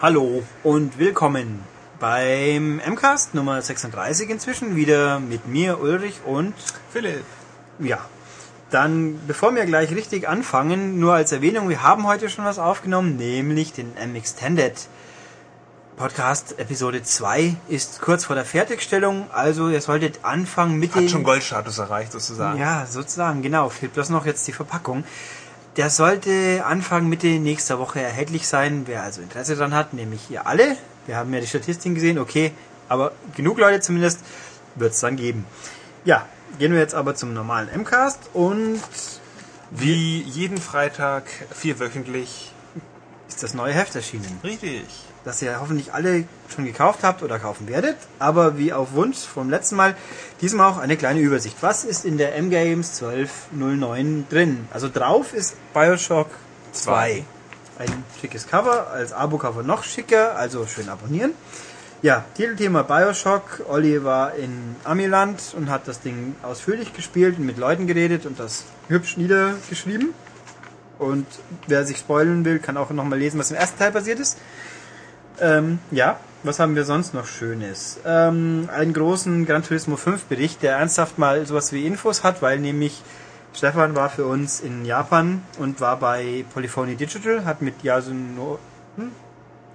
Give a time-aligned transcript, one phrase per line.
[0.00, 1.64] Hallo und willkommen
[1.98, 6.54] beim MCAST Nummer 36 inzwischen wieder mit mir Ulrich und
[6.92, 7.24] Philipp.
[7.80, 7.98] ja.
[8.70, 13.16] Dann, bevor wir gleich richtig anfangen, nur als Erwähnung, wir haben heute schon was aufgenommen,
[13.16, 14.86] nämlich den M-Extended
[15.96, 21.08] Podcast Episode 2 ist kurz vor der Fertigstellung, also ihr solltet anfangen mit Hat den...
[21.08, 22.60] schon Goldstatus erreicht, sozusagen.
[22.60, 23.68] Ja, sozusagen, genau.
[23.68, 25.02] Fehlt bloß noch jetzt die Verpackung.
[25.78, 30.44] Der sollte Anfang Mitte nächster Woche erhältlich sein, wer also Interesse daran hat, nämlich ihr
[30.44, 30.76] alle.
[31.06, 32.50] Wir haben ja die Statistiken gesehen, okay,
[32.88, 34.24] aber genug Leute zumindest
[34.74, 35.46] wird es dann geben.
[36.04, 36.26] Ja,
[36.58, 38.80] gehen wir jetzt aber zum normalen MCAST und
[39.70, 42.52] Wie jeden Freitag, vierwöchentlich.
[43.28, 44.84] ist das neue Heft erschienen, Richtig.
[45.28, 49.50] Das ihr hoffentlich alle schon gekauft habt oder kaufen werdet, aber wie auf Wunsch vom
[49.50, 49.94] letzten Mal,
[50.40, 51.58] diesmal auch eine kleine Übersicht.
[51.60, 54.66] Was ist in der M-Games 1209 drin?
[54.72, 56.30] Also drauf ist Bioshock
[56.72, 57.24] 2.
[57.78, 61.32] Ein schickes Cover, als Abo-Cover noch schicker, also schön abonnieren.
[62.00, 63.66] Ja, Titelthema Bioshock.
[63.68, 68.40] Olli war in Amiland und hat das Ding ausführlich gespielt und mit Leuten geredet und
[68.40, 70.14] das hübsch niedergeschrieben.
[70.98, 71.26] Und
[71.66, 74.38] wer sich spoilen will, kann auch nochmal lesen, was im ersten Teil passiert ist.
[75.40, 77.98] Ähm, ja, was haben wir sonst noch Schönes?
[78.04, 82.58] Ähm, einen großen Gran Turismo 5 Bericht, der ernsthaft mal sowas wie Infos hat, weil
[82.58, 83.02] nämlich
[83.54, 88.58] Stefan war für uns in Japan und war bei Polyphony Digital, hat mit Yasuno,
[88.96, 89.10] hm?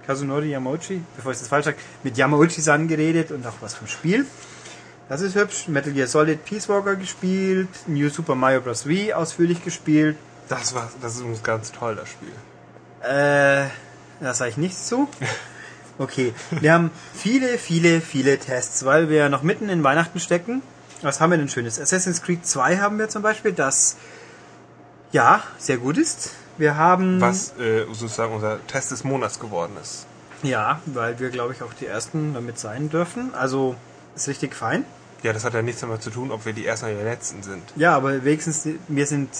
[0.06, 4.26] Kazunori Yamauchi, bevor ich das falsch sage, mit Yamauchi-san geredet und auch was vom Spiel.
[5.08, 5.68] Das ist hübsch.
[5.68, 8.86] Metal Gear Solid Peace Walker gespielt, New Super Mario Bros.
[8.86, 10.16] Wii ausführlich gespielt.
[10.48, 12.32] Das war, das ist ganz toll, das Spiel.
[13.02, 13.68] Äh,
[14.20, 15.08] da sage ich nichts zu.
[15.98, 20.62] Okay, wir haben viele, viele, viele Tests, weil wir noch mitten in Weihnachten stecken.
[21.02, 21.78] Was haben wir denn Schönes?
[21.80, 23.96] Assassin's Creed 2 haben wir zum Beispiel, das
[25.12, 26.30] ja sehr gut ist.
[26.58, 30.06] Wir haben Was äh, sozusagen unser Test des Monats geworden ist.
[30.42, 33.34] ja, weil wir glaube ich auch die ersten damit sein dürfen.
[33.34, 33.74] Also
[34.16, 34.84] ist richtig fein.
[35.22, 37.42] Ja, das hat ja nichts damit zu tun, ob wir die ersten oder die letzten
[37.42, 37.62] sind.
[37.76, 39.30] Ja, aber wenigstens wir sind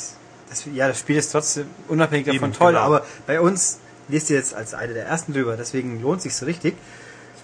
[0.50, 2.72] das, ja das Spiel ist trotzdem unabhängig davon Eben, toll.
[2.72, 2.84] genau.
[2.84, 3.78] Aber bei uns
[4.09, 6.75] liest ihr jetzt als eine der ersten drüber, deswegen lohnt sich so richtig.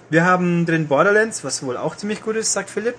[0.09, 2.95] Wir haben drin Borderlands, was wohl auch ziemlich gut ist, sagt Philipp.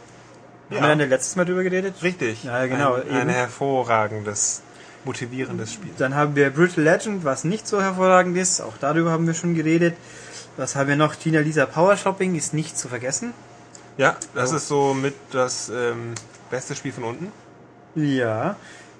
[0.70, 0.80] Ja.
[0.80, 1.94] Haben wir dann letztes Mal drüber geredet?
[2.02, 2.44] Richtig.
[2.44, 4.62] Ja, genau, Ein, ein hervorragendes,
[5.04, 5.90] motivierendes Spiel.
[5.98, 8.60] Dann haben wir Brutal Legend, was nicht so hervorragend ist.
[8.62, 9.94] Auch darüber haben wir schon geredet.
[10.56, 11.18] Was haben wir noch?
[11.18, 13.34] Gina Lisa Power Shopping ist nicht zu vergessen.
[13.98, 14.56] Ja, das Oh.
[14.56, 16.14] ist so mit das ähm,
[16.50, 17.32] beste Spiel von unten.
[17.94, 18.56] Ja.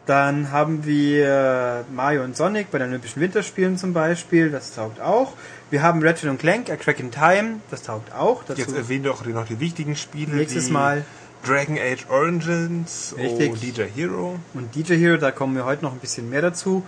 [0.06, 4.50] Dann haben wir Mario und Sonic bei den Olympischen Winterspielen zum Beispiel.
[4.50, 5.34] Das taugt auch.
[5.70, 7.60] Wir haben Ratchet und Clank, A Crack in Time.
[7.70, 8.42] Das taugt auch.
[8.44, 10.34] Dazu Jetzt erwähnen wir auch noch die wichtigen Spiele.
[10.34, 11.04] Nächstes Mal.
[11.44, 13.50] Dragon Age Origins Richtig.
[13.50, 14.38] und DJ Hero.
[14.54, 16.84] und DJ Hero, da kommen wir heute noch ein bisschen mehr dazu.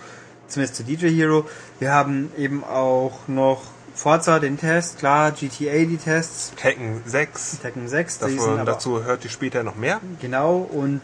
[0.47, 1.45] Zumindest zu DJ Hero.
[1.79, 3.63] Wir haben eben auch noch
[3.95, 7.59] Forza den Test, klar, GTA die Tests, Tekken 6.
[7.59, 9.99] Tekken 6, die sind Davon, aber dazu hört ihr später noch mehr.
[10.21, 11.01] Genau, und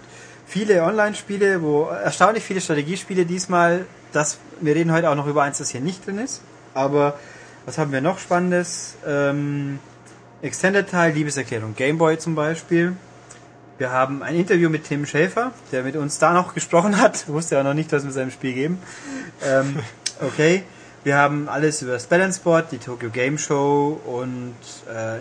[0.52, 5.60] viele Online-Spiele, wo erstaunlich viele Strategiespiele diesmal, das, wir reden heute auch noch über eins,
[5.60, 6.42] das hier nicht drin ist.
[6.74, 7.18] Aber
[7.66, 8.96] was haben wir noch Spannendes?
[9.08, 9.80] Ähm,
[10.42, 12.98] Extended-Teil, Liebeserklärung Gameboy zum Beispiel.
[13.78, 17.30] Wir haben ein Interview mit Tim Schäfer, der mit uns da noch gesprochen hat.
[17.30, 18.80] Wusste ja noch nicht, dass wir seinem Spiel geben.
[19.46, 19.80] Ähm,
[20.20, 20.64] okay.
[21.04, 24.56] Wir haben alles über das Balance Board, die Tokyo Game Show und
[24.88, 25.18] äh,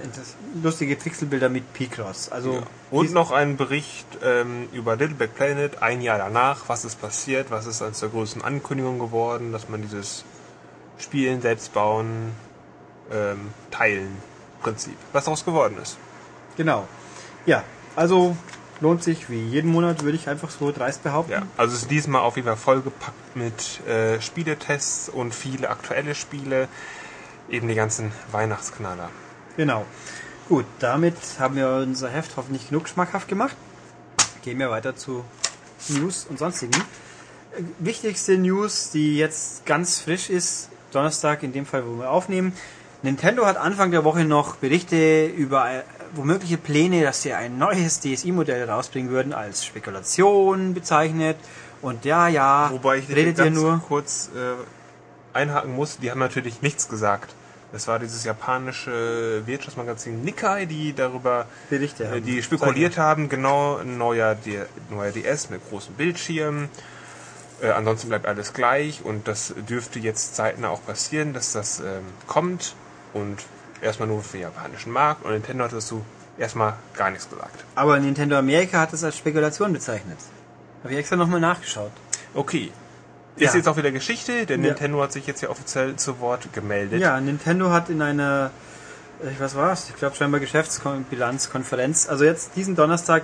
[0.63, 2.31] lustige Pixelbilder mit P-Cross.
[2.31, 2.63] Also Ja.
[2.91, 7.51] Und noch ein Bericht ähm, über Little Big Planet, ein Jahr danach, was ist passiert,
[7.51, 10.25] was ist als der größten Ankündigung geworden, dass man dieses
[10.99, 12.33] Spielen, selbst bauen,
[13.11, 14.19] ähm, teilen
[14.61, 15.97] Prinzip, was daraus geworden ist.
[16.59, 16.87] Genau.
[17.47, 17.65] Ja,
[17.97, 18.37] also
[18.81, 21.33] lohnt sich wie jeden Monat, würde ich einfach so dreist behaupten.
[21.33, 26.15] Ja, also es ist diesmal auf jeden Fall vollgepackt mit äh, Spieletests und viele aktuelle
[26.15, 26.69] Spiele,
[27.49, 29.11] eben die ganzen Weihnachtsknaller.
[29.57, 29.85] Genau.
[30.49, 33.57] Gut, damit haben wir unser Heft hoffentlich genug schmackhaft gemacht.
[34.43, 35.25] Gehen wir weiter zu
[35.89, 36.73] News und sonstigen.
[37.57, 42.53] Äh, Wichtigste News, die jetzt ganz frisch ist, Donnerstag in dem Fall, wo wir aufnehmen.
[43.03, 45.85] Nintendo hat Anfang der Woche noch Berichte über
[46.15, 51.37] womögliche Pläne, dass sie ein neues DSI-Modell rausbringen würden, als Spekulation bezeichnet.
[51.83, 53.83] Und ja, ja, Wobei ich redet ihr ganz nur.
[53.87, 57.35] kurz äh, einhaken muss, die haben natürlich nichts gesagt.
[57.73, 62.25] Es war dieses japanische Wirtschaftsmagazin Nikkei, die darüber, Berichte äh, haben.
[62.25, 64.37] die spekuliert haben, genau, ein neuer,
[64.91, 66.69] neuer DS mit großem Bildschirm.
[67.63, 72.05] Äh, ansonsten bleibt alles gleich und das dürfte jetzt zeitnah auch passieren, dass das ähm,
[72.27, 72.75] kommt
[73.13, 73.39] und
[73.83, 76.05] erstmal nur für den japanischen Markt und Nintendo hat dazu
[76.39, 77.65] erstmal gar nichts gesagt.
[77.75, 80.19] Aber Nintendo Amerika hat es als Spekulation bezeichnet.
[80.83, 81.93] Habe ich extra nochmal nachgeschaut.
[82.35, 82.73] Okay,
[83.37, 83.59] Ist Ja.
[83.59, 84.71] jetzt auch wieder Geschichte, denn Ja.
[84.71, 87.01] Nintendo hat sich jetzt ja offiziell zu Wort gemeldet.
[87.01, 88.51] Ja, Nintendo hat in einer,
[89.23, 89.89] äh, was war's?
[89.89, 93.23] Ich glaube scheinbar Geschäftsbilanzkonferenz, also jetzt diesen Donnerstag,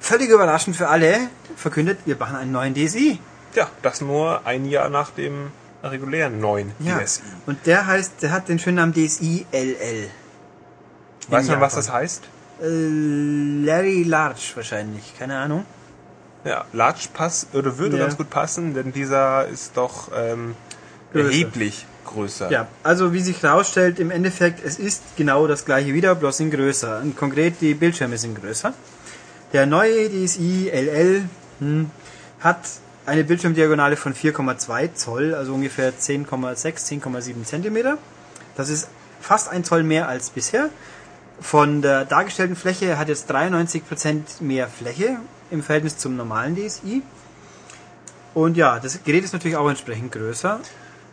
[0.00, 3.18] völlig überraschend für alle, verkündet, wir machen einen neuen DSi.
[3.54, 5.52] Ja, das nur ein Jahr nach dem
[5.90, 6.98] regulären neuen Ja.
[6.98, 7.20] DSi.
[7.46, 10.08] Und der heißt, der hat den schönen Namen DSi LL.
[11.28, 12.22] Weiß man, was das heißt?
[12.62, 12.66] Äh,
[13.64, 15.64] Larry Large wahrscheinlich, keine Ahnung.
[16.44, 18.04] Ja, Large Pass oder würde Ja.
[18.04, 20.54] ganz gut passen, denn dieser ist doch ähm,
[21.12, 21.26] Größer.
[21.28, 22.50] erheblich größer.
[22.50, 26.50] Ja, also wie sich herausstellt, im Endeffekt, es ist genau das gleiche wieder, bloß in
[26.50, 27.00] größer.
[27.00, 28.74] Und konkret, die Bildschirme sind größer.
[29.54, 31.24] Der neue DSi LL
[31.60, 31.90] hm,
[32.40, 32.58] hat
[33.06, 37.98] eine Bildschirmdiagonale von 4,2 Zoll, also ungefähr 10,6, 10,7 Zentimeter.
[38.56, 38.88] Das ist
[39.20, 40.70] fast ein Zoll mehr als bisher.
[41.40, 45.18] Von der dargestellten Fläche hat jetzt 93% mehr Fläche
[45.50, 47.02] im Verhältnis zum normalen DSi.
[48.34, 50.60] Und ja, das Gerät ist natürlich auch entsprechend größer,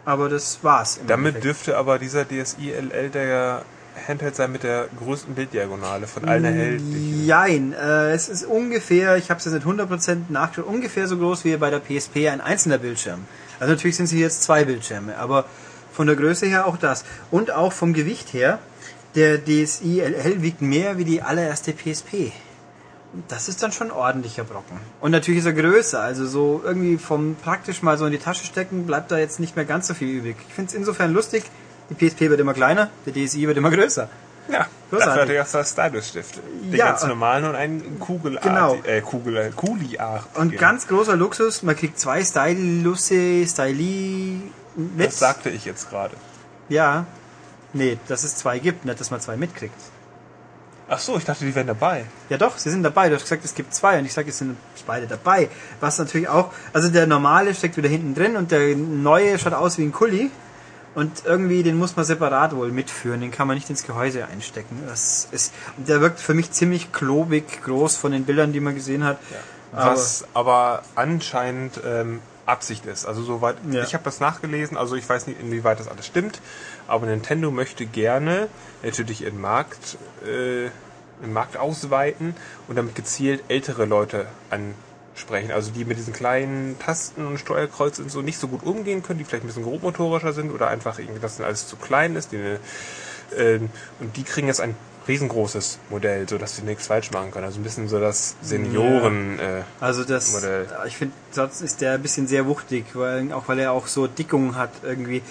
[0.06, 1.00] aber das war's.
[1.08, 1.44] Damit Endeffekt.
[1.44, 3.64] dürfte aber dieser DSi LL der
[4.08, 7.26] Handheld sein mit der größten Bilddiagonale von allen erhältlichen.
[7.26, 11.46] Jein, äh, es ist ungefähr, ich habe es jetzt nicht 100% nachgeschaut, ungefähr so groß
[11.46, 13.26] wie bei der PSP ein einzelner Bildschirm.
[13.60, 15.46] Also natürlich sind sie jetzt zwei Bildschirme, aber
[15.92, 17.04] von der Größe her auch das.
[17.30, 18.60] Und auch vom Gewicht her,
[19.16, 22.32] der DSi LL wiegt mehr wie die allererste PSP.
[23.28, 24.78] Das ist dann schon ein ordentlicher Brocken.
[25.02, 28.46] Und natürlich ist er größer, also so irgendwie vom praktisch mal so in die Tasche
[28.46, 30.38] stecken, bleibt da jetzt nicht mehr ganz so viel übrig.
[30.48, 31.44] Ich finde es insofern lustig,
[31.92, 34.10] die PSP wird immer kleiner, der DSi wird immer größer.
[34.52, 35.16] Ja, Großartig.
[35.16, 36.40] dafür er auch das Stylus-Stift.
[36.64, 36.88] Den Ja.
[36.88, 38.76] ganz normalen und einen Kugelart, Genau.
[38.84, 40.26] äh, Kugel, Kuli-Art.
[40.36, 44.42] Und ganz großer Luxus, man kriegt zwei Stylusse, Styli
[44.76, 45.08] mit.
[45.08, 46.16] Das sagte ich jetzt gerade.
[46.70, 47.06] Ja.
[47.74, 49.76] Nee, dass es zwei gibt, nicht, dass man zwei mitkriegt.
[50.90, 52.04] Ach so, ich dachte, die wären dabei.
[52.30, 53.08] Ja doch, sie sind dabei.
[53.08, 55.48] Du hast gesagt, es gibt zwei und ich sage, es sind beide dabei.
[55.80, 59.78] Was natürlich auch, also der normale steckt wieder hinten drin und der neue schaut aus
[59.78, 60.30] wie ein Kuli.
[60.94, 63.22] Und irgendwie, den muss man separat wohl mitführen.
[63.22, 64.84] Den kann man nicht ins Gehäuse einstecken.
[64.88, 69.04] Das ist, der wirkt für mich ziemlich klobig groß von den Bildern, die man gesehen
[69.06, 69.18] hat.
[69.72, 73.06] Aber- Was aber anscheinend ähm, Absicht ist.
[73.06, 73.84] Also soweit, Ja.
[73.84, 76.42] ich habe das nachgelesen, also ich weiß nicht, inwieweit das alles stimmt,
[76.88, 78.50] aber Nintendo möchte gerne
[78.84, 80.70] natürlich ihren Markt, äh,
[81.24, 82.36] den Markt ausweiten
[82.68, 84.26] und damit gezielt ältere Leute
[85.21, 85.51] ansprechen.
[85.51, 89.19] Also die mit diesen kleinen Tasten und Steuerkreuzen und so nicht so gut umgehen können,
[89.19, 92.31] die vielleicht ein bisschen grobmotorischer sind oder einfach irgendwie, dass das alles zu klein ist.
[92.31, 92.38] Die,
[93.38, 93.59] äh,
[94.00, 94.75] und die kriegen jetzt ein
[95.07, 97.45] riesengroßes Modell, so dass sie nichts falsch machen können.
[97.45, 99.39] Also ein bisschen so das Senioren.
[99.39, 100.68] Äh, Also das, Modell.
[100.69, 103.88] ja, ich finde, sonst ist der ein bisschen sehr wuchtig, weil, auch weil er auch
[103.88, 105.21] so Dickungen hat irgendwie.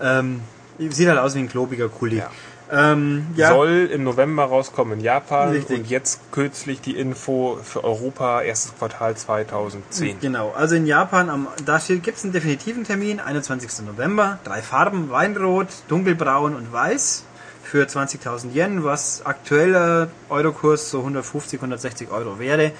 [0.00, 0.42] Ähm,
[0.78, 2.18] sieht halt aus wie ein klobiger Kuli.
[2.18, 2.30] Ja.
[2.72, 5.78] Ähm, ja, soll im November rauskommen in Japan Richtig.
[5.78, 10.20] und jetzt kürzlich die Info für Europa erstes Quartal 2010.
[10.20, 13.86] Genau, also in Japan, am, da gibt es einen definitiven Termin, 21.
[13.86, 14.38] November.
[14.44, 17.24] Drei Farben, Weinrot, Dunkelbraun und Weiß
[17.62, 22.72] für 20.000 Yen, was aktueller Eurokurs so 150, 160 Euro wäre.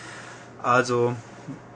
[0.63, 1.15] Also,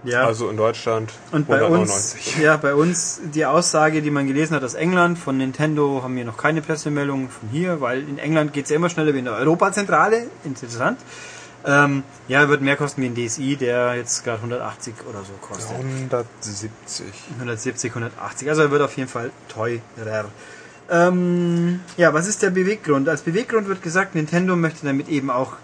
[0.04, 0.26] ja.
[0.26, 2.38] Also in Deutschland Und bei uns, 199.
[2.42, 6.24] ja, bei uns die Aussage, die man gelesen hat aus England, von Nintendo haben wir
[6.24, 9.24] noch keine Pressemeldung von hier, weil in England geht es ja immer schneller wie in
[9.24, 10.26] der Europazentrale.
[10.44, 10.98] Interessant.
[11.66, 15.74] Ähm, ja, wird mehr kosten wie ein DSi, der jetzt gerade 180 oder so kostet.
[15.76, 17.06] 170.
[17.38, 18.48] 170, 180.
[18.50, 20.26] Also er wird auf jeden Fall teurer.
[20.90, 23.08] Ähm, ja, was ist der Beweggrund?
[23.08, 25.54] Als Beweggrund wird gesagt, Nintendo möchte damit eben auch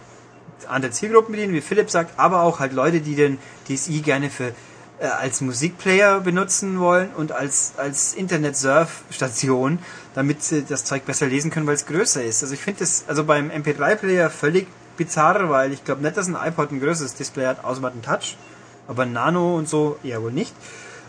[0.69, 3.38] andere Zielgruppen bedienen, wie Philipp sagt, aber auch halt Leute, die den
[3.69, 4.52] DSi gerne für
[5.00, 9.79] äh, als Musikplayer benutzen wollen und als als Internet-Surf-Station,
[10.14, 12.43] damit sie das Zeug besser lesen können, weil es größer ist.
[12.43, 16.37] Also ich finde das also beim MP3-Player völlig bizarr, weil ich glaube nicht, dass ein
[16.37, 18.37] iPod ein größeres Display hat, außer man hat einen Touch,
[18.88, 20.55] aber Nano und so eher wohl nicht.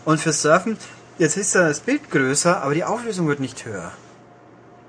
[0.06, 0.78] Und für Surfen,
[1.18, 3.92] jetzt ist ja das Bild größer, aber die Auflösung wird nicht höher.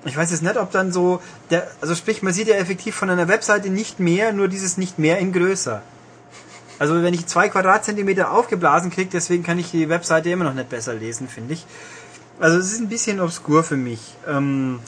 [0.05, 3.09] Ich weiß jetzt nicht, ob dann so, der, also sprich, man sieht ja effektiv von
[3.09, 5.81] einer Webseite nicht mehr, nur dieses nicht mehr in größer.
[6.79, 10.69] Also wenn ich zwei Quadratzentimeter aufgeblasen kriege, deswegen kann ich die Webseite immer noch nicht
[10.69, 11.65] besser lesen, finde ich.
[12.39, 14.01] Also es ist ein bisschen obskur für mich.
[14.27, 14.79] Ähm,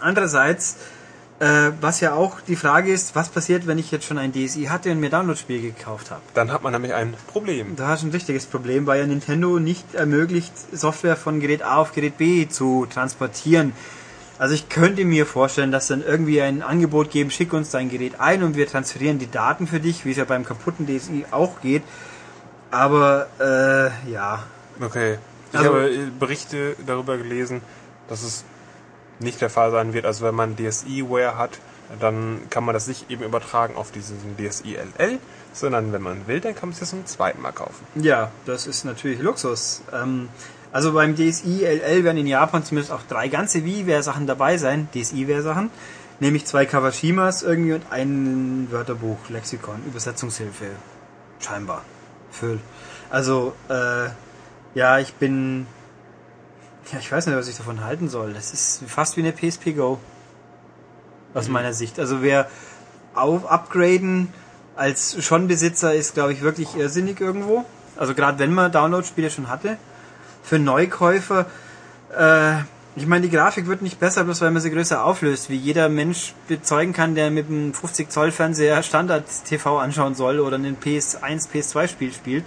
[0.00, 0.76] andererseits,
[1.38, 4.64] äh, was ja auch die Frage ist, was passiert, wenn ich jetzt schon ein DSi
[4.64, 6.20] hatte und mir Download-Spiel gekauft habe?
[6.34, 7.76] Dann hat man nämlich ein Problem.
[7.76, 11.76] Da hast du ein richtiges Problem, weil ja Nintendo nicht ermöglicht, Software von Gerät A
[11.76, 13.72] auf Gerät B zu transportieren.
[14.38, 18.20] Also ich könnte mir vorstellen, dass dann irgendwie ein Angebot geben, schick uns dein Gerät
[18.20, 21.60] ein und wir transferieren die Daten für dich, wie es ja beim kaputten DSi auch
[21.60, 21.82] geht.
[22.70, 24.44] Aber äh, ja,
[24.80, 25.18] Okay.
[25.52, 27.62] Ich Also- habe äh, Berichte darüber gelesen,
[28.08, 28.44] dass es
[29.18, 30.04] nicht der Fall sein wird.
[30.06, 31.58] Also wenn man DSi-Ware hat,
[32.00, 35.18] dann kann man das nicht eben übertragen auf diesen DSi LL,
[35.52, 37.84] sondern wenn man will, dann kann man es ja zum zweiten Mal kaufen.
[37.96, 39.82] Ja, das ist natürlich Luxus.
[39.92, 40.28] Ähm,
[40.72, 45.70] also beim DSi LL werden in Japan zumindest auch drei ganze Wii-Ware-Sachen dabei sein, DSi-Ware-Sachen,
[46.20, 50.66] nämlich zwei Kawashimas irgendwie und ein Wörterbuch, Lexikon, Übersetzungshilfe,
[51.40, 51.82] scheinbar.
[52.30, 52.58] Für,
[53.10, 54.08] also, äh,
[54.74, 55.66] ja, ich bin,
[56.92, 58.34] ja, ich weiß nicht, was ich davon halten soll.
[58.34, 59.98] Das ist fast wie eine PSP Go.
[61.34, 61.98] Aus meiner Sicht.
[61.98, 62.48] Also wer
[63.14, 64.32] auf upgraden
[64.76, 67.64] als schon Besitzer ist, glaube ich, wirklich irrsinnig irgendwo.
[67.96, 69.76] Also gerade wenn man Download-Spiele schon hatte.
[70.48, 71.46] Für Neukäufer,
[72.16, 72.58] äh,
[72.96, 75.88] ich meine, die Grafik wird nicht besser, bloß weil man sie größer auflöst, wie jeder
[75.88, 80.76] Mensch bezeugen kann, der mit einem 50 Zoll Fernseher Standard TV anschauen soll oder ein
[80.78, 82.44] PS1, PS2 Spiel spielt.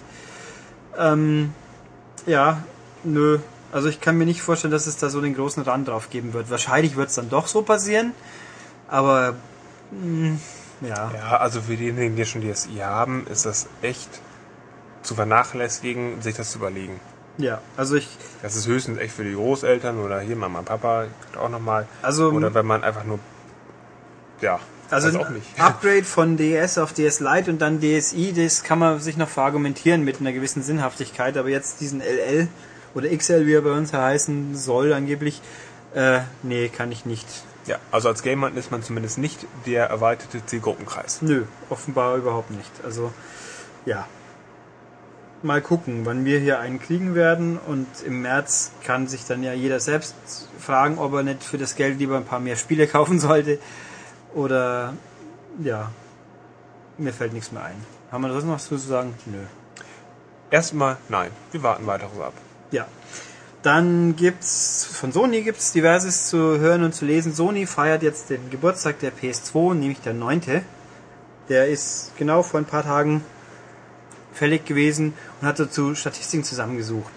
[0.98, 1.54] Ähm,
[2.26, 2.64] ja,
[3.04, 3.40] nö.
[3.72, 6.34] Also ich kann mir nicht vorstellen, dass es da so den großen Rand drauf geben
[6.34, 6.50] wird.
[6.50, 8.14] Wahrscheinlich wird es dann doch so passieren,
[8.90, 9.36] aber
[9.92, 10.38] mh,
[10.82, 11.12] ja.
[11.14, 14.10] Ja, also für diejenigen, die schon DSi haben, ist das echt
[15.04, 17.00] zu vernachlässigen, sich das zu überlegen.
[17.38, 18.08] Ja, also ich,
[18.42, 21.06] Das ist höchstens echt für die Großeltern oder hier Mama, Papa
[21.40, 21.88] auch nochmal.
[22.02, 23.20] Also- oder wenn man einfach nur,
[24.42, 24.60] ja,
[24.90, 25.48] also ein auch nicht.
[25.60, 30.04] Upgrade von DS auf DS Lite und dann DSi, das kann man sich noch verargumentieren
[30.04, 32.48] mit einer gewissen Sinnhaftigkeit, aber jetzt diesen LL
[32.94, 35.42] oder XL, wie er bei uns heißen soll angeblich,
[35.96, 37.26] äh, nee, kann ich nicht.
[37.68, 41.22] Ja, also als Gamer ist man zumindest nicht der erweiterte Zielgruppenkreis.
[41.22, 42.72] Nö, offenbar überhaupt nicht.
[42.84, 43.14] Also,
[43.86, 44.08] ja.
[45.44, 49.54] Mal gucken, wann wir hier einen kriegen werden und im März kann sich dann ja
[49.54, 50.14] jeder selbst
[50.60, 53.58] fragen, ob er nicht für das Geld lieber ein paar mehr Spiele kaufen sollte
[54.36, 54.94] oder
[55.64, 55.92] ja,
[57.00, 57.76] mir fällt nichts mehr ein.
[58.12, 59.16] Haben wir das noch zu sagen?
[59.26, 59.40] Nö.
[60.52, 62.34] Erstmal nein, wir warten weiteres ab.
[62.70, 62.86] Ja.
[63.64, 67.34] Dann gibt's von Sony gibt's diverses zu hören und zu lesen.
[67.34, 70.64] Sony feiert jetzt den Geburtstag der PS2, nämlich der 9.
[71.50, 73.24] Der ist genau vor ein paar Tagen
[74.34, 77.12] fällig gewesen und hat dazu Statistiken zusammengesucht,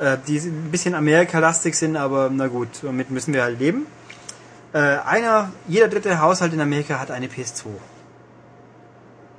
[0.00, 3.86] äh, die ein bisschen Amerika-lastig sind, aber na gut, damit müssen wir halt leben.
[4.72, 7.66] Äh, einer, jeder dritte Haushalt in Amerika hat eine PS2.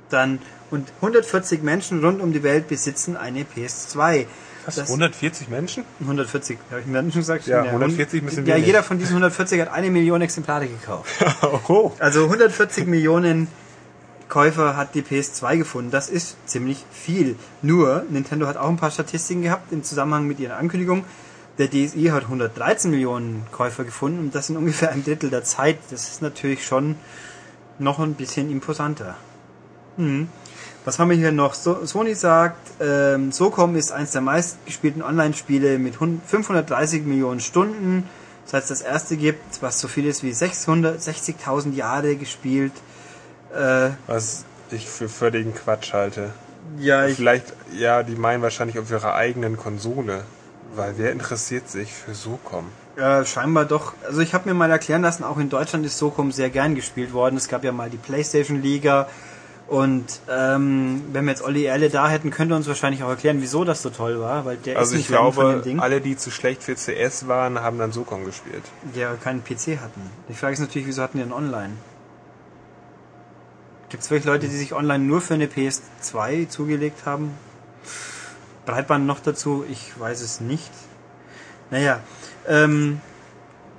[0.08, 4.26] Dann und 140 Menschen rund um die Welt besitzen eine PS2.
[4.66, 5.84] Was, Das- 140 Menschen?
[6.00, 7.46] 140, habe ich mir schon gesagt?
[7.46, 11.10] Ja, 140 müssen wir Ja, jeder von diesen 140 hat eine Million Exemplare gekauft.
[11.68, 11.92] oh.
[11.98, 13.48] Also 140 Millionen
[14.30, 15.90] Käufer hat die PS2 gefunden.
[15.90, 17.36] Das ist ziemlich viel.
[17.60, 21.04] Nur, Nintendo hat auch ein paar Statistiken gehabt im Zusammenhang mit ihrer Ankündigung.
[21.58, 25.76] Der DSi hat 113 Millionen Käufer gefunden und das in ungefähr ein Drittel der Zeit.
[25.90, 26.96] Das ist natürlich schon
[27.78, 29.16] noch ein bisschen imposanter.
[29.96, 30.28] Hm.
[30.84, 31.52] Was haben wir hier noch?
[31.52, 38.08] So, Sony sagt, ähm, SOCOM ist eins der meistgespielten Online-Spiele mit 100 530 Millionen Stunden.
[38.46, 42.72] Seit es das erste gibt, was so viel ist wie 660.000 Jahre gespielt.
[43.54, 46.30] Äh, Was ich für völligen Quatsch halte.
[46.78, 50.22] ja, ich, Vielleicht, ja, die meinen wahrscheinlich auf ihrer eigenen Konsole.
[50.76, 52.66] Weil wer interessiert sich für SOCOM?
[52.96, 53.94] äh, scheinbar doch.
[54.06, 57.12] Also ich habe mir mal erklären lassen, auch in Deutschland ist SOCOM sehr gern gespielt
[57.12, 57.36] worden.
[57.36, 59.08] Es gab ja mal die PlayStation Liga.
[59.66, 63.64] Und ähm, wenn wir jetzt Olli Erle da hätten, könnte uns wahrscheinlich auch erklären, wieso
[63.64, 65.80] das so toll war, weil der Also ist ich glaube, dem Ding.
[65.80, 68.62] alle, die zu schlecht für CS waren, haben dann SOCOM gespielt.
[68.94, 70.02] die ja keinen PC hatten.
[70.28, 71.74] Die Frage ist natürlich, wieso hatten die denn online?
[73.90, 77.34] Gibt es wirklich Leute, die sich online nur für eine PS2 zugelegt haben?
[78.64, 79.64] Breitband noch dazu?
[79.68, 80.70] Ich weiß es nicht.
[81.72, 81.98] Naja,
[82.46, 83.00] ähm,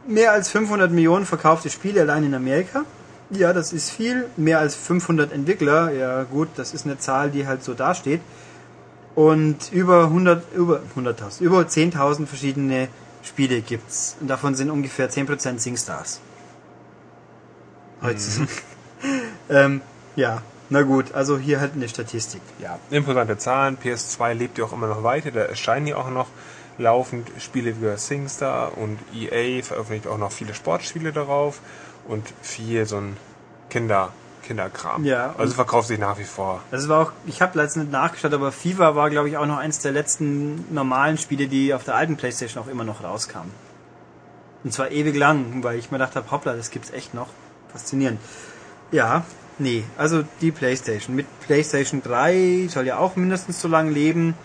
[0.06, 2.84] mehr als 500 Millionen verkaufte Spiele allein in Amerika.
[3.30, 4.27] Ja, das ist viel.
[4.36, 5.94] Mehr als 500 Entwickler.
[5.94, 8.20] Ja, gut, das ist eine Zahl, die halt so dasteht.
[9.15, 12.89] Und über 100, über 100.000, über 10.000 verschiedene
[13.24, 14.18] Spiele gibt's.
[14.20, 16.20] Und davon sind ungefähr 10% SingStars.
[18.01, 18.50] Heutzutage.
[19.50, 19.82] ähm,
[20.15, 22.41] ja, na gut, also hier halt eine Statistik.
[22.60, 23.77] Ja, imposante Zahlen.
[23.77, 25.32] PS2 lebt ja auch immer noch weiter.
[25.32, 26.27] Da erscheinen ja auch noch
[26.77, 31.60] laufend Spiele wie SingStar und EA veröffentlicht auch noch viele Sportspiele darauf
[32.08, 33.18] und viel so ein
[33.70, 34.13] Kinder,
[34.44, 35.03] Kinderkram.
[35.03, 36.62] Ja, Also verkauft sich nach wie vor.
[36.72, 39.58] Das war auch, ich habe letztens nicht nachgeschaut, aber FIFA war, glaube ich, auch noch
[39.58, 43.51] eins der letzten normalen Spiele, die auf der alten Playstation auch immer noch rauskamen.
[44.63, 47.27] Und zwar ewig lang, weil ich mir gedacht habe, hoppla, das gibt's echt noch.
[47.72, 48.20] Faszinierend.
[48.91, 49.25] Ja,
[49.62, 51.15] nee, also die Playstation.
[51.15, 54.36] Mit Playstation 3 soll ja auch mindestens so lange leben.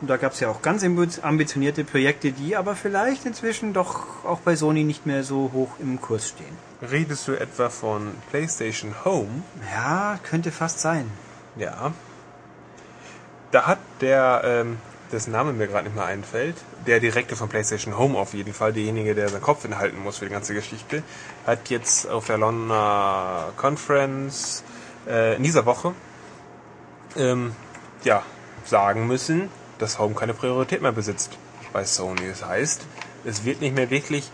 [0.00, 4.38] Und da gab's ja auch ganz ambi- ambitionierte Projekte, die aber vielleicht inzwischen doch auch
[4.40, 6.56] bei Sony nicht mehr so hoch im Kurs stehen.
[6.80, 9.42] Redest du etwa von PlayStation Home?
[9.74, 11.10] Ja, könnte fast sein.
[11.56, 11.92] Ja.
[13.50, 14.76] Da hat der ähm,
[15.10, 16.54] dessen Name mir gerade nicht mehr einfällt,
[16.86, 20.26] der Direkte von PlayStation Home auf jeden Fall, derjenige, der seinen Kopf hinhalten muss für
[20.26, 21.02] die ganze Geschichte,
[21.46, 24.62] hat jetzt auf der Londoner Conference
[25.06, 25.94] äh, in dieser Woche
[27.16, 27.52] ähm,
[28.04, 28.22] ja,
[28.64, 31.38] sagen müssen, dass Home keine Priorität mehr besitzt
[31.72, 32.28] bei Sony.
[32.28, 32.82] Das heißt,
[33.24, 34.30] es wird nicht mehr wirklich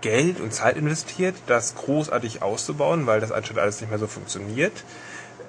[0.00, 4.84] Geld und Zeit investiert, das großartig auszubauen, weil das anscheinend alles nicht mehr so funktioniert.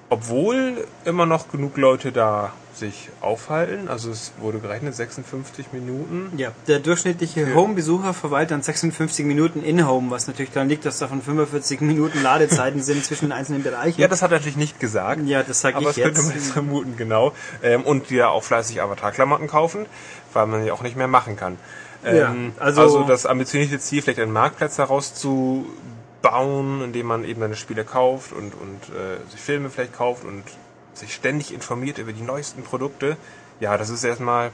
[0.09, 3.89] Obwohl immer noch genug Leute da sich aufhalten.
[3.89, 6.31] Also es wurde gerechnet 56 Minuten.
[6.37, 7.55] Ja, der durchschnittliche Ja.
[7.55, 12.21] Home-Besucher verweilt dann 56 Minuten in Home, was natürlich daran liegt, dass davon 45 Minuten
[12.21, 13.99] Ladezeiten sind zwischen den einzelnen Bereichen.
[13.99, 15.21] Ja, das hat er natürlich nicht gesagt.
[15.25, 16.35] Ja, das sag aber ich das könnte man jetzt.
[16.43, 17.33] jetzt vermuten, genau.
[17.63, 19.87] Ähm, und die ja auch fleißig Avatar-Klamotten kaufen,
[20.33, 21.57] weil man die auch nicht mehr machen kann.
[22.05, 24.77] Ja, Ähm, also- also, das ambitionierte Ziel, vielleicht einen Marktplatz
[26.31, 30.43] herauszubauen, indem man eben seine Spiele kauft und, und äh, sich Filme vielleicht kauft und
[30.93, 33.17] sich ständig informiert über die neuesten Produkte.
[33.59, 34.51] Ja, das ist erstmal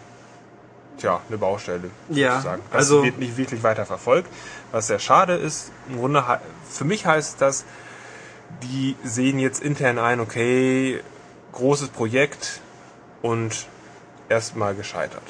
[0.97, 1.89] tja, eine Baustelle.
[2.09, 2.61] Ja, sozusagen.
[2.71, 4.29] Das also- wird nicht wirklich weiter verfolgt.
[4.71, 6.23] Was sehr schade ist, im Grunde
[6.69, 7.65] für mich heißt das,
[8.61, 11.01] die sehen jetzt intern ein, okay,
[11.53, 12.61] großes Projekt
[13.21, 13.67] und
[14.29, 15.23] erstmal gescheitert.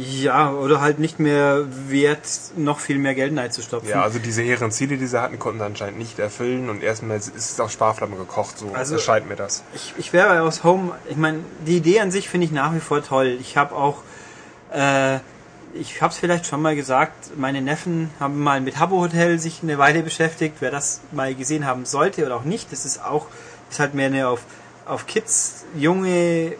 [0.00, 2.20] Ja, oder halt nicht mehr wert,
[2.56, 3.90] noch viel mehr Geld reinzustopfen.
[3.90, 7.16] Ja, also diese hehren Ziele, die sie hatten, konnten sie anscheinend nicht erfüllen und erstmal
[7.16, 9.64] ist es auf Sparflamme gekocht, so Also- erscheint mir das.
[9.74, 12.80] Ich, ich wäre aus Home, ich meine, die Idee an sich finde ich nach wie
[12.80, 13.38] vor toll.
[13.40, 14.02] Ich habe auch,
[14.72, 15.16] äh,
[15.74, 19.64] ich habe es vielleicht schon mal gesagt, meine Neffen haben mal mit Habbo Hotel sich
[19.64, 20.56] eine Weile beschäftigt.
[20.60, 23.26] Wer das mal gesehen haben sollte oder auch nicht, das ist auch,
[23.68, 24.42] ist halt mehr eine auf,
[24.86, 26.52] auf Kids, junge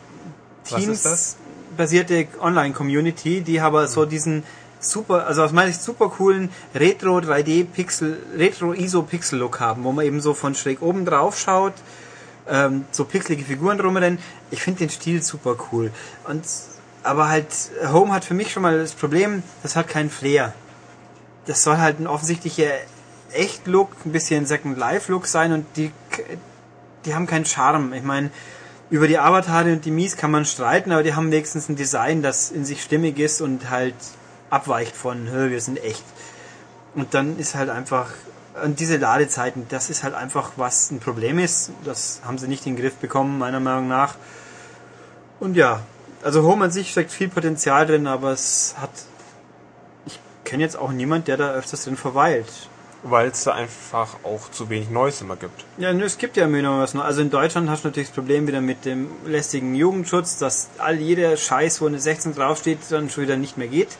[0.70, 1.36] Was ist das?
[1.78, 4.42] Basierte Online-Community, die aber so diesen
[4.80, 9.84] super, also aus meiner Sicht super coolen Retro 3D Pixel, Retro ISO Pixel Look haben,
[9.84, 11.74] wo man eben so von schräg oben drauf schaut,
[12.48, 14.18] ähm, so pixelige Figuren rumrennen.
[14.50, 15.90] Ich finde den Stil super cool.
[16.24, 16.44] Und
[17.02, 17.46] aber halt
[17.92, 20.52] Home hat für mich schon mal das Problem, das hat keinen Flair.
[21.46, 22.70] Das soll halt ein offensichtlicher
[23.32, 25.92] Echt-Look, ein bisschen Second Life-Look sein und die,
[27.04, 27.92] die haben keinen Charme.
[27.94, 28.30] Ich meine,
[28.90, 32.22] über die Avatare und die Mies kann man streiten, aber die haben wenigstens ein Design,
[32.22, 33.94] das in sich stimmig ist und halt
[34.50, 36.04] abweicht von, "Hö, wir sind echt.
[36.94, 38.10] Und dann ist halt einfach,
[38.64, 41.70] und diese Ladezeiten, das ist halt einfach, was ein Problem ist.
[41.84, 44.16] Das haben sie nicht in den Griff bekommen, meiner Meinung nach.
[45.38, 45.80] Und ja,
[46.22, 48.90] also Home an sich steckt viel Potenzial drin, aber es hat,
[50.06, 52.68] ich kenne jetzt auch niemand, der da öfters drin verweilt.
[53.04, 55.64] Weil es da einfach auch zu wenig Neues immer gibt.
[55.76, 57.04] Ja, es gibt ja immer was noch.
[57.04, 60.96] Also in Deutschland hast du natürlich das Problem wieder mit dem lästigen Jugendschutz, dass all
[60.96, 63.96] jeder Scheiß, wo eine 16 draufsteht, dann schon wieder nicht mehr geht.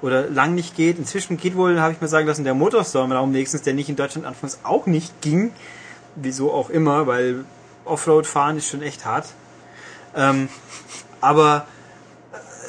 [0.00, 0.98] Oder lang nicht geht.
[0.98, 4.26] Inzwischen geht wohl, habe ich mir sagen lassen, der Motorstorm-Raum wenigstens, der nicht in Deutschland
[4.26, 5.52] anfangs auch nicht ging.
[6.16, 7.44] Wieso auch immer, weil
[7.84, 9.26] Offroad-Fahren ist schon echt hart.
[10.16, 10.48] Ähm,
[11.20, 11.66] aber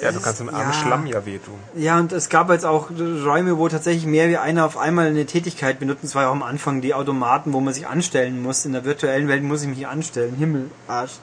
[0.02, 0.74] Ja, du kannst im armen ja.
[0.74, 1.54] Schlamm ja wehtun.
[1.76, 5.26] ja, und es gab jetzt auch Räume, wo tatsächlich mehr wie einer auf einmal eine
[5.26, 6.04] Tätigkeit benutzt.
[6.04, 8.66] Das war ja auch am Anfang die Automaten, wo man sich anstellen muss.
[8.66, 10.36] In der virtuellen Welt muss ich mich anstellen.
[10.36, 11.14] Himmel, Arsch,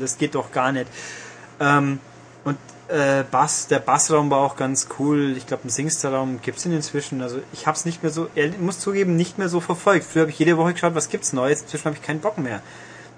[0.00, 0.86] das geht doch gar nicht.
[1.60, 1.98] Ähm,
[2.44, 2.56] und
[2.88, 5.34] äh, Bass, der Bassraum war auch ganz cool.
[5.36, 7.22] Ich glaube, einen Singstar-Raum gibt's ihn inzwischen.
[7.22, 10.04] Also ich habe es nicht mehr so, ich muss zugeben, nicht mehr so verfolgt.
[10.04, 11.62] Früher habe ich jede Woche geschaut, was gibt's Neues.
[11.62, 12.62] Inzwischen habe ich keinen Bock mehr.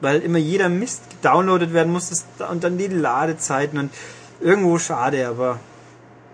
[0.01, 3.91] Weil immer jeder Mist gedownloadet werden muss und dann die Ladezeiten und
[4.41, 5.59] irgendwo schade, aber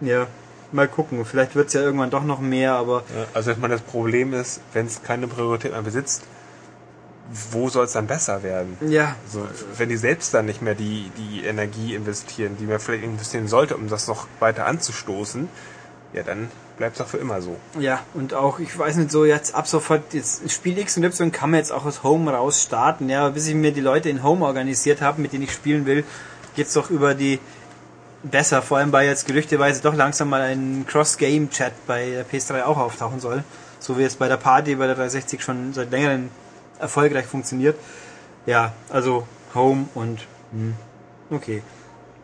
[0.00, 0.26] ja,
[0.72, 1.24] mal gucken.
[1.24, 3.02] Vielleicht wird's ja irgendwann doch noch mehr, aber
[3.34, 6.22] Also ich meine, das Problem ist, wenn es keine Priorität mehr besitzt,
[7.52, 8.76] wo soll es dann besser werden?
[8.88, 13.04] ja, Also, wenn die selbst dann nicht mehr die, die Energie investieren, die man vielleicht
[13.04, 15.48] investieren sollte, um das noch weiter anzustoßen,
[16.12, 17.56] ja, dann bleibt es doch für immer so.
[17.78, 21.30] Ja, und auch, ich weiß nicht, so jetzt ab sofort, jetzt Spiel X und Y
[21.30, 24.24] kann man jetzt auch aus Home raus starten, ja, bis ich mir die Leute in
[24.24, 26.02] Home organisiert habe, mit denen ich spielen will,
[26.56, 27.38] geht's doch über die
[28.22, 32.78] besser, vor allem weil jetzt gerüchteweise doch langsam mal ein Cross-Game-Chat bei der PS3 auch
[32.78, 33.44] auftauchen soll.
[33.78, 36.30] So wie es bei der Party bei der 360 schon seit längerem
[36.78, 37.78] erfolgreich funktioniert.
[38.46, 40.74] Ja, also Home und hm,
[41.30, 41.62] okay.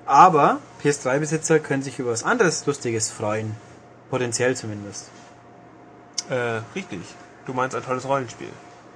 [0.04, 3.56] Aber PS3-Besitzer können sich über was anderes Lustiges freuen.
[4.11, 5.11] Potenziell zumindest.
[6.30, 7.00] Äh, richtig.
[7.44, 8.50] Du meinst ein tolles Rollenspiel.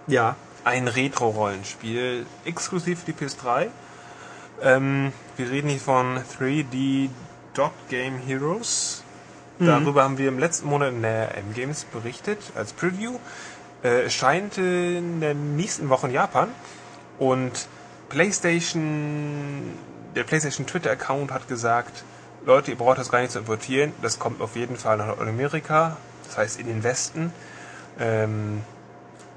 [0.07, 3.69] Ja, Ein Retro-Rollenspiel, exklusiv für die PS3.
[4.63, 7.11] Ähm, wir reden hier von 3D
[7.55, 9.03] Dot Game Heroes.
[9.61, 13.19] Darüber haben wir im letzten Monat in der M-Games berichtet, als Preview.
[13.83, 16.49] Äh, erscheint in der nächsten Woche in Japan.
[17.19, 17.69] Und
[18.09, 19.75] PlayStation,
[20.17, 22.05] der PlayStation Twitter-Account hat gesagt,
[22.47, 23.93] Leute, ihr braucht das gar nicht zu importieren.
[24.01, 27.31] Das kommt auf jeden Fall nach Amerika, das heißt in den Westen.
[27.99, 28.63] Ähm,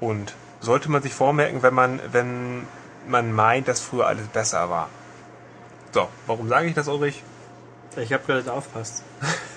[0.00, 2.66] und sollte man sich vormerken, wenn man, wenn
[3.06, 4.88] man meint, dass früher alles besser war.
[5.94, 7.22] So, warum sage ich das, Ulrich?
[7.96, 9.04] Ich habe gerade aufpasst.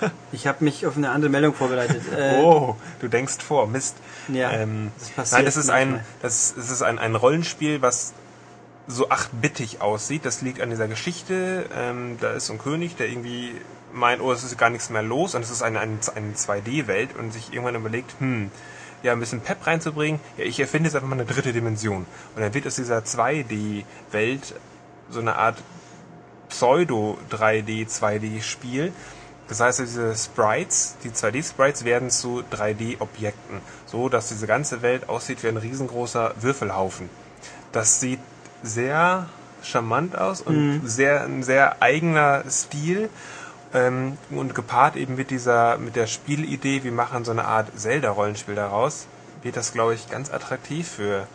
[0.30, 2.02] Ich habe mich auf eine andere Meldung vorbereitet.
[2.16, 3.96] Äh, oh, du denkst vor, Mist.
[4.28, 8.12] Ja, ähm, das passiert nein, das ist ein, das, das ist ein, ein Rollenspiel, was
[8.86, 10.24] so achtbittig aussieht.
[10.24, 11.66] Das liegt an dieser Geschichte.
[11.76, 13.54] Ähm, da ist so ein König, der irgendwie
[13.92, 17.16] meint, oh, es ist gar nichts mehr los und es ist eine, eine, eine 2D-Welt
[17.18, 18.52] und sich irgendwann überlegt, hm,
[19.02, 20.20] ja, ein bisschen Pep reinzubringen.
[20.36, 22.06] Ja, ich erfinde jetzt einfach mal eine dritte Dimension.
[22.36, 24.54] Und dann wird aus dieser 2D-Welt
[25.10, 25.56] so eine Art
[26.48, 28.92] Pseudo-3D, 2D-Spiel.
[29.48, 35.42] Das heißt, diese Sprites, die 2D-Sprites werden zu 3D-Objekten, so dass diese ganze Welt aussieht
[35.42, 37.08] wie ein riesengroßer Würfelhaufen.
[37.72, 38.20] Das sieht
[38.62, 39.26] sehr
[39.62, 43.08] charmant aus und sehr ein sehr eigener Stil
[43.74, 48.54] ähm, und gepaart eben mit dieser mit der Spielidee, wir machen so eine Art Zelda-Rollenspiel
[48.54, 49.06] daraus,
[49.42, 51.26] wird das glaube ich ganz attraktiv für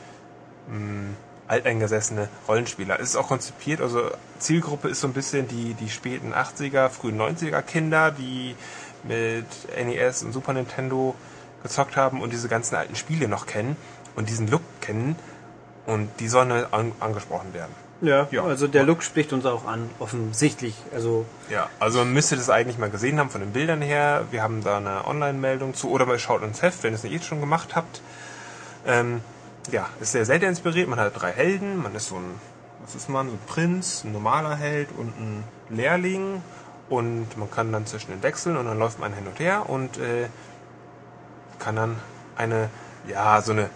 [0.69, 1.13] mh,
[1.47, 2.99] alteingesessene Rollenspieler.
[2.99, 7.19] Es ist auch konzipiert, also Zielgruppe ist so ein bisschen die, die späten 80er, frühen
[7.19, 8.56] 90er Kinder, die
[9.03, 9.45] mit
[9.77, 11.15] NES und Super Nintendo
[11.62, 13.75] gezockt haben und diese ganzen alten Spiele noch kennen
[14.15, 15.15] und diesen Look kennen
[15.86, 17.71] und die sollen an, angesprochen werden.
[18.01, 18.43] Ja, Ja.
[18.43, 20.75] also der Look spricht uns auch an, offensichtlich.
[20.93, 24.25] Also Ja, also man müsste das eigentlich mal gesehen haben von den Bildern her.
[24.32, 27.13] Wir haben da eine Online-Meldung zu oder mal schaut ins Heft, wenn ihr es nicht
[27.13, 28.01] eh schon gemacht habt.
[28.86, 29.21] Ähm,
[29.71, 30.88] ja, ist sehr selten inspiriert.
[30.89, 31.82] Man hat drei Helden.
[31.82, 32.39] Man ist so ein,
[32.84, 36.41] was ist man, so ein Prinz, ein normaler Held und ein Lehrling.
[36.89, 39.97] Und man kann dann zwischen den wechseln und dann läuft man hin und her und
[39.97, 40.28] äh,
[41.58, 41.95] kann dann
[42.36, 42.69] eine,
[43.08, 43.69] ja, so eine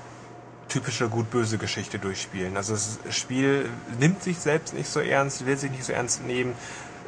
[0.67, 2.58] typische gut-böse Geschichte durchspielen.
[2.58, 3.69] Also das Spiel
[4.00, 6.54] nimmt sich selbst nicht so ernst, will sich nicht so ernst nehmen.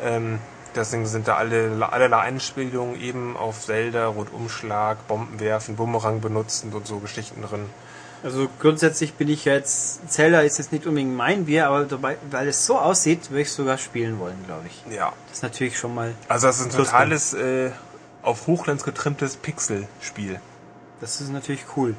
[0.02, 0.40] Ähm,
[0.76, 6.88] deswegen sind da alle, allerlei Einspielungen eben auf Zelda, Rundumschlag, Bomben werfen, Bumerang benutzen und
[6.88, 7.66] so Geschichten drin.
[8.24, 12.48] Also grundsätzlich bin ich jetzt, Zelda ist jetzt nicht unbedingt mein Bier, aber dabei, weil
[12.50, 14.94] es so aussieht, würde ich sogar spielen wollen, glaube ich.
[14.94, 15.14] Ja.
[15.30, 16.92] Das ist natürlich schon mal, Also das ist ein Pluspunkt.
[16.92, 17.72] totales äh,
[18.22, 20.40] auf Hochglanz getrimmtes Pixel-Spiel.
[21.00, 21.96] das ist natürlich cool.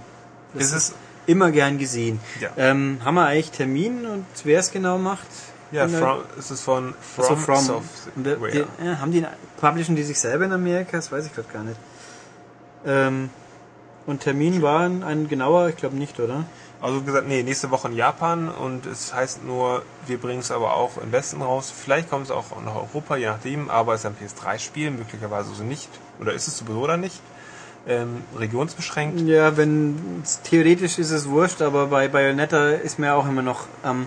[0.52, 0.94] Das Ist es?
[1.26, 2.20] immer gern gesehen.
[2.40, 2.50] Ja.
[2.56, 5.26] Ähm, haben wir eigentlich Termin und wer es genau macht?
[5.72, 7.64] Ja, from, es ist von From, Also from.
[7.64, 8.50] Software.
[8.50, 9.24] die, ja, haben die
[9.61, 10.96] publishen die sich selber in Amerika?
[10.96, 11.78] Das weiß ich gerade gar nicht.
[12.85, 13.30] Ähm,
[14.07, 16.45] und Termin war ein, genauer, ich glaube nicht, oder?
[16.81, 20.75] Also gesagt, nee, nächste Woche in Japan und es heißt nur, wir bringen es aber
[20.75, 21.71] auch im Westen raus.
[21.71, 25.63] Vielleicht kommt es auch nach Europa, je nachdem, aber es ist ein PS3-Spiel, möglicherweise so
[25.63, 25.91] nicht.
[26.21, 27.21] Oder ist es sowieso oder nicht?
[27.87, 29.21] Ähm, regionsbeschränkt.
[29.21, 34.07] Ja, wenn theoretisch ist es wurscht, aber bei Bayonetta ist mir auch immer noch, ähm,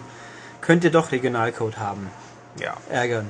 [0.61, 2.09] könnte doch Regionalcode haben.
[2.59, 2.75] Ja.
[2.89, 3.27] Ärgern.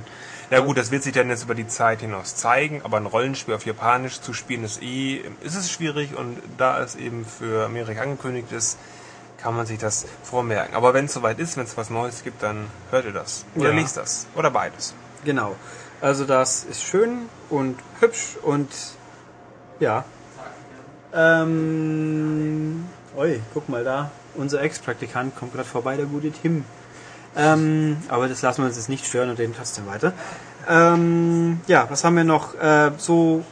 [0.49, 3.53] Na gut, das wird sich dann jetzt über die Zeit hinaus zeigen, aber ein Rollenspiel
[3.55, 8.01] auf Japanisch zu spielen ist eh, ist es schwierig und da es eben für Amerika
[8.01, 8.77] angekündigt ist,
[9.37, 10.75] kann man sich das vormerken.
[10.75, 13.45] Aber wenn es soweit ist, wenn es was Neues gibt, dann hört ihr das.
[13.55, 13.75] Oder Ja.
[13.75, 14.27] liest das.
[14.35, 14.93] Oder beides.
[15.25, 15.55] Genau.
[16.01, 18.69] Also das ist schön und hübsch und
[19.79, 20.05] ja.
[21.13, 24.11] Ähm, oi, guck mal da.
[24.35, 26.65] Unser Ex-Praktikant kommt gerade vorbei, der gute Tim.
[27.35, 30.13] Ähm, aber das lassen wir uns jetzt nicht stören und reden trotzdem weiter.
[30.69, 32.55] Ähm, ja, was haben wir noch?
[32.55, 33.43] Äh, so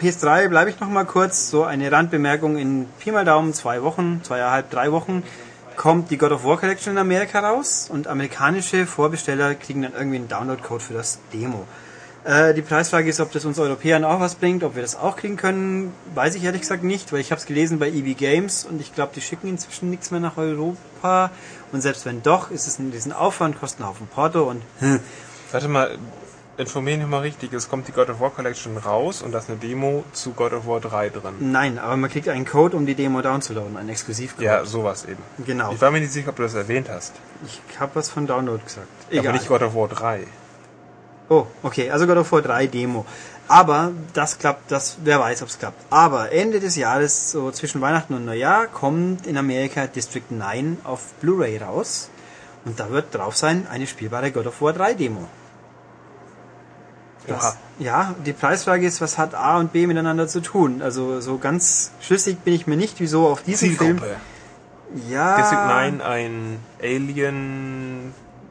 [0.00, 1.50] PS3 bleibe ich noch mal kurz.
[1.50, 5.22] So eine Randbemerkung in Pi mal Daumen zwei Wochen, zweieinhalb, drei Wochen
[5.76, 10.16] kommt die God of War Collection in Amerika raus und amerikanische Vorbesteller kriegen dann irgendwie
[10.16, 11.66] einen Download-Code für das Demo.
[12.24, 15.16] Äh, die Preisfrage ist, ob das uns Europäern auch was bringt, ob wir das auch
[15.16, 18.64] kriegen können, weiß ich ehrlich gesagt nicht, weil ich habe es gelesen bei EB Games
[18.64, 21.30] und ich glaube, die schicken inzwischen nichts mehr nach Europa
[21.74, 24.62] und selbst wenn doch, ist es ein diesen Aufwand, kostet einen Haufen Porto und
[25.52, 25.98] Warte mal,
[26.56, 29.50] informieren wir mal richtig, es kommt die God of War Collection raus und da ist
[29.50, 31.34] eine Demo zu God of War 3 drin.
[31.40, 34.44] nein, aber man kriegt einen Code, um die Demo downzuladen, einen Exklusivcode.
[34.44, 35.22] Ja, sowas eben.
[35.44, 35.72] Genau.
[35.72, 37.12] Ich war mir nicht sicher, ob du das erwähnt hast.
[37.46, 38.88] Ich habe was von Download gesagt.
[39.16, 40.26] Aber nicht God of War 3.
[41.28, 43.04] Oh, okay, also God of War 3 Demo.
[43.46, 45.84] Aber das klappt, das, wer weiß, ob es klappt.
[45.90, 51.12] Aber Ende des Jahres, so zwischen Weihnachten und Neujahr, kommt in Amerika District 9 auf
[51.20, 52.08] Blu-ray raus.
[52.64, 55.28] Und da wird drauf sein eine spielbare God of War 3 Demo.
[57.26, 60.82] Das, ja, die Preisfrage ist, was hat A und B miteinander zu tun?
[60.82, 64.00] Also so ganz schlüssig bin ich mir nicht, wieso auf diesen Film.
[65.08, 66.58] Ja, District 9, ein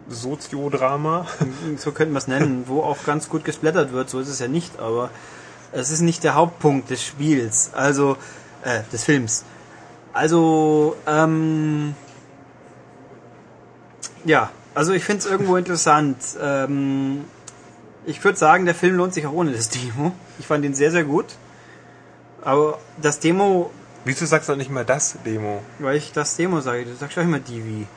[0.08, 1.26] Alien-Soziodrama.
[1.78, 4.48] so könnte man es nennen, wo auch ganz gut gesplattert wird, so ist es ja
[4.48, 5.10] nicht, aber
[5.72, 8.18] es ist nicht der Hauptpunkt des Spiels, also
[8.64, 9.44] äh, des Films.
[10.14, 11.96] Also, ähm,
[14.26, 16.18] ja, also ich finde es irgendwo interessant.
[16.40, 17.26] Ähm,
[18.06, 20.14] ich würde sagen, der Film lohnt sich auch ohne das Demo.
[20.38, 21.26] Ich fand ihn sehr, sehr gut.
[22.42, 23.72] Aber das Demo,
[24.06, 25.62] Wieso sagst du nicht mal das Demo?
[25.80, 27.88] weil ich das Demo sage, du sagst doch immer Divi.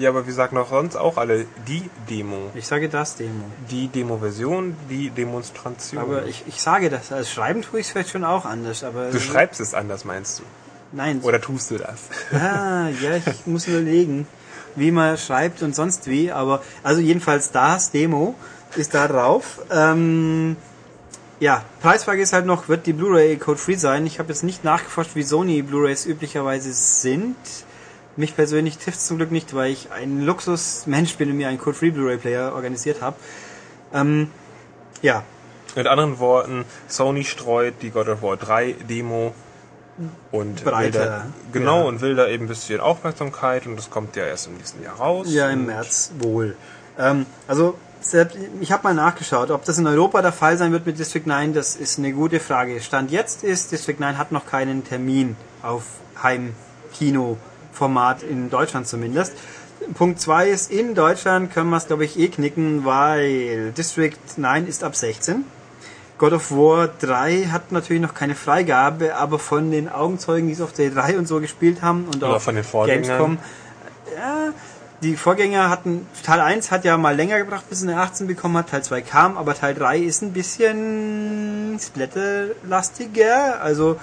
[0.00, 2.50] Ja, aber wir sagen doch sonst auch alle die Demo.
[2.54, 3.44] Ich sage das Demo.
[3.70, 6.00] Die Demo-Version, die Demonstration.
[6.00, 7.12] Aber ich, ich sage das.
[7.12, 8.82] Als Schreiben tue ich es vielleicht schon auch anders.
[8.82, 10.44] Aber du schreibst es anders, meinst du?
[10.92, 11.20] Nein.
[11.20, 12.08] Oder tust du das?
[12.32, 14.26] Ah, ja, ich muss überlegen,
[14.74, 16.32] wie man schreibt und sonst wie.
[16.32, 18.34] Aber also jedenfalls das Demo
[18.76, 19.60] ist da drauf.
[19.70, 20.56] Ähm,
[21.40, 24.06] ja, Preisfrage ist halt noch, wird die Blu-ray code-free sein?
[24.06, 27.36] Ich habe jetzt nicht nachgeforscht, wie Sony Blu-rays üblicherweise sind.
[28.16, 31.90] Mich persönlich trifft zum Glück nicht, weil ich ein Luxusmensch bin und mir einen Code-free
[31.90, 33.16] Blu-ray-Player organisiert habe.
[33.94, 34.30] Ähm,
[35.02, 35.22] ja.
[35.76, 39.34] Mit anderen Worten, Sony streut die God of War 3 Demo
[40.32, 41.84] und Breiter, will da, genau ja.
[41.84, 44.96] und will da eben ein bisschen Aufmerksamkeit und das kommt ja erst im nächsten Jahr
[44.96, 45.26] raus.
[45.30, 46.56] Ja, im März wohl.
[46.98, 50.86] Ähm, also selbst, ich habe mal nachgeschaut, ob das in Europa der Fall sein wird
[50.86, 52.80] mit District 9, das ist eine gute Frage.
[52.80, 55.84] Stand jetzt ist, District 9 hat noch keinen Termin auf
[57.70, 59.32] Heimkino-Format in Deutschland zumindest.
[59.94, 64.66] Punkt 2 ist, in Deutschland können wir es glaube ich eh knicken, weil District 9
[64.66, 65.44] ist ab 16.
[66.18, 70.60] God of War 3 hat natürlich noch keine Freigabe, aber von den Augenzeugen, die es
[70.60, 73.04] auf der 3 und so gespielt haben und Oder auch von den Vorgängern.
[73.04, 73.38] Gamescom,
[74.14, 74.52] ja,
[75.02, 78.58] die Vorgänger hatten, Teil 1 hat ja mal länger gebracht, bis er eine 18 bekommen
[78.58, 83.96] hat, Teil 2 kam, aber Teil 3 ist ein bisschen splatterlastiger, also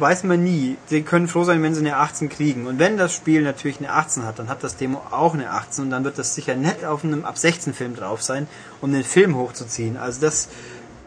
[0.00, 0.76] weiß man nie.
[0.86, 2.66] Sie können froh sein, wenn sie eine 18 kriegen.
[2.66, 5.84] Und wenn das Spiel natürlich eine 18 hat, dann hat das Demo auch eine 18
[5.84, 8.46] und dann wird das sicher nett auf einem ab 16 Film drauf sein,
[8.80, 9.96] um den Film hochzuziehen.
[9.96, 10.48] Also das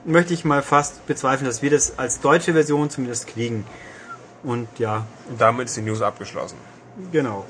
[0.06, 3.66] möchte ich mal fast bezweifeln, dass wir das als deutsche Version zumindest kriegen.
[4.44, 6.58] Und ja, Und damit ist die News abgeschlossen.
[7.12, 7.46] genau.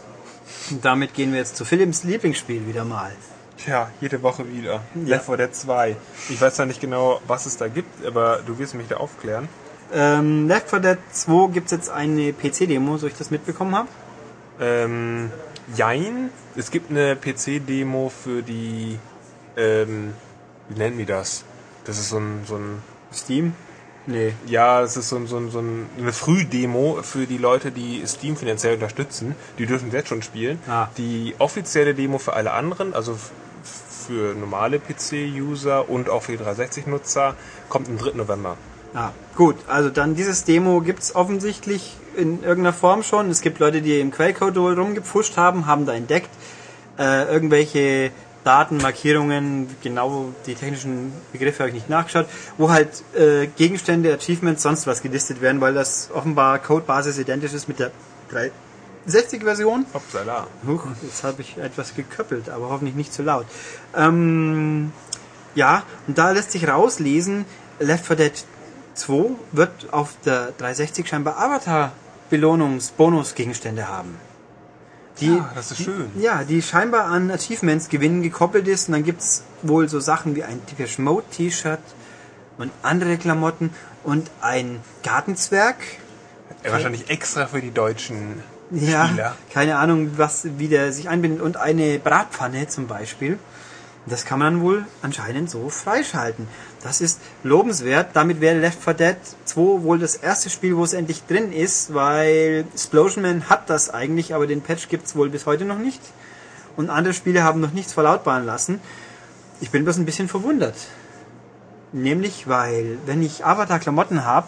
[0.70, 3.12] Und damit gehen wir jetzt zu Philips Lieblingsspiel wieder mal.
[3.58, 4.82] Tja, jede Woche wieder.
[4.96, 5.16] Ja.
[5.16, 5.96] Left 4 Dead 2.
[6.30, 9.48] Ich weiß zwar nicht genau, was es da gibt, aber du wirst mich da aufklären.
[9.94, 13.88] Ähm, Left 4 Dead 2 gibt es jetzt eine PC-Demo, so ich das mitbekommen habe.
[14.60, 15.32] Ähm,
[15.76, 16.30] Jein.
[16.56, 19.00] Es gibt eine PC-Demo für die,
[19.56, 20.14] ähm,
[20.70, 21.44] wie nennen wir das?
[21.86, 22.82] Das ist so ein, so ein
[23.14, 23.54] Steam?
[24.08, 24.34] Nee.
[24.48, 28.04] Ja, es ist so, ein- so, ein- so ein- eine Frühdemo für die Leute, die
[28.08, 29.36] Steam finanziell unterstützen.
[29.60, 30.60] Die dürfen jetzt schon spielen.
[30.68, 30.88] Ah.
[30.98, 33.16] Die offizielle Demo für alle anderen, also
[33.64, 37.36] für normale PC-User und auch für die 360-Nutzer,
[37.70, 38.18] kommt am 3.
[38.18, 38.58] November.
[38.94, 39.56] Ah, gut.
[39.68, 43.30] Also dann dieses Demo gibt's offensichtlich in irgendeiner Form schon.
[43.30, 46.30] Es gibt Leute, die im Quellcode rumgepfuscht haben, haben da entdeckt
[46.98, 48.12] äh, irgendwelche
[48.44, 52.26] Daten, Markierungen, genau die technischen Begriffe habe ich nicht nachgeschaut,
[52.58, 57.68] wo halt äh, Gegenstände, Achievements, sonst was gelistet werden, weil das offenbar Codebasis identisch ist
[57.68, 57.92] mit der
[59.08, 59.86] 360-Version.
[59.94, 60.48] Hoppsala.
[60.68, 63.46] Huch, jetzt habe ich etwas geköppelt, aber hoffentlich nicht zu laut.
[63.96, 64.92] Ähm,
[65.54, 67.46] ja, und da lässt sich rauslesen,
[67.80, 68.34] Left 4 Dead
[68.94, 74.18] 2 wird auf der 360 scheinbar Avatar-Belohnungs-Bonus-Gegenstände haben.
[75.20, 76.10] Die, Ja, das ist schön.
[76.18, 80.44] ja, die scheinbar an Achievements gewinnen gekoppelt ist und dann gibt's wohl so Sachen wie
[80.44, 81.80] ein Depeche Mode T-Shirt
[82.58, 83.72] und andere Klamotten
[84.04, 85.76] und ein Gartenzwerg,
[86.64, 89.36] Ja, wahrscheinlich extra für die deutschen ja, Spieler.
[89.54, 91.42] keine Ahnung, was, wie der sich einbindet.
[91.42, 93.38] Und eine Bratpfanne zum Beispiel.
[94.08, 96.48] Das kann man wohl anscheinend so freischalten.
[96.84, 98.10] Das ist lobenswert.
[98.14, 101.94] Damit wäre Left 4 Dead 2 wohl das erste Spiel, wo es endlich drin ist,
[101.94, 106.02] weil Explosion Man hat das eigentlich, aber den Patch gibt's wohl bis heute noch nicht.
[106.76, 108.80] Und andere Spiele haben noch nichts verlautbaren lassen.
[109.60, 110.76] Ich bin bloß ein bisschen verwundert.
[111.92, 114.48] Nämlich, weil, wenn ich Avatar-Klamotten habe,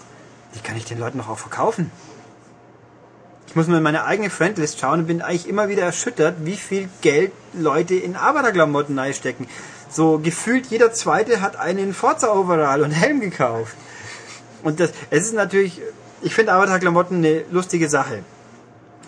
[0.56, 1.92] die kann ich den Leuten noch auch verkaufen.
[3.48, 6.56] Ich muss nur in meine eigene Friendlist schauen und bin eigentlich immer wieder erschüttert, wie
[6.56, 9.48] viel Geld Leute in Avatar-Klamotten stecken.
[9.94, 13.76] So gefühlt jeder Zweite hat einen Forza-Overall und Helm gekauft.
[14.64, 15.82] Und das, es ist natürlich,
[16.24, 18.24] ich finde Avatar-Klamotten eine lustige Sache.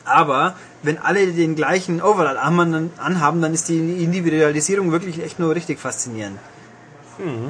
[0.04, 5.80] Aber wenn alle den gleichen Overall anhaben, dann ist die Individualisierung wirklich echt nur richtig
[5.80, 6.38] faszinierend.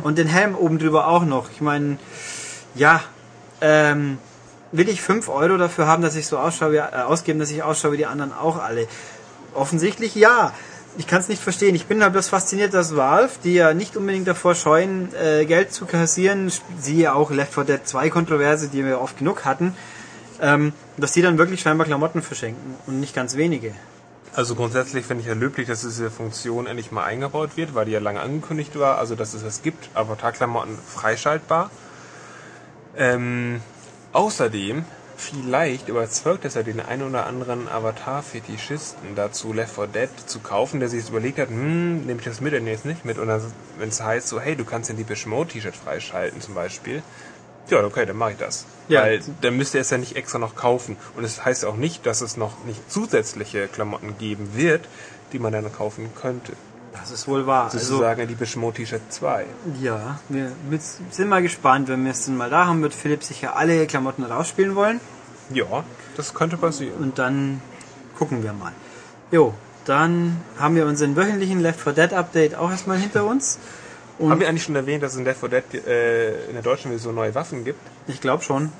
[0.03, 1.51] Und den Helm oben drüber auch noch.
[1.51, 1.97] Ich meine,
[2.75, 3.01] ja,
[3.59, 4.17] ähm,
[4.71, 7.63] will ich 5 Euro dafür haben, dass ich so ausschaue, wie, äh, ausgeben, dass ich
[7.63, 8.87] ausschaue wie die anderen auch alle?
[9.53, 10.53] Offensichtlich ja.
[10.97, 11.75] Ich kann es nicht verstehen.
[11.75, 15.73] Ich bin halt bloß fasziniert, dass Valve, die ja nicht unbedingt davor scheuen, äh, Geld
[15.73, 19.75] zu kassieren, siehe auch Left 4 Dead 2 Kontroverse, die wir oft genug hatten,
[20.41, 23.73] ähm, dass die dann wirklich scheinbar Klamotten verschenken und nicht ganz wenige.
[24.33, 27.93] Also grundsätzlich finde ich ja löblich, dass diese Funktion endlich mal eingebaut wird, weil die
[27.93, 31.71] ja lange angekündigt war, also dass es das gibt, Avatar-Klamotten freischaltbar.
[32.97, 33.61] Ähm,
[34.11, 34.83] außerdem,
[35.17, 40.79] vielleicht überzeugt es ja den einen oder anderen Avatar-Fetischisten dazu, Left 4 Dead zu kaufen,
[40.79, 43.05] der sich jetzt überlegt hat, hm, nehme ich das mit oder nehme ich es nicht
[43.05, 43.17] mit?
[43.17, 43.27] Und
[43.77, 47.01] wenn es heißt so, hey, du kannst den Deepish Mode T-Shirt freischalten zum Beispiel,
[47.69, 48.65] ja, okay, dann mache ich das.
[48.87, 49.01] Ja.
[49.01, 50.97] Weil dann müsst ihr es ja nicht extra noch kaufen.
[51.15, 54.87] Und es heißt auch nicht, dass es noch nicht zusätzliche Klamotten geben wird,
[55.33, 56.53] die man dann kaufen könnte.
[57.01, 57.65] Das ist wohl wahr.
[57.65, 59.45] Also, Sozusagen die Bishmo T-Shirt 2.
[59.81, 60.79] ja, wir wir
[61.11, 64.23] sind mal gespannt, wenn wir es dann mal da haben, wird Philipp sicher alle Klamotten
[64.23, 64.99] rausspielen wollen.
[65.51, 65.83] Ja,
[66.17, 66.97] das könnte passieren.
[66.99, 67.61] Und dann
[68.17, 68.71] gucken wir mal.
[69.31, 69.53] Jo,
[69.85, 73.59] dann haben wir unseren wöchentlichen Left 4 Dead Update auch erstmal hinter uns.
[74.17, 76.61] Und Haben wir eigentlich schon erwähnt, dass es in Left 4 Dead äh, in der
[76.63, 77.79] deutschen Version neue Waffen gibt?
[78.07, 78.71] ich glaube schon.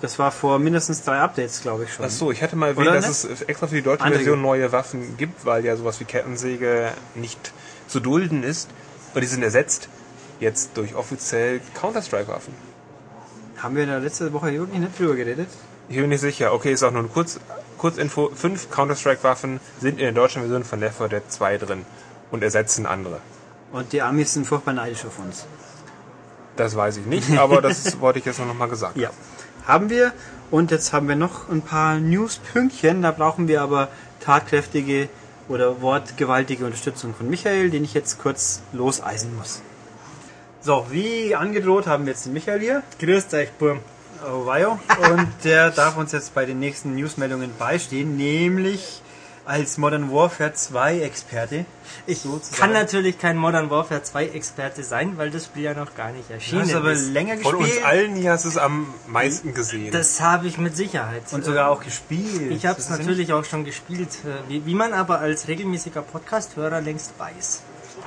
[0.00, 2.04] Das war vor mindestens drei Updates, glaube ich schon.
[2.04, 3.32] Ach so, ich hatte mal erwähnt, Oder dass ne?
[3.32, 6.92] es extra für die deutsche Andere Version neue Waffen gibt, weil ja sowas wie Kettensäge
[7.14, 7.52] nicht
[7.88, 8.68] zu dulden ist.
[9.14, 9.88] Und die sind ersetzt
[10.38, 12.52] jetzt durch offiziell Counter-Strike-Waffen.
[13.56, 15.48] Haben wir da letzte Woche wirklich nicht drüber geredet?
[15.88, 16.52] Ich bin nicht sicher.
[16.52, 17.40] Okay, ist auch nur eine Kurz,
[17.78, 18.30] Kurzinfo.
[18.34, 21.86] Fünf Counter-Strike-Waffen sind in der deutschen Version von Left 4 Dead 2 drin
[22.30, 23.20] und ersetzen andere.
[23.72, 25.46] Und die Amis sind furchtbar neidisch auf uns.
[26.56, 28.96] Das weiß ich nicht, aber das wollte ich jetzt noch mal gesagt.
[28.96, 29.14] Ja, haben
[29.90, 30.12] wir.
[30.50, 33.02] Und jetzt haben wir noch ein paar News-Pünktchen.
[33.02, 33.88] Da brauchen wir aber
[34.20, 35.08] tatkräftige
[35.48, 39.62] oder wortgewaltige Unterstützung von Michael, den ich jetzt kurz loseisen muss.
[40.60, 42.82] So, wie angedroht haben wir jetzt den Michael hier.
[42.98, 43.80] Grüßt euch, Burm.
[44.24, 44.80] Oh, weio.
[45.12, 49.02] Und der darf uns jetzt bei den nächsten Newsmeldungen beistehen, nämlich
[49.46, 51.64] als Modern Warfare 2 Experte.
[52.06, 52.60] Ich Sozusagen.
[52.60, 56.28] kann natürlich kein Modern Warfare 2 Experte sein, weil das Spiel ja noch gar nicht
[56.28, 57.08] Du erschienen hast aber ist.
[57.10, 59.92] länger Von uns gespielt allen hier hast du es am meisten gesehen.
[59.92, 61.22] Das habe ich mit Sicherheit.
[61.32, 62.50] und sogar auch gespielt.
[62.50, 66.02] Ich habe es ist natürlich auch schon gespielt, äh, wie, wie man aber als regelmäßiger
[66.02, 67.62] Podcast-Hörer längst weiß.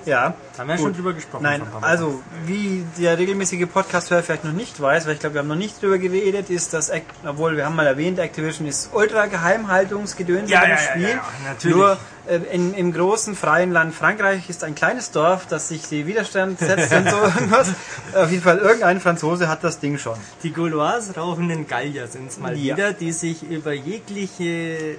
[0.09, 0.33] Ja.
[0.57, 1.43] Haben wir ja schon drüber gesprochen.
[1.43, 5.47] Nein, also wie der regelmäßige Podcast-Hörer vielleicht noch nicht weiß, weil ich glaube, wir haben
[5.47, 9.27] noch nicht drüber geredet, ist, dass, Act- obwohl wir haben mal erwähnt, Activision ist ultra
[9.27, 11.01] Geheimhaltungsgedöns Ja, bei dem ja, Spiel.
[11.03, 11.77] ja, ja, natürlich.
[11.77, 16.05] Nur äh, in, im großen freien Land Frankreich ist ein kleines Dorf, das sich die
[16.07, 17.69] Widerstand setzt und so irgendwas.
[18.15, 20.17] Auf jeden Fall irgendein Franzose hat das Ding schon.
[20.43, 22.75] Die Gaulois rauchenden Gallier sind es mal Ja.
[22.75, 24.97] wieder, die sich über jegliche äh,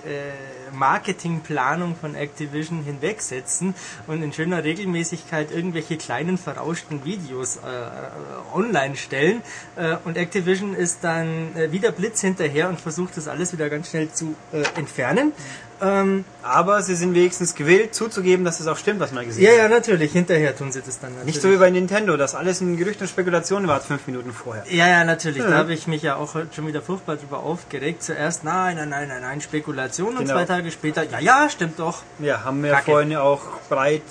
[0.72, 3.74] Marketingplanung von Activision hinwegsetzen
[4.06, 7.60] und in schöner Regelmäßigkeit irgendwelche kleinen verrauschten Videos äh,
[8.54, 9.42] online stellen.
[9.76, 13.90] Äh, und Activision ist dann äh, wieder Blitz hinterher und versucht das alles wieder ganz
[13.90, 15.32] schnell zu äh, entfernen.
[15.82, 19.50] Ähm, Aber sie sind wenigstens gewillt zuzugeben, dass es auch stimmt, was man gesehen ja,
[19.52, 19.58] hat.
[19.58, 20.12] ja, natürlich.
[20.12, 21.34] Hinterher tun sie das dann natürlich.
[21.34, 24.64] Nicht so wie bei Nintendo, dass alles ein Gerücht und Spekulation war fünf Minuten vorher.
[24.70, 25.38] Ja, ja, natürlich.
[25.42, 25.50] Ja.
[25.50, 28.02] Da habe ich mich ja auch schon wieder furchtbar drüber aufgeregt.
[28.02, 30.16] Zuerst, nein, nein, nein, nein, nein, Spekulation.
[30.16, 30.34] Und Genau.
[30.34, 32.02] zwei Tage später, ja, ja, stimmt doch.
[32.18, 32.90] Ja, haben wir Kacke.
[32.90, 34.02] vorhin ja auch breit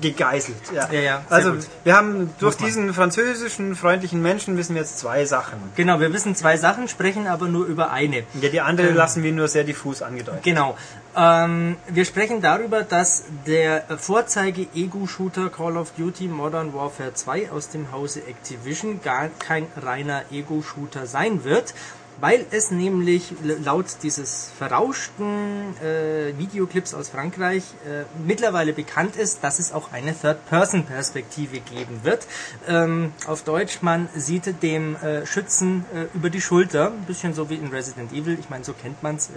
[0.00, 0.56] gegeißelt.
[0.74, 1.66] Ja, Ja, ja, Also, gut.
[1.84, 5.58] wir haben durch diesen französischen, freundlichen Menschen wissen wir jetzt zwei Sachen.
[5.76, 8.24] Genau, wir wissen zwei Sachen, sprechen aber nur über eine.
[8.40, 10.42] Ja, die andere lassen wir nur sehr diffus angedeutet.
[10.42, 10.76] Genau.
[11.16, 17.90] Ähm, wir sprechen darüber, dass der Vorzeige-Ego-Shooter Call of Duty Modern Warfare 2 aus dem
[17.92, 21.74] Hause Activision gar kein reiner Ego-Shooter sein wird,
[22.20, 29.58] weil es nämlich laut dieses verrauschten äh, Videoclips aus Frankreich äh, mittlerweile bekannt ist, dass
[29.58, 32.26] es auch eine Third-Person-Perspektive geben wird.
[32.66, 37.48] Ähm, auf Deutsch, man sieht dem äh, Schützen äh, über die Schulter, ein bisschen so
[37.50, 39.30] wie in Resident Evil, ich meine, so kennt man's.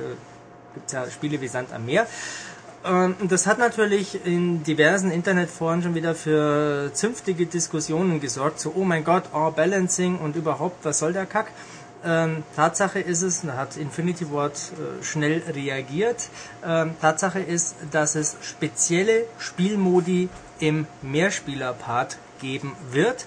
[0.71, 2.07] Äh, gibt ja Spiele wie Sand am Meer.
[2.83, 8.59] Ähm, und das hat natürlich in diversen Internetforen schon wieder für zünftige Diskussionen gesorgt.
[8.59, 11.51] So, oh mein Gott, oh, Balancing und überhaupt, was soll der Kack?
[12.03, 16.29] Ähm, Tatsache ist es, da hat Infinity Ward äh, schnell reagiert.
[16.65, 20.29] Ähm, Tatsache ist, dass es spezielle Spielmodi
[20.59, 23.25] im Mehrspieler-Part geben wird,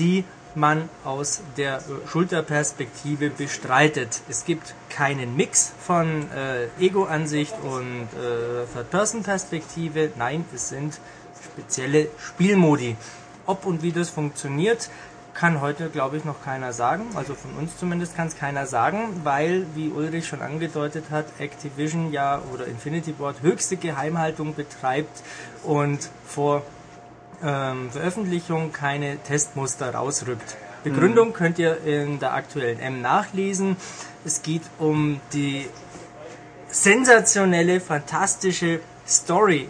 [0.00, 0.24] die
[0.56, 4.20] man aus der Schulterperspektive bestreitet.
[4.28, 10.12] Es gibt keinen Mix von äh, Ego-Ansicht und äh, Third-Person-Perspektive.
[10.16, 10.98] Nein, es sind
[11.44, 12.96] spezielle Spielmodi.
[13.46, 14.90] Ob und wie das funktioniert,
[15.36, 17.04] kann heute, glaube ich, noch keiner sagen.
[17.14, 22.10] Also von uns zumindest kann es keiner sagen, weil, wie Ulrich schon angedeutet hat, Activision
[22.10, 25.22] ja oder Infinity Ward höchste Geheimhaltung betreibt
[25.62, 26.62] und vor
[27.44, 30.56] ähm, Veröffentlichung keine Testmuster rausrückt.
[30.84, 33.76] Begründung könnt ihr in der aktuellen M nachlesen.
[34.24, 35.66] Es geht um die
[36.68, 39.68] sensationelle, fantastische Story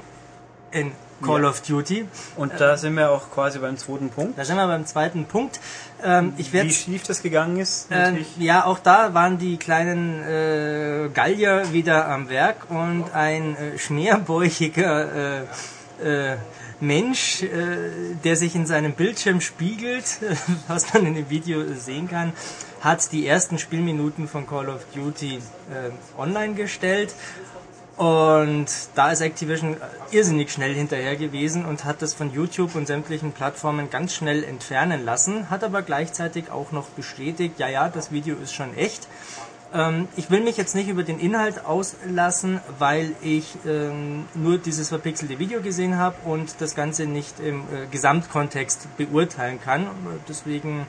[0.70, 1.48] in Call Ja.
[1.48, 2.06] of Duty.
[2.36, 4.38] Und da sind wir auch quasi beim zweiten Punkt.
[4.38, 5.60] Da sind wir beim zweiten Punkt.
[6.04, 8.36] Ähm, ich werde Wie schief das gegangen ist, natürlich.
[8.36, 15.44] ja, auch da waren die kleinen äh, Gallier wieder am Werk und ein äh, schmerbäuchiger
[16.02, 16.36] äh, äh,
[16.80, 17.48] Mensch, äh,
[18.24, 20.18] der sich in seinem Bildschirm spiegelt,
[20.68, 22.32] was man in dem Video sehen kann,
[22.80, 27.14] hat die ersten Spielminuten von Call of Duty äh, online gestellt.
[27.96, 29.78] Und da ist Activision
[30.10, 35.02] irrsinnig schnell hinterher gewesen und hat das von YouTube und sämtlichen Plattformen ganz schnell entfernen
[35.06, 39.08] lassen, hat aber gleichzeitig auch noch bestätigt, ja, ja, das Video ist schon echt.
[39.74, 44.88] Ähm, ich will mich jetzt nicht über den Inhalt auslassen, weil ich ähm, nur dieses
[44.88, 49.86] verpixelte Video gesehen habe und das Ganze nicht im äh, Gesamtkontext beurteilen kann.
[50.28, 50.86] Deswegen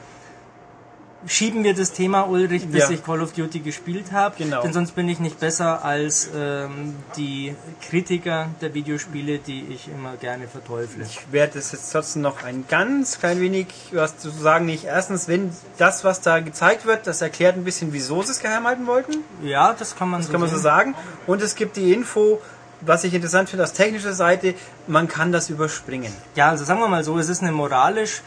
[1.27, 2.89] schieben wir das Thema, Ulrich, bis Ja.
[2.89, 4.35] ich Call of Duty gespielt habe.
[4.37, 4.61] Genau.
[4.61, 7.55] Denn sonst bin ich nicht besser als ähm, die
[7.87, 11.03] Kritiker der Videospiele, die ich immer gerne verteufle.
[11.03, 14.65] Ich werde es jetzt trotzdem noch ein ganz klein wenig was zu sagen.
[14.65, 18.39] Nicht erstens, wenn das, was da gezeigt wird, das erklärt ein bisschen, wieso sie es
[18.39, 19.17] geheim halten wollten.
[19.43, 20.95] Ja, das kann man Das so kann man so sagen.
[21.27, 22.41] Und es gibt die Info,
[22.81, 24.53] was ich interessant finde aus technischer Seite,
[24.87, 26.13] man kann das überspringen.
[26.35, 28.21] Ja, also sagen wir mal so, es ist eine moralisch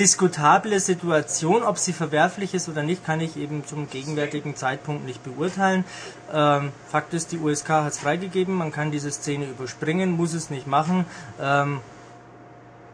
[0.00, 1.62] diskutable Situation.
[1.62, 5.84] Ob sie verwerflich ist oder nicht, kann ich eben zum gegenwärtigen Zeitpunkt nicht beurteilen.
[6.32, 10.50] Ähm, Fakt ist, die USK hat es freigegeben, man kann diese Szene überspringen, muss es
[10.50, 11.04] nicht machen.
[11.40, 11.80] Ähm,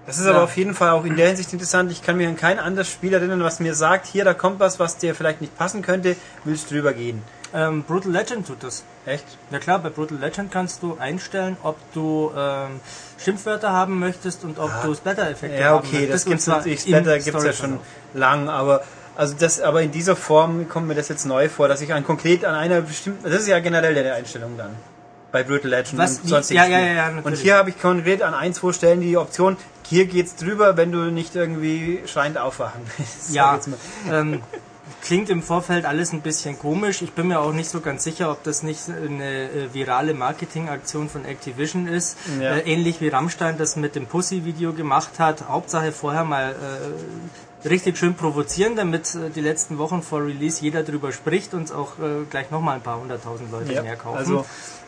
[0.06, 0.34] Das ist Ja.
[0.34, 1.90] aber auf jeden Fall auch in der Hinsicht interessant.
[1.90, 4.78] Ich kann mir an kein anderes Spiel erinnern, was mir sagt, hier, da kommt was,
[4.78, 7.22] was dir vielleicht nicht passen könnte, willst drüber gehen.
[7.54, 8.82] Ähm, Brutal Legend tut das.
[9.04, 9.24] Echt?
[9.50, 12.80] Ja klar, bei Brutal Legend kannst du einstellen, ob du ähm,
[13.18, 16.12] Schimpfwörter haben möchtest und ob du Splatter-Effekte Ja, haben okay, möchtest.
[16.14, 16.80] das gibt's natürlich.
[16.80, 17.80] Splatter gibt's ja Story-Verlauf.
[18.12, 18.82] schon lang, aber
[19.16, 22.04] also das, aber in dieser Form kommt mir das jetzt neu vor, dass ich an
[22.04, 24.70] konkret an einer bestimmten, das ist ja generell der Einstellung dann
[25.32, 26.18] bei Brutal Legend Was?
[26.20, 29.00] und sonstigen Ja, ja, ja, ja, Und hier habe ich konkret an ein, zwei Stellen
[29.00, 33.34] die Option, hier geht's drüber, wenn du nicht irgendwie schreiend aufwachen willst.
[33.34, 33.58] Ja,
[34.10, 34.42] ähm,
[35.06, 37.00] klingt im Vorfeld alles ein bisschen komisch.
[37.00, 41.08] Ich bin mir auch nicht so ganz sicher, ob das nicht eine äh, virale Marketingaktion
[41.08, 42.18] von Activision ist.
[42.40, 42.56] Ja.
[42.56, 45.48] Äh, ähnlich wie Rammstein das mit dem Pussy-Video gemacht hat.
[45.48, 50.82] Hauptsache vorher mal äh, richtig schön provozieren, damit äh, die letzten Wochen vor Release jeder
[50.82, 54.18] drüber spricht und auch äh, gleich nochmal ein paar hunderttausend Leute Ja, mehr kaufen.
[54.18, 54.46] also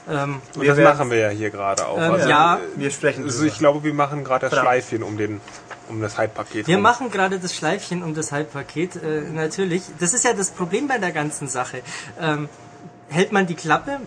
[0.09, 1.99] ähm, das werden- machen wir ja hier gerade auch.
[1.99, 2.59] Ähm, also, ja.
[2.76, 4.59] wir sprechen Also ich glaube, wir machen gerade das.
[4.59, 5.41] Schleifchen um den
[5.91, 6.66] um das Hype-Paket.
[6.66, 6.83] Wir rum.
[6.83, 9.83] machen gerade das Schleifchen um das Halbpaket, äh, natürlich.
[9.99, 11.81] Das ist ja das Problem bei der ganzen Sache.
[12.20, 12.49] Ähm,
[13.09, 13.99] hält man die Klappe,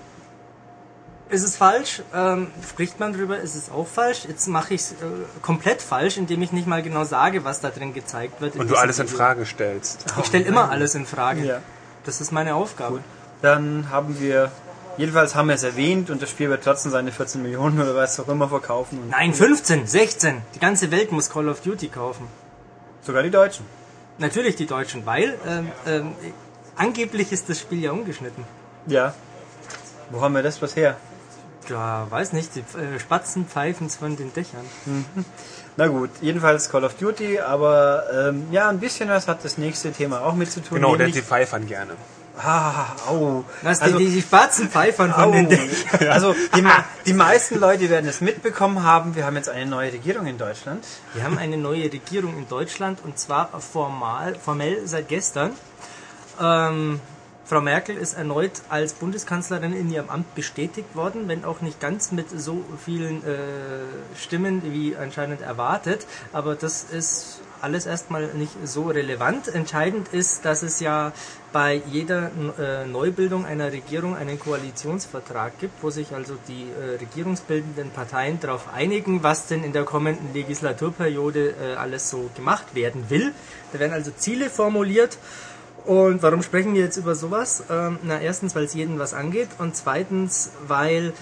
[1.31, 2.01] ist es falsch.
[2.13, 4.25] Ähm, spricht man drüber, ist es auch falsch.
[4.27, 4.95] Jetzt mache ich es äh,
[5.41, 8.55] komplett falsch, indem ich nicht mal genau sage, was da drin gezeigt wird.
[8.55, 9.17] Und du alles in Video.
[9.17, 10.05] Frage stellst.
[10.19, 11.45] Ich stelle immer alles in Frage.
[11.45, 11.61] Ja.
[12.05, 12.99] Das ist meine Aufgabe.
[13.41, 14.51] Dann haben wir,
[14.97, 18.19] jedenfalls haben wir es erwähnt und das Spiel wird trotzdem seine 14 Millionen oder was
[18.19, 18.99] auch immer verkaufen.
[18.99, 20.41] Und Nein, 15, 16.
[20.55, 22.27] Die ganze Welt muss Call of Duty kaufen.
[23.01, 23.65] Sogar die Deutschen.
[24.17, 26.11] Natürlich die Deutschen, weil ähm, ähm,
[26.75, 28.43] angeblich ist das Spiel ja ungeschnitten.
[28.85, 29.15] Ja.
[30.11, 30.97] Wo haben wir das was her?
[31.69, 34.65] Ja, weiß nicht, die äh, Spatzen pfeifen von den Dächern.
[35.77, 39.91] Na gut, jedenfalls Call of Duty, aber ähm, ja, ein bisschen was hat das nächste
[39.91, 40.75] Thema auch mit zu tun.
[40.75, 41.93] Genau, nämlich, die pfeifern gerne.
[42.37, 43.45] ah, au.
[43.61, 45.31] Was, also, die, die Spatzen pfeifern von au.
[45.31, 46.07] den Dächern.
[46.09, 46.65] also die,
[47.05, 50.83] die meisten Leute werden es mitbekommen haben, wir haben jetzt eine neue Regierung in Deutschland.
[51.13, 55.51] Wir haben eine neue Regierung in Deutschland und zwar formal, formell seit gestern.
[56.41, 56.99] Ähm,
[57.51, 62.13] Frau Merkel ist erneut als Bundeskanzlerin in ihrem Amt bestätigt worden, wenn auch nicht ganz
[62.13, 63.39] mit so vielen äh,
[64.17, 66.07] Stimmen wie anscheinend erwartet.
[66.31, 69.49] Aber das ist alles erstmal nicht so relevant.
[69.49, 71.11] Entscheidend ist, dass es ja
[71.51, 77.91] bei jeder äh, Neubildung einer Regierung einen Koalitionsvertrag gibt, wo sich also die äh, regierungsbildenden
[77.91, 83.33] Parteien darauf einigen, was denn in der kommenden Legislaturperiode äh, alles so gemacht werden will.
[83.73, 85.17] Da werden also Ziele formuliert.
[85.85, 87.63] Und warum sprechen wir jetzt über sowas?
[87.69, 91.13] Ähm, na, erstens, weil es jeden was angeht und zweitens, weil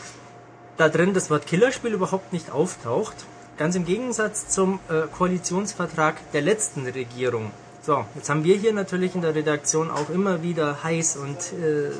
[0.78, 3.16] da drin das Wort Killerspiel überhaupt nicht auftaucht.
[3.57, 7.51] Ganz im Gegensatz zum äh, Koalitionsvertrag der letzten Regierung.
[7.82, 11.91] So, jetzt haben wir hier natürlich in der Redaktion auch immer wieder heiß und äh,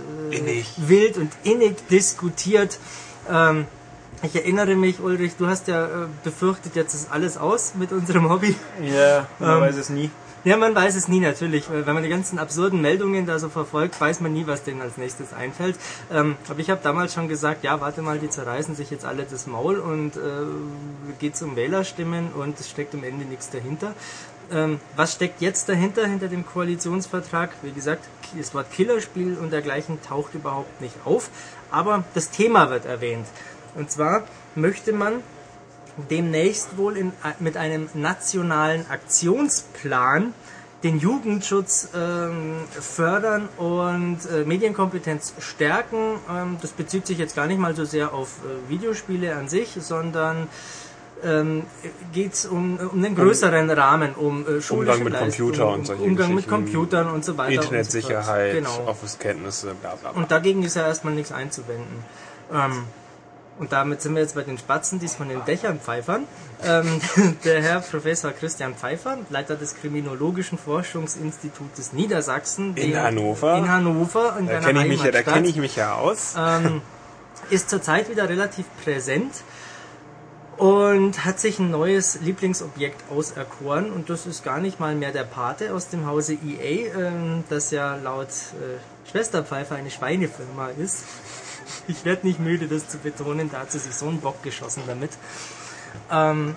[0.78, 2.80] wild und innig diskutiert.
[3.30, 3.66] Ähm,
[4.22, 5.90] ich erinnere mich, Ulrich, du hast ja äh,
[6.24, 8.56] befürchtet, jetzt ist alles aus mit unserem Hobby.
[8.82, 10.12] Ja, man Ähm, weiß es nie.
[10.46, 11.70] Ja, man weiß es nie natürlich.
[11.70, 14.82] weil Wenn man die ganzen absurden Meldungen da so verfolgt, weiß man nie, was denen
[14.82, 15.76] als nächstes einfällt.
[16.12, 19.24] Ähm, aber ich habe damals schon gesagt, ja, warte mal, die zerreißen sich jetzt alle
[19.30, 20.20] das Maul und äh,
[21.20, 23.94] geht um Wählerstimmen und es steckt am Ende nichts dahinter.
[24.50, 27.52] Ähm, was steckt jetzt dahinter, hinter dem Koalitionsvertrag?
[27.62, 28.06] Wie gesagt,
[28.38, 31.30] das Wort Killerspiel und dergleichen taucht überhaupt nicht auf.
[31.70, 33.28] Aber das Thema wird erwähnt.
[33.76, 34.24] Und zwar
[34.56, 35.22] möchte man
[36.10, 40.34] demnächst wohl in, mit einem nationalen Aktionsplan
[40.84, 46.16] den Jugendschutz ähm, fördern und äh, Medienkompetenz stärken.
[46.30, 49.78] Ähm, das bezieht sich jetzt gar nicht mal so sehr auf äh, Videospiele an sich,
[49.80, 50.48] sondern
[51.24, 51.64] ähm,
[52.14, 55.86] geht es um, um einen größeren Rahmen, um äh, schulische Umgang mit Computer und um
[55.86, 56.48] solche Umgang mit.
[56.48, 57.62] Computern und so weiter.
[57.62, 58.58] Internetsicherheit, so.
[58.58, 58.90] Genau.
[58.90, 60.22] Office-Kenntnisse, bla bla bla.
[60.22, 62.06] Und dagegen ist ja erstmal nichts einzuwenden.
[62.54, 62.84] Ähm,
[63.60, 66.24] Und damit sind wir jetzt bei den Spatzen, die es von den Dächern pfeifern.
[66.64, 67.02] Ähm,
[67.44, 73.58] der Herr Professor Christian Pfeiffer, Leiter des Kriminologischen Forschungsinstitutes Niedersachsen In Hannover.
[73.58, 76.36] In Hannover, in Da kenne ich, mich ja- da kenn ich mich ja aus.
[76.38, 76.82] ähm,
[77.50, 79.34] ist zurzeit wieder relativ präsent
[80.58, 85.24] und hat sich ein neues Lieblingsobjekt auserkoren und das ist gar nicht mal mehr der
[85.24, 91.04] Pate aus dem Hause EA, ähm, das ja laut äh, Schwesterpfeifer eine Schweinefirma ist.
[91.88, 94.84] Ich werde nicht müde, das zu betonen, da hat sie sich so einen Bock geschossen
[94.88, 95.12] damit.
[96.12, 96.56] Ähm,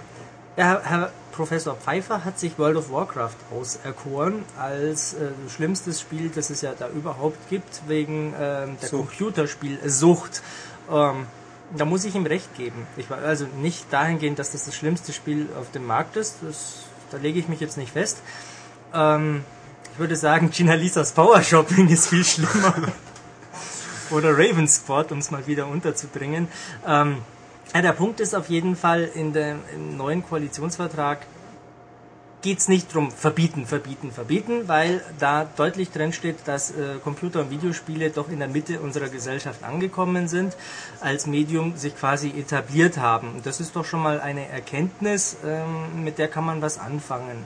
[0.57, 6.51] der Herr, Professor Pfeiffer hat sich World of Warcraft auserkoren als äh, schlimmstes Spiel, das
[6.51, 9.09] es ja da überhaupt gibt, wegen ähm, der Sucht.
[9.09, 10.43] Computerspielsucht.
[10.91, 11.27] Ähm,
[11.75, 12.87] da muss ich ihm recht geben.
[12.99, 16.37] Ich war also nicht dahingehend, dass das das schlimmste Spiel auf dem Markt ist.
[16.43, 18.19] Das, da lege ich mich jetzt nicht fest.
[18.93, 19.43] Ähm,
[19.95, 22.75] ich würde sagen, Gina Lisas Power Shopping ist viel schlimmer.
[24.13, 26.49] Oder Raven Squad, um es mal wieder unterzubringen.
[26.87, 27.19] Ähm,
[27.75, 31.21] ja, der Punkt ist auf jeden Fall, in dem im neuen Koalitionsvertrag
[32.43, 37.41] geht es nicht drum verbieten, verbieten, verbieten, weil da deutlich drin steht, dass äh, Computer-
[37.41, 40.57] und Videospiele doch in der Mitte unserer Gesellschaft angekommen sind,
[41.01, 43.33] als Medium sich quasi etabliert haben.
[43.37, 47.45] Und das ist doch schon mal eine Erkenntnis, ähm, mit der kann man was anfangen.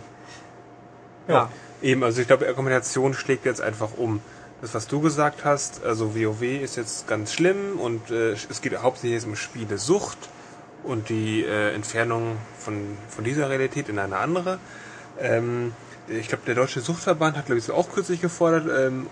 [1.29, 1.51] Ja.
[1.83, 4.21] Eben, also ich glaube, die Argumentation schlägt jetzt einfach um.
[4.67, 8.77] Das, was du gesagt hast, also WoW ist jetzt ganz schlimm und äh, es geht
[8.77, 10.19] hauptsächlich um Spielesucht
[10.83, 14.59] und die äh, Entfernung von, von dieser Realität in eine andere.
[15.21, 15.73] Ähm,
[16.09, 19.07] ich glaube, der Deutsche Suchtverband hat, glaube ich, auch kürzlich gefordert, ähm,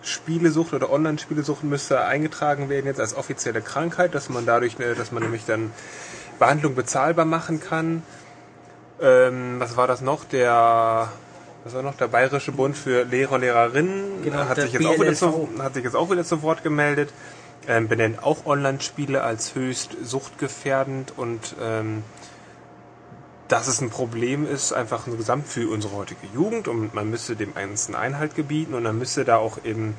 [0.00, 5.12] Spielesucht oder Online-Spielesucht müsste eingetragen werden jetzt als offizielle Krankheit, dass man dadurch, äh, dass
[5.12, 5.70] man nämlich dann
[6.38, 8.02] Behandlung bezahlbar machen kann.
[9.02, 10.24] Ähm, was war das noch?
[10.24, 11.10] Der,
[11.64, 11.96] was war noch?
[11.96, 15.74] Der Bayerische Bund für Lehrer und Lehrerinnen Genau, hat, sich jetzt auch wieder zu, hat
[15.74, 17.10] sich jetzt auch wieder zu Wort gemeldet.
[17.66, 22.02] Ähm, benennt auch Online-Spiele als höchst suchtgefährdend und ähm,
[23.48, 27.54] dass es ein Problem ist, einfach insgesamt für unsere heutige Jugend und man müsste dem
[27.54, 29.94] Ganzen Einhalt gebieten und dann müsste da auch eben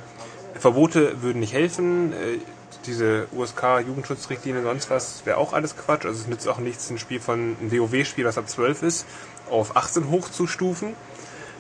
[0.60, 2.14] Verbote würden nicht helfen.
[2.14, 2.38] Äh,
[2.86, 6.06] diese USK-Jugendschutzrichtlinie, sonst was, wäre auch alles Quatsch.
[6.06, 9.06] Also es nützt auch nichts, ein Spiel von, ein WoW-Spiel, das ab 12 ist,
[9.50, 10.94] auf 18 hochzustufen.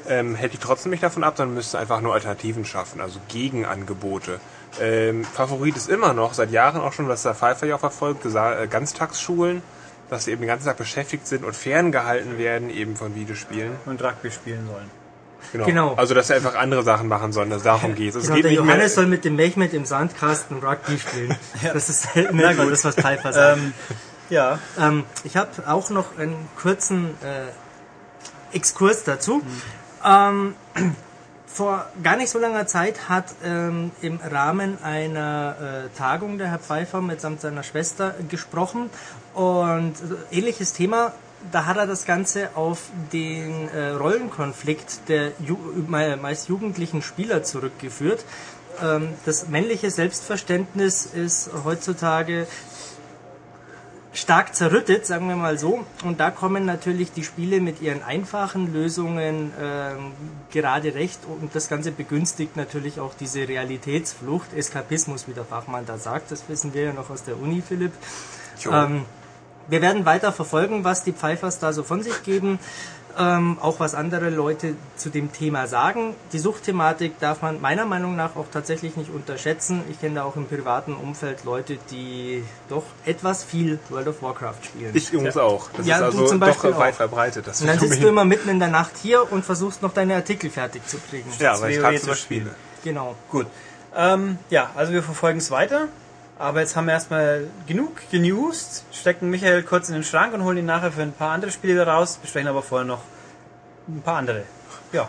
[0.07, 4.39] Ähm, hält die trotzdem nicht davon ab, sondern müsste einfach nur Alternativen schaffen, also Gegenangebote.
[4.79, 8.25] Ähm, Favorit ist immer noch, seit Jahren auch schon, was der Pfeiffer ja auch verfolgt,
[8.25, 9.61] äh, Ganztagsschulen,
[10.09, 13.71] dass sie eben den ganzen Tag beschäftigt sind und ferngehalten werden eben von Videospielen.
[13.85, 14.91] Und Rugby spielen sollen.
[15.51, 15.65] Genau.
[15.65, 15.93] Genau.
[15.95, 18.13] Also dass sie einfach andere Sachen machen sollen, dass darum geht.
[18.15, 21.35] Es Genau, geht der nicht mehr, Johannes soll mit dem Mechmed im Sandkasten Rugby spielen.
[21.73, 22.71] Das ist selten Na gut.
[22.71, 23.57] das, was Pfeiffer sagt.
[23.59, 23.73] Ähm,
[24.29, 29.41] ja, Ähm, ich habe auch noch einen kurzen äh, Exkurs dazu.
[30.05, 30.55] Ähm,
[31.47, 35.55] vor gar nicht so langer Zeit hat ähm, im Rahmen einer
[35.93, 38.89] äh, Tagung der Herr Pfeiffer mitsamt seiner Schwester gesprochen
[39.33, 39.93] und
[40.31, 41.13] äh, ähnliches Thema.
[41.51, 47.43] Da hat er das Ganze auf den äh, Rollenkonflikt der Ju me- meist jugendlichen Spieler
[47.43, 48.25] zurückgeführt.
[48.83, 52.47] Ähm, das männliche Selbstverständnis ist heutzutage
[54.15, 55.85] stark zerrüttet, sagen wir mal so.
[56.03, 60.13] Und da kommen natürlich die Spiele mit ihren einfachen Lösungen ähm,
[60.51, 61.19] gerade recht.
[61.25, 66.31] Und das Ganze begünstigt natürlich auch diese Realitätsflucht, Eskapismus, wie der Fachmann da sagt.
[66.31, 67.91] Das wissen wir ja noch aus der Uni, Philipp.
[68.71, 69.05] Ähm,
[69.67, 72.59] wir werden weiter verfolgen, was die Pfeifers da so von sich geben.
[73.17, 76.15] Ähm, auch was andere Leute zu dem Thema sagen.
[76.33, 79.83] Die Suchtthematik darf man meiner Meinung nach auch tatsächlich nicht unterschätzen.
[79.89, 84.55] Ich kenne da auch im privaten Umfeld Leute, die doch etwas viel World of Warcraft
[84.65, 84.91] spielen.
[84.93, 85.69] ich übrigens auch.
[85.77, 86.97] Das Ja, ist du also zum Beispiel doch weit auch.
[86.97, 87.47] verbreitet.
[87.47, 90.15] Das und dann sitzt du immer mitten in der Nacht hier und versuchst noch deine
[90.15, 91.31] Artikel fertig zu kriegen.
[91.39, 92.41] ja, weil ich tagsüber zu spielen.
[92.47, 92.55] spiele.
[92.83, 93.15] Genau.
[93.31, 93.47] gut.
[93.95, 95.87] Ähm, ja, also wir verfolgen es weiter.
[96.37, 100.57] Aber jetzt haben wir erstmal genug genewst, stecken Michael kurz in den Schrank und holen
[100.57, 103.01] ihn nachher für ein paar andere Spiele wieder raus, besprechen aber vorher noch
[103.87, 104.43] ein paar andere.
[104.91, 105.07] Ja.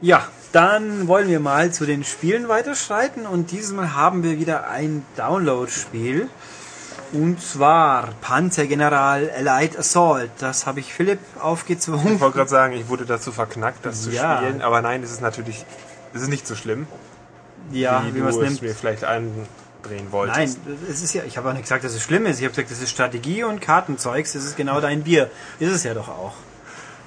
[0.00, 0.22] Ja,
[0.52, 5.04] dann wollen wir mal zu den Spielen weiterschreiten und dieses Mal haben wir wieder ein
[5.16, 6.28] Download-Spiel.
[7.12, 10.30] Und zwar Panzergeneral Allied Assault.
[10.38, 12.14] Das habe ich Philipp aufgezwungen.
[12.16, 14.36] Ich wollte gerade sagen, ich wurde dazu verknackt, das zu Ja.
[14.36, 14.60] spielen.
[14.62, 15.64] Aber nein, es ist natürlich,
[16.12, 16.86] es ist nicht so schlimm,
[17.72, 18.62] Ja, wie, wie man es du es nimmt.
[18.62, 19.04] mir vielleicht
[19.82, 20.58] andrehen wolltest.
[20.66, 22.38] Nein, es ist ja, ich habe auch nicht gesagt, dass es schlimm ist.
[22.38, 24.32] Ich habe gesagt, das ist Strategie und Kartenzeugs.
[24.32, 25.30] Das ist genau dein Bier.
[25.58, 26.34] Ist es ja doch auch.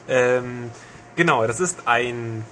[0.08, 0.72] Ähm,
[1.16, 2.44] genau, das ist ein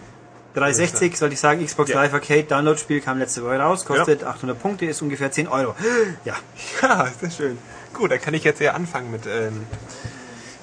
[0.56, 2.02] 360, sollte ich sagen, Xbox Ja.
[2.04, 5.76] Live Arcade Download-Spiel kam letzte Woche raus, kostet 800 Punkte, ist ungefähr 10 Euro.
[6.26, 6.36] Ja,
[6.82, 7.58] Ja, sehr schön.
[7.94, 9.66] Gut, dann kann ich jetzt ja anfangen mit ähm,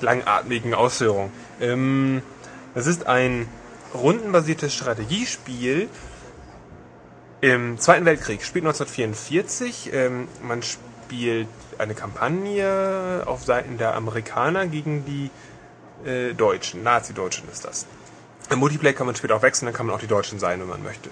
[0.00, 1.32] langatmigen Ausführungen.
[1.60, 2.22] Ähm,
[2.74, 3.48] das ist ein
[3.94, 5.88] rundenbasiertes Strategiespiel
[7.40, 8.42] im Zweiten Weltkrieg.
[8.42, 9.90] Spielt 1944.
[9.92, 15.30] Ähm, man spielt eine Kampagne auf Seiten der Amerikaner gegen die
[16.08, 16.82] äh, Deutschen.
[16.82, 17.86] Nazi-Deutschen ist das.
[18.50, 20.68] Im Multiplayer kann man später auch wechseln, dann kann man auch die Deutschen sein, wenn
[20.68, 21.10] man möchte.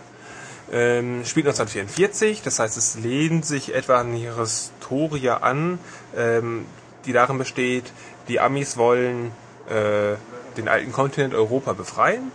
[0.73, 5.79] Ähm, spielt 1944, das heißt, es lehnt sich etwa an die Historie an,
[6.17, 6.65] ähm,
[7.05, 7.93] die darin besteht,
[8.29, 9.33] die Amis wollen
[9.69, 10.17] äh,
[10.57, 12.33] den alten Kontinent Europa befreien,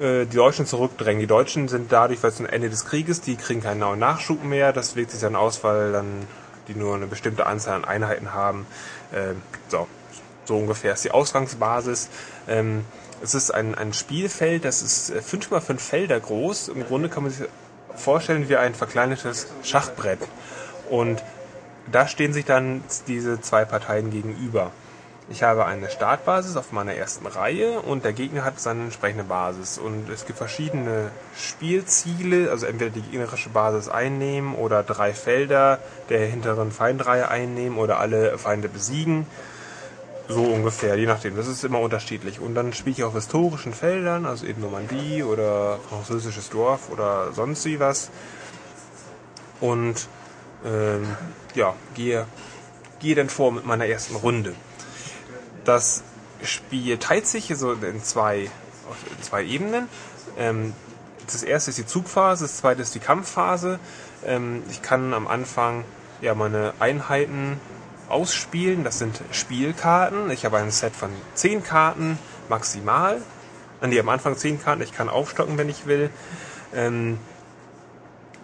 [0.00, 1.20] äh, die Deutschen zurückdrängen.
[1.20, 4.44] Die Deutschen sind dadurch, weil es ein Ende des Krieges, die kriegen keinen neuen Nachschub
[4.44, 6.26] mehr, das wirkt sich dann aus, weil dann
[6.68, 8.66] die nur eine bestimmte Anzahl an Einheiten haben.
[9.14, 9.88] Ähm, so,
[10.44, 12.08] so ungefähr ist die Ausgangsbasis.
[12.46, 12.84] Ähm,
[13.22, 16.68] es ist ein, ein Spielfeld, das ist 5x5 äh, Felder groß.
[16.68, 17.48] Im Grunde kann man sich
[17.96, 20.20] vorstellen wie ein verkleinertes Schachbrett.
[20.88, 21.22] Und
[21.90, 24.70] da stehen sich dann diese zwei Parteien gegenüber.
[25.30, 29.76] Ich habe eine Startbasis auf meiner ersten Reihe und der Gegner hat seine entsprechende Basis.
[29.76, 36.26] Und es gibt verschiedene Spielziele, also entweder die gegnerische Basis einnehmen oder drei Felder der
[36.26, 39.26] hinteren Feindreihe einnehmen oder alle Feinde besiegen.
[40.28, 41.36] So ungefähr, je nachdem.
[41.36, 42.40] Das ist immer unterschiedlich.
[42.40, 47.66] Und dann spiele ich auf historischen Feldern, also eben Normandie oder französisches Dorf oder sonst
[47.66, 48.10] wie was.
[49.60, 50.08] Und
[50.64, 51.06] ähm,
[51.54, 52.24] ja, gehe,
[52.98, 54.54] gehe dann vor mit meiner ersten Runde.
[55.68, 56.02] Das
[56.42, 59.86] Spiel teilt sich so in zwei, in zwei Ebenen.
[60.38, 60.72] Ähm,
[61.26, 63.78] das erste ist die Zugphase, das zweite ist die Kampfphase.
[64.24, 65.84] Ähm, ich kann am Anfang
[66.22, 67.60] ja meine Einheiten
[68.08, 68.82] ausspielen.
[68.82, 70.30] Das sind Spielkarten.
[70.30, 73.20] Ich habe ein Set von 10 Karten maximal.
[73.82, 74.80] An die am Anfang 10 Karten.
[74.80, 76.08] Ich kann aufstocken, wenn ich will.
[76.74, 77.18] Ähm,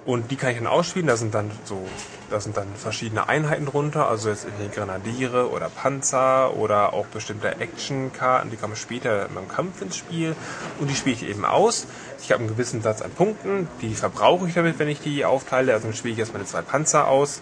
[0.04, 1.08] und die kann ich dann ausspielen.
[1.08, 1.88] Da sind dann so,
[2.34, 4.08] da sind dann verschiedene Einheiten drunter.
[4.08, 8.50] Also jetzt irgendwie Grenadiere oder Panzer oder auch bestimmte Actionkarten.
[8.50, 10.34] Die kommen später beim Kampf ins Spiel.
[10.80, 11.86] Und die spiele ich eben aus.
[12.20, 13.68] Ich habe einen gewissen Satz an Punkten.
[13.82, 15.74] Die verbrauche ich damit, wenn ich die aufteile.
[15.74, 17.40] Also dann spiele ich erstmal zwei Panzer aus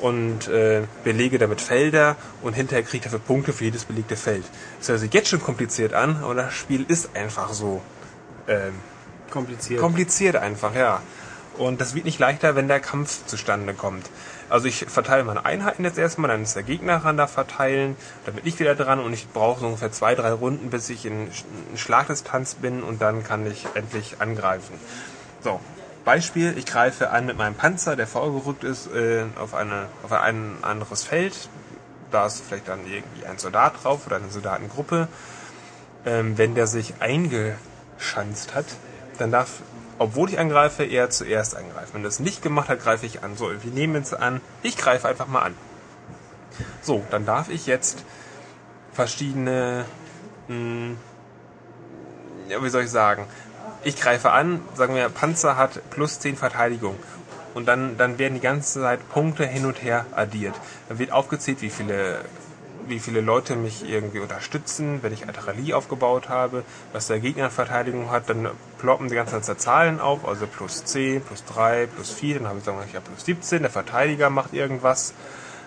[0.00, 4.44] und äh, belege damit Felder und hinterher kriege ich dafür Punkte für jedes belegte Feld.
[4.78, 7.82] Das hört sich jetzt schon kompliziert an, aber das Spiel ist einfach so
[8.48, 8.72] ähm,
[9.30, 9.80] kompliziert.
[9.80, 11.02] Kompliziert einfach, ja.
[11.58, 14.06] Und das wird nicht leichter, wenn der Kampf zustande kommt.
[14.50, 17.96] Also ich verteile meine Einheiten jetzt erstmal, dann ist der Gegner ran da verteilen,
[18.26, 21.06] dann bin ich wieder dran und ich brauche so ungefähr zwei, drei Runden, bis ich
[21.06, 21.30] in,
[21.76, 24.74] Schlagdistanz bin und dann kann ich endlich angreifen.
[25.42, 25.60] So,
[26.04, 30.56] Beispiel, ich greife an mit meinem Panzer, der vorgerückt ist, äh, auf, eine, auf ein
[30.62, 31.48] anderes Feld.
[32.10, 35.06] Da ist vielleicht dann irgendwie ein Soldat drauf oder eine Soldatengruppe.
[36.04, 38.66] Ähm, wenn der sich eingeschanzt hat,
[39.18, 39.60] dann darf,
[40.00, 41.90] obwohl ich angreife, er zuerst angreifen.
[41.92, 43.36] Wenn das nicht gemacht hat, greife ich an.
[43.36, 45.54] So, wir nehmen jetzt an, ich greife einfach mal an.
[46.80, 48.02] So, dann darf ich jetzt
[48.94, 49.84] verschiedene,
[50.48, 50.96] mh, hm,
[52.48, 53.26] ja, wie soll ich sagen,
[53.84, 56.96] ich greife an, sagen wir, Panzer hat plus 10 Verteidigung.
[57.52, 60.54] Und dann, dann werden die ganze Zeit Punkte hin und her addiert.
[60.88, 62.24] Dann wird aufgezählt, wie viele,
[62.86, 67.50] wie viele Leute mich irgendwie unterstützen, wenn ich Artillerie aufgebaut habe, was der Gegner an
[67.50, 68.48] Verteidigung hat, dann
[68.80, 72.58] ploppen die ganze Zeit Zahlen auf, also plus 10, plus 3, plus 4, dann habe
[72.58, 75.14] ich wir, ja plus 17, der Verteidiger macht irgendwas.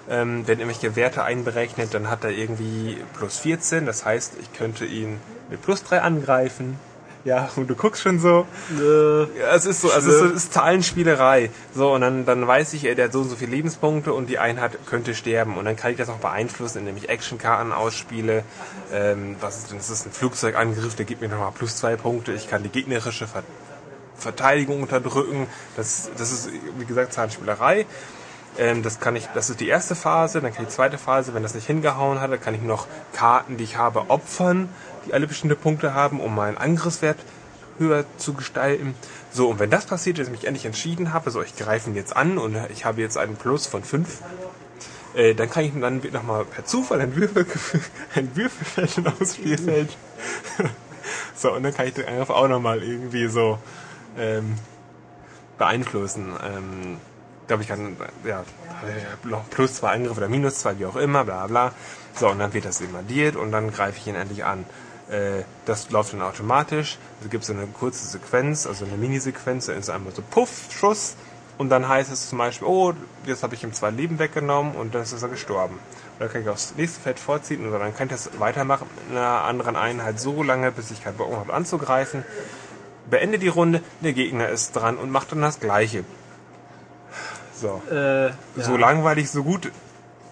[0.09, 4.85] Ähm, wenn irgendwelche Werte einberechnet, dann hat er irgendwie plus 14, das heißt, ich könnte
[4.85, 6.77] ihn mit plus 3 angreifen,
[7.25, 8.45] ja, und du guckst schon so.
[8.77, 11.51] Äh, ja, es ist so, also es ist, ist Zahlenspielerei.
[11.73, 14.39] So, und dann, dann weiß ich, der hat so und so viele Lebenspunkte und die
[14.39, 15.57] Einheit könnte sterben.
[15.57, 18.43] Und dann kann ich das noch beeinflussen, indem ich Actionkarten ausspiele.
[18.91, 19.77] Ähm, was ist denn?
[19.77, 22.33] Das ist ein Flugzeugangriff, der gibt mir nochmal plus zwei Punkte.
[22.33, 23.43] Ich kann die gegnerische Ver
[24.15, 25.47] Verteidigung unterdrücken.
[25.75, 27.85] Das, das ist, wie gesagt, Zahlenspielerei.
[28.57, 31.33] Ähm, das kann ich, das ist die erste Phase, dann kann ich die zweite Phase,
[31.33, 34.69] wenn das nicht hingehauen hat, dann kann ich noch Karten, die ich habe, opfern
[35.05, 37.17] die alle bestimmte Punkte haben, um meinen Angriffswert
[37.77, 38.95] höher zu gestalten.
[39.31, 41.95] So, und wenn das passiert, dass ich mich endlich entschieden habe, so ich greife ihn
[41.95, 44.21] jetzt an und ich habe jetzt einen Plus von 5,
[45.15, 47.45] äh, dann kann ich dann nochmal per Zufall ein, Würfel,
[48.15, 49.97] ein Würfelfeld aus Spielfeld.
[51.35, 53.59] so, und dann kann ich den Angriff auch nochmal irgendwie so
[54.17, 54.55] ähm,
[55.57, 56.33] beeinflussen.
[56.43, 56.97] Ähm,
[57.47, 58.43] glaube ich kann, ja,
[59.49, 61.71] plus zwei Angriffe oder minus zwei, wie auch immer, bla bla.
[62.15, 64.65] So, und dann wird das invadiert und dann greife ich ihn endlich an.
[65.09, 66.97] Äh, das läuft dann automatisch.
[67.23, 71.15] Es gibt so eine kurze Sequenz, also eine Minisequenz, da ist einmal so Puff, Schuss
[71.57, 72.93] und dann heißt es zum Beispiel, oh,
[73.25, 75.79] jetzt habe ich ihm zwei Leben weggenommen und dann ist er gestorben.
[76.19, 79.43] Oder kann ich aufs nächste Feld vorziehen oder dann kann ich das weitermachen mit einer
[79.43, 82.23] anderen Einheit so lange, bis ich keinen Bock habe anzugreifen.
[83.09, 86.05] Beende die Runde, der Gegner ist dran und macht dann das Gleiche.
[87.63, 87.81] So.
[87.89, 88.33] Äh, ja.
[88.57, 89.71] So langweilig, so gut,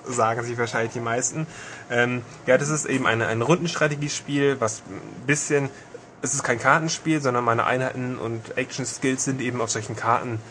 [0.06, 1.48] sagen sich wahrscheinlich die meisten.
[1.90, 5.70] Ähm, ja, das ist eben eine, ein Rundenstrategiespiel, was ein bisschen,
[6.22, 10.42] es ist kein Kartenspiel, sondern meine Einheiten und Action-Skills sind eben auf solchen Karten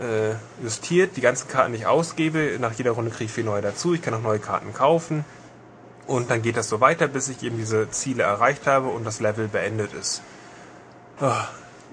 [0.00, 2.56] äh, justiert, die ganzen Karten nicht ausgebe.
[2.60, 3.92] Nach jeder Runde kriege ich vier neue dazu.
[3.92, 5.22] Ich kann auch neue Karten kaufen.
[6.06, 9.20] Und dann geht das so weiter, bis ich eben diese Ziele erreicht habe und das
[9.20, 10.22] Level beendet ist.
[11.20, 11.48] Ah,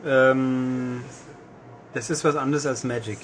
[0.05, 1.03] Ähm,
[1.93, 3.19] das ist was anderes als Magic.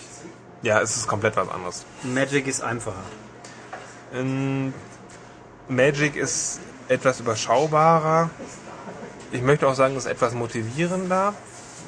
[0.61, 1.85] Ja, es ist komplett was anderes.
[2.03, 3.03] Magic ist einfacher.
[4.13, 4.73] Ähm,
[5.67, 8.29] Magic ist etwas überschaubarer.
[9.31, 11.33] Ich möchte auch sagen, es ist etwas motivierender,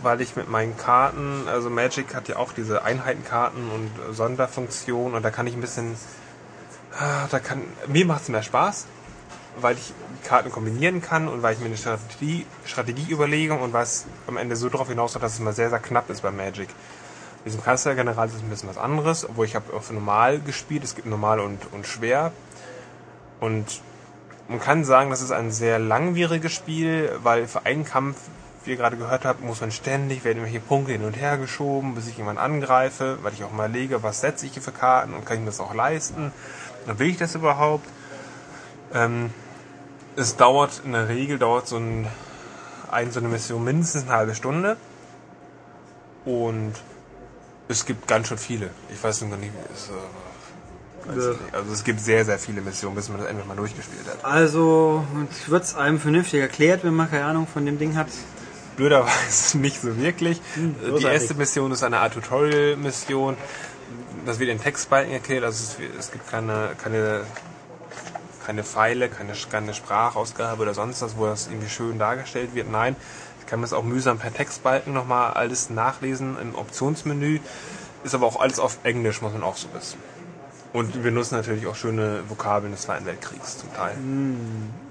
[0.03, 5.23] weil ich mit meinen Karten, also Magic hat ja auch diese Einheitenkarten und Sonderfunktionen und
[5.23, 5.95] da kann ich ein bisschen,
[6.97, 8.85] ah, da kann, mir macht es mehr Spaß,
[9.59, 9.93] weil ich
[10.23, 14.55] Karten kombinieren kann und weil ich mir eine Strategie, Strategie überlege und was am Ende
[14.55, 16.69] so darauf hinaus dass es mal sehr, sehr knapp ist bei Magic.
[17.45, 20.95] Diesem Kanzlergeneral ist es ein bisschen was anderes, obwohl ich habe auf normal gespielt, es
[20.95, 22.31] gibt normal und, und schwer.
[23.39, 23.81] Und
[24.47, 28.17] man kann sagen, das ist ein sehr langwieriges Spiel, weil für einen Kampf,
[28.63, 31.95] wie ihr gerade gehört habt, muss man ständig, werden irgendwelche Punkte hin und her geschoben,
[31.95, 35.15] bis ich jemanden angreife, weil ich auch mal lege, was setze ich hier für Karten
[35.15, 36.31] und kann ich mir das auch leisten.
[36.85, 37.87] Dann will ich das überhaupt.
[38.93, 39.33] Ähm,
[40.15, 42.07] es dauert, in der Regel dauert so, ein,
[42.91, 44.77] ein, so eine Mission mindestens eine halbe Stunde.
[46.25, 46.73] Und
[47.67, 48.69] es gibt ganz schön viele.
[48.93, 51.29] Ich weiß noch nicht, es, äh, weiß Ja.
[51.31, 51.55] nicht.
[51.55, 54.23] also es gibt sehr, sehr viele Missionen, bis man das endlich mal durchgespielt hat.
[54.25, 55.05] Also,
[55.47, 58.07] wird es einem vernünftig erklärt, wenn man keine Ahnung von dem Ding hat?
[58.77, 60.41] Blöderweise nicht so wirklich.
[60.55, 61.05] Hm, die großartig.
[61.21, 63.37] erste Mission ist eine Art Tutorial-Mission.
[64.25, 67.21] Das wird in Textbalken erklärt, also es, es gibt keine, keine,
[68.45, 72.69] keine Pfeile, keine, keine Sprachausgabe oder sonst was, wo das irgendwie schön dargestellt wird.
[72.69, 72.95] Nein,
[73.51, 77.41] kann das auch mühsam per Textbalken nochmal alles nachlesen im Optionsmenü.
[78.05, 79.99] Ist aber auch alles auf Englisch, muss man auch so wissen.
[80.71, 83.97] Und wir nutzen natürlich auch schöne Vokabeln des Zweiten Weltkriegs zum Teil.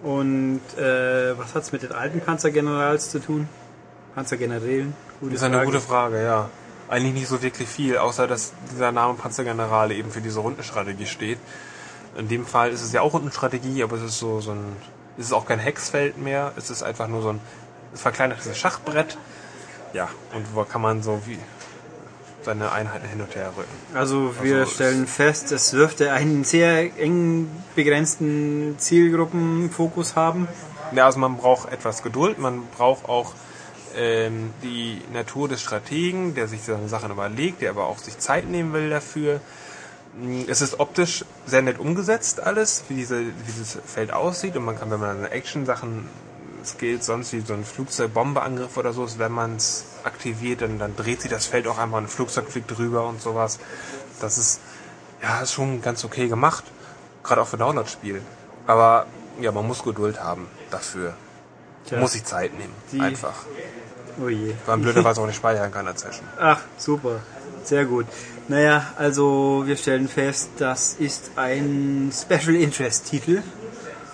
[0.02, 3.48] Und äh, was hat es mit den alten Panzergenerals zu tun?
[4.14, 4.92] Panzergenerälen?
[5.20, 5.66] Gute Das ist eine Frage.
[5.66, 6.50] gute Frage, ja.
[6.90, 11.38] Eigentlich nicht so wirklich viel, außer dass dieser Name Panzergenerale eben für diese Rundenstrategie steht.
[12.14, 14.76] In dem Fall ist es ja auch Rundenstrategie, aber es ist so, so ein,
[15.16, 17.40] es ist auch kein Hexfeld mehr, es ist einfach nur so ein
[17.94, 19.18] verkleinertes Schachbrett.
[19.92, 21.38] Ja, und wo kann man so wie
[22.42, 23.68] seine Einheiten hin und her rücken.
[23.94, 30.48] Also wir Also, stellen fest, es dürfte einen sehr eng begrenzten Zielgruppenfokus haben.
[30.92, 33.34] Ja, also man braucht etwas Geduld, man braucht auch
[33.94, 38.48] ähm, die Natur des Strategen, der sich seine Sachen überlegt, der aber auch sich Zeit
[38.48, 39.40] nehmen will dafür.
[40.18, 44.64] Mm, Es ist optisch sehr nett umgesetzt alles, wie, diese, wie dieses Feld aussieht und
[44.64, 46.08] man kann, wenn man seine Action-Sachen
[46.66, 50.96] Skills, sonst wie so ein Flugzeugbombeangriff oder so ist, wenn man es aktiviert, dann, dann
[50.96, 53.58] dreht sich das Feld auch einmal, ein Flugzeug fliegt drüber und sowas.
[54.20, 54.60] Das ist,
[55.22, 56.64] ja, ist schon ganz okay gemacht.
[57.22, 58.22] Gerade auch für Download-Spiel.
[58.66, 59.06] Aber
[59.40, 61.14] ja, man muss Geduld haben dafür.
[61.86, 61.98] Tja.
[61.98, 62.72] Muss sich Zeit nehmen.
[62.92, 63.34] Die- Einfach.
[64.22, 64.48] Oh je.
[64.66, 66.26] Weil man blöderweise auch nicht speichern kann Session.
[66.38, 67.20] Ach, super.
[67.64, 68.06] Sehr gut.
[68.48, 73.42] Naja, also wir stellen fest, das ist ein Special Interest Titel.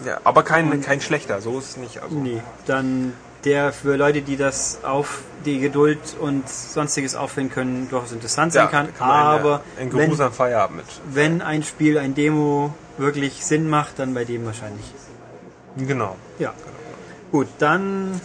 [0.05, 2.03] Ja, aber kein, kein schlechter, so ist es nicht.
[2.03, 7.89] Also, Nee, dann der für Leute, die das auf die Geduld und sonstiges aufwenden können,
[7.89, 8.95] durchaus interessant sein ja, kann.
[8.95, 10.87] kann Aber in, in wenn, Feierabend mit.
[11.15, 14.85] wenn ein Spiel, ein Demo wirklich Sinn macht, dann bei dem wahrscheinlich.
[15.77, 16.17] Genau.
[16.39, 16.53] Ja.
[17.31, 18.21] Gut, dann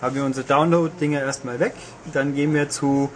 [0.00, 1.74] haben wir unsere Download-Dinger erstmal weg.
[2.12, 3.10] Dann gehen wir zu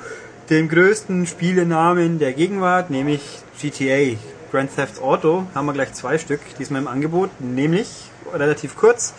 [0.51, 3.22] dem größten Spielenamen der Gegenwart, nämlich
[3.61, 4.18] GTA.
[4.53, 9.14] Grand Theft Auto haben wir gleich zwei Stück diesmal im Angebot, nämlich relativ kurz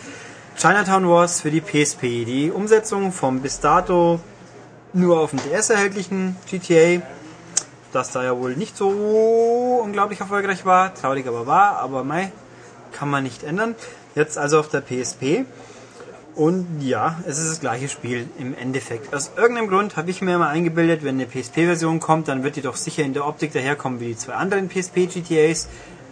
[0.56, 2.24] Chinatown Wars für die PSP.
[2.24, 4.20] Die Umsetzung vom bis dato
[4.92, 7.02] nur auf dem DS erhältlichen GTA,
[7.92, 12.30] das da ja wohl nicht so unglaublich erfolgreich war, traurig aber war, aber mei,
[12.92, 13.74] kann man nicht ändern.
[14.14, 15.46] Jetzt also auf der PSP.
[16.34, 19.14] Und ja, es ist das gleiche Spiel im Endeffekt.
[19.14, 22.60] Aus irgendeinem Grund habe ich mir mal eingebildet, wenn eine PSP-Version kommt, dann wird die
[22.60, 25.68] doch sicher in der Optik daherkommen wie die zwei anderen PSP-GTAs.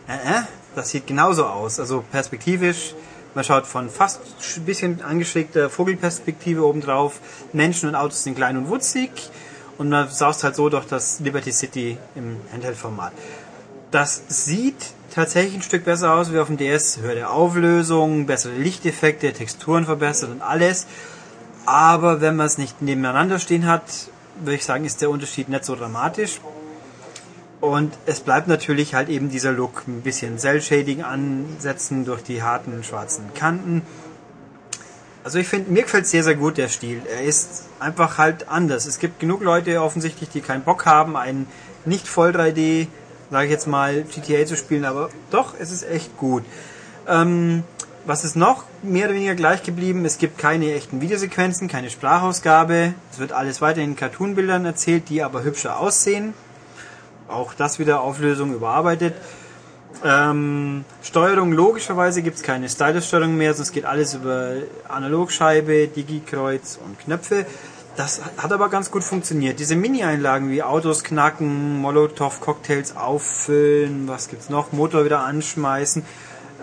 [0.06, 0.42] Äh, äh,
[0.76, 1.80] das sieht genauso aus.
[1.80, 2.94] Also perspektivisch,
[3.34, 4.20] man schaut von fast
[4.56, 7.18] ein bisschen angeschrägter Vogelperspektive obendrauf.
[7.52, 9.10] Menschen und Autos sind klein und wutzig.
[9.76, 13.12] Und man saust halt so durch das Liberty City im Handheld-Format.
[13.90, 16.98] Das sieht tatsächlich ein Stück besser aus wie auf dem DS.
[16.98, 20.86] Höhere Auflösung, bessere Lichteffekte, Texturen verbessert und alles.
[21.66, 23.82] Aber wenn man es nicht nebeneinander stehen hat,
[24.40, 26.40] würde ich sagen, ist der Unterschied nicht so dramatisch.
[27.60, 32.82] Und es bleibt natürlich halt eben dieser Look, ein bisschen Cell-Shading ansetzen durch die harten
[32.82, 33.82] schwarzen Kanten.
[35.22, 37.02] Also ich finde, mir gefällt sehr, sehr gut der Stil.
[37.08, 38.86] Er ist einfach halt anders.
[38.86, 41.46] Es gibt genug Leute offensichtlich, die keinen Bock haben, einen
[41.84, 42.88] nicht voll 3D,
[43.32, 46.44] sage ich jetzt mal, GTA zu spielen, aber doch, es ist echt gut.
[47.08, 47.64] Ähm,
[48.04, 50.04] was ist noch mehr oder weniger gleich geblieben?
[50.04, 52.92] Es gibt keine echten Videosequenzen, keine Sprachausgabe.
[53.10, 56.34] Es wird alles weiter in Cartoonbildern erzählt, die aber hübscher aussehen.
[57.26, 59.14] Auch das wieder Auflösung überarbeitet.
[60.04, 64.56] Ähm, Steuerung, logischerweise gibt es keine Stylus-Steuerung mehr, sonst geht alles über
[64.88, 67.46] Analogscheibe, Digi-Kreuz und Knöpfe.
[67.97, 69.59] Das hat aber ganz gut funktioniert.
[69.59, 76.03] Diese Mini-Einlagen wie Autos knacken, Molotow-Cocktails auffüllen, was gibt's noch, Motor wieder anschmeißen.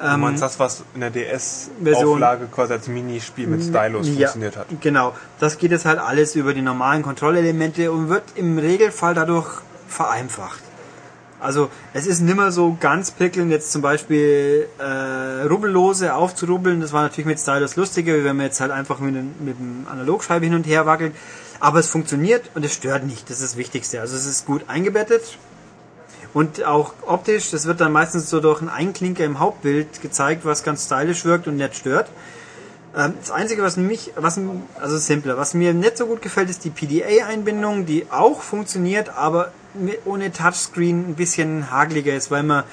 [0.01, 4.55] Du Ähm, meinst das, was in der DS-Auflage quasi als Minispiel mit Stylus ja, funktioniert
[4.57, 4.67] hat?
[4.81, 5.13] Genau.
[5.39, 10.61] Das geht jetzt halt alles über die normalen Kontrollelemente und wird im Regelfall dadurch vereinfacht.
[11.39, 16.81] Also es ist nimmer so ganz prickelnd, jetzt zum Beispiel äh, Rubbellose aufzurubbeln.
[16.81, 19.57] Das war natürlich mit Stylus lustiger, wie wenn man jetzt halt einfach mit, dem- mit
[19.57, 21.13] dem Analogscheibe hin und her wackelt.
[21.61, 23.29] Aber es funktioniert und es stört nicht.
[23.29, 24.01] Das ist das Wichtigste.
[24.01, 25.37] Also es ist gut eingebettet.
[26.33, 30.63] Und auch optisch, das wird dann meistens so durch einen Einklinker im Hauptbild gezeigt, was
[30.63, 32.09] ganz stylisch wirkt und nicht stört.
[32.95, 34.39] Ähm, Das Einzige, was mich, was,
[34.79, 39.51] also simpler, was mir nicht so gut gefällt, ist die PDA-Einbindung, die auch funktioniert, aber
[40.05, 42.63] ohne Touchscreen ein bisschen hageliger ist, weil man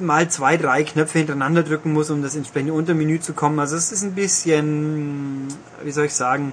[0.00, 3.58] mal zwei, drei Knöpfe hintereinander drücken muss, um das entsprechende Untermenü zu kommen.
[3.58, 5.48] Also es ist ein bisschen,
[5.82, 6.52] wie soll ich sagen,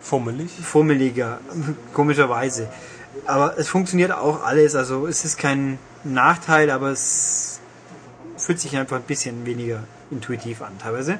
[0.00, 0.50] Fummelig?
[0.62, 1.40] fummeliger,
[1.92, 2.68] komischerweise.
[3.26, 7.60] Aber es funktioniert auch alles, also es ist kein Nachteil, aber es
[8.36, 11.18] fühlt sich einfach ein bisschen weniger intuitiv an, teilweise.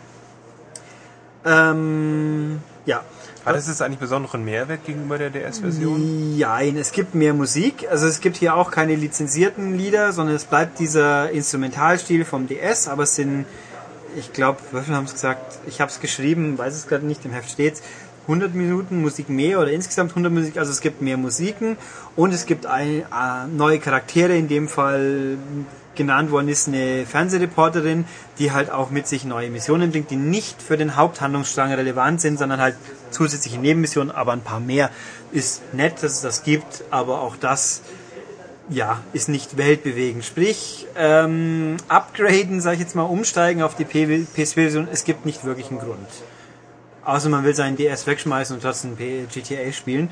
[1.44, 3.02] Ähm, ja.
[3.44, 6.38] Hat es jetzt eigentlich besonderen Mehrwert gegenüber der DS-Version?
[6.38, 7.86] Nein, es gibt mehr Musik.
[7.90, 12.88] Also es gibt hier auch keine lizenzierten Lieder, sondern es bleibt dieser Instrumentalstil vom DS,
[12.88, 13.46] aber es sind,
[14.14, 15.58] ich glaube, viel haben es gesagt?
[15.66, 17.82] Ich habe es geschrieben, weiß es gerade nicht, im Heft steht's.
[18.24, 21.76] 100 Minuten Musik mehr oder insgesamt 100 Musik, also es gibt mehr Musiken
[22.16, 25.38] und es gibt ein, äh, neue Charaktere, in dem Fall
[26.00, 28.06] genannt worden ist eine Fernsehreporterin,
[28.38, 32.38] die halt auch mit sich neue Missionen bringt, die nicht für den Haupthandlungsstrang relevant sind,
[32.38, 32.74] sondern halt
[33.10, 34.90] zusätzliche Nebenmissionen, aber ein paar mehr.
[35.30, 37.82] Ist nett, dass es das gibt, aber auch das
[38.70, 40.24] ja, ist nicht weltbewegend.
[40.24, 45.68] Sprich, ähm, upgraden, sage ich jetzt mal, umsteigen auf die PSP-Version, es gibt nicht wirklich
[45.70, 46.08] einen Grund.
[47.04, 50.10] Außer man will seinen DS wegschmeißen und trotzdem GTA spielen.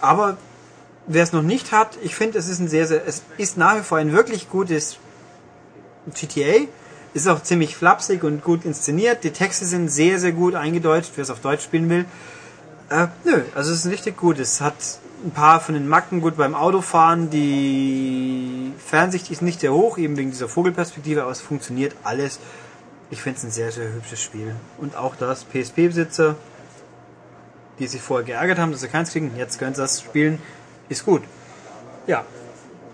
[0.00, 0.36] Aber
[1.06, 3.78] wer es noch nicht hat, ich finde, es ist ein sehr, sehr, es ist nach
[3.78, 4.98] wie vor ein wirklich gutes
[6.14, 6.66] GTA.
[7.12, 9.24] Ist auch ziemlich flapsig und gut inszeniert.
[9.24, 12.04] Die Texte sind sehr, sehr gut eingedeutscht, wer es auf Deutsch spielen will.
[12.88, 14.38] Äh, nö, also es ist richtig gut.
[14.38, 14.74] Es hat
[15.24, 17.30] ein paar von den Macken gut beim Autofahren.
[17.30, 22.38] Die Fernsicht ist nicht sehr hoch, eben wegen dieser Vogelperspektive, aber es funktioniert alles.
[23.10, 24.54] Ich finde es ein sehr, sehr hübsches Spiel.
[24.78, 26.36] Und auch das PSP-Besitzer,
[27.78, 30.40] die sich vorher geärgert haben, dass sie keins kriegen, jetzt können sie das spielen,
[30.88, 31.22] ist gut.
[32.06, 32.24] Ja,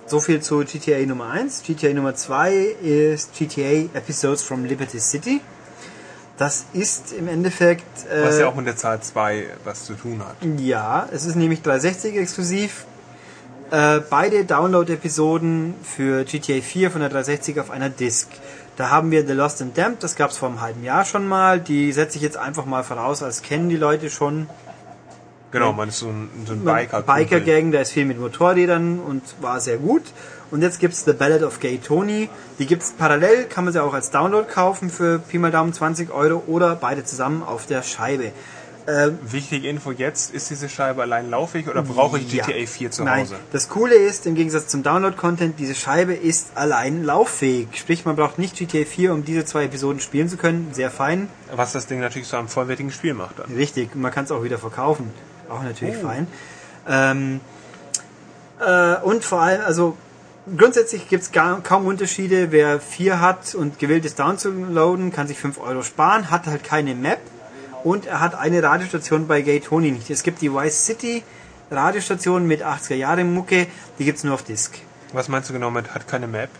[0.06, 1.62] so viel zu GTA Nummer 1.
[1.66, 5.40] GTA Nummer 2 ist GTA Episodes from Liberty City.
[6.38, 8.06] Das ist im Endeffekt...
[8.10, 10.36] Äh, Was ja auch mit der Zahl 2 was zu tun hat.
[10.60, 12.84] ja, es ist nämlich 360 exklusiv.
[13.70, 18.28] Äh, beide Download-Episoden für GTA 4 von der 360 auf einer Disk.
[18.76, 21.26] Da haben wir The Lost and Damned, das gab es vor einem halben Jahr schon
[21.26, 21.58] mal.
[21.58, 24.48] Die setze ich jetzt einfach mal voraus, als kennen die Leute schon.
[25.58, 27.02] Genau, man ist so ein, so ein Biker.
[27.02, 30.02] Biker-Gang, da ist viel mit Motorrädern und war sehr gut.
[30.50, 32.28] Und jetzt gibt's The Ballad of Gay Tony.
[32.58, 36.12] Die gibt's parallel, kann man sie auch als Download kaufen für Pi mal Daumen 20
[36.12, 38.32] Euro oder beide zusammen auf der Scheibe.
[39.22, 42.44] Wichtige Info jetzt, ist diese Scheibe allein laufig oder brauche ich Ja.
[42.44, 43.34] GTA 4 zu Nein, Hause?
[43.50, 47.66] das Coole ist, im Gegensatz zum Download-Content, diese Scheibe ist allein lauffähig.
[47.72, 50.68] Sprich, man braucht nicht GTA 4, um diese zwei Episoden spielen zu können.
[50.70, 51.28] Sehr fein.
[51.52, 53.52] Was das Ding natürlich zu einem vollwertigen Spiel macht dann.
[53.56, 55.10] Richtig, man kann es auch wieder verkaufen.
[55.48, 56.06] Auch natürlich Oh.
[56.06, 56.26] fein.
[56.88, 57.40] Ähm,
[58.60, 59.96] äh, und vor allem, also
[60.56, 62.52] grundsätzlich gibt es kaum Unterschiede.
[62.52, 66.94] Wer 4 hat und gewillt ist downzuladen, kann sich 5 Euro sparen, hat halt keine
[66.94, 67.20] Map
[67.84, 70.10] und er hat eine Radiostation bei Gay Tony nicht.
[70.10, 71.22] Es gibt die Vice City
[71.70, 73.66] Radiostation mit 80er Jahre Mucke,
[73.98, 74.78] die gibt's nur auf Disk.
[75.12, 76.50] Was meinst du genau mit hat keine Map?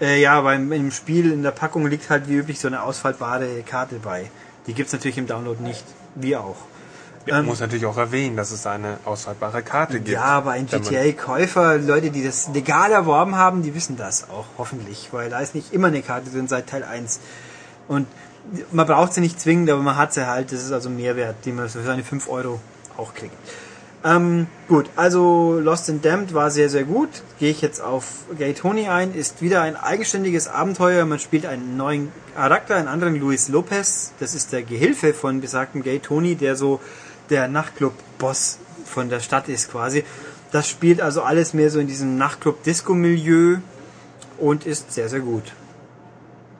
[0.00, 3.62] Äh, ja, beim im Spiel in der Packung liegt halt wie üblich so eine ausfaltbare
[3.66, 4.30] Karte bei.
[4.66, 5.84] Die gibt's natürlich im Download nicht,
[6.14, 6.56] wie auch.
[7.26, 10.10] Ich Ähm, muss natürlich auch erwähnen, dass es eine aushaltbare Karte gibt.
[10.10, 15.08] Ja, aber ein GTA-Käufer, Leute, die das legal erworben haben, die wissen das auch, hoffentlich.
[15.10, 17.18] Weil da ist nicht immer eine Karte drin seit Teil 1.
[17.88, 18.06] Und
[18.70, 20.52] man braucht sie nicht zwingend, aber man hat sie halt.
[20.52, 22.60] Das ist also Mehrwert, den man für seine 5 Euro
[22.96, 23.34] auch kriegt.
[24.04, 27.08] Ähm, gut, also Lost and Damned war sehr, sehr gut.
[27.40, 29.12] Gehe ich jetzt auf Gay Tony ein.
[29.12, 31.04] Ist wieder ein eigenständiges Abenteuer.
[31.06, 34.12] Man spielt einen neuen Charakter, einen anderen Luis Lopez.
[34.20, 36.78] Das ist der Gehilfe von besagtem Gay Tony, der so
[37.30, 40.04] der Nachtclub-Boss von der Stadt ist quasi.
[40.52, 43.58] Das spielt also alles mehr so in diesem Nachtclub-Disco-Milieu
[44.38, 45.44] und ist sehr, sehr gut.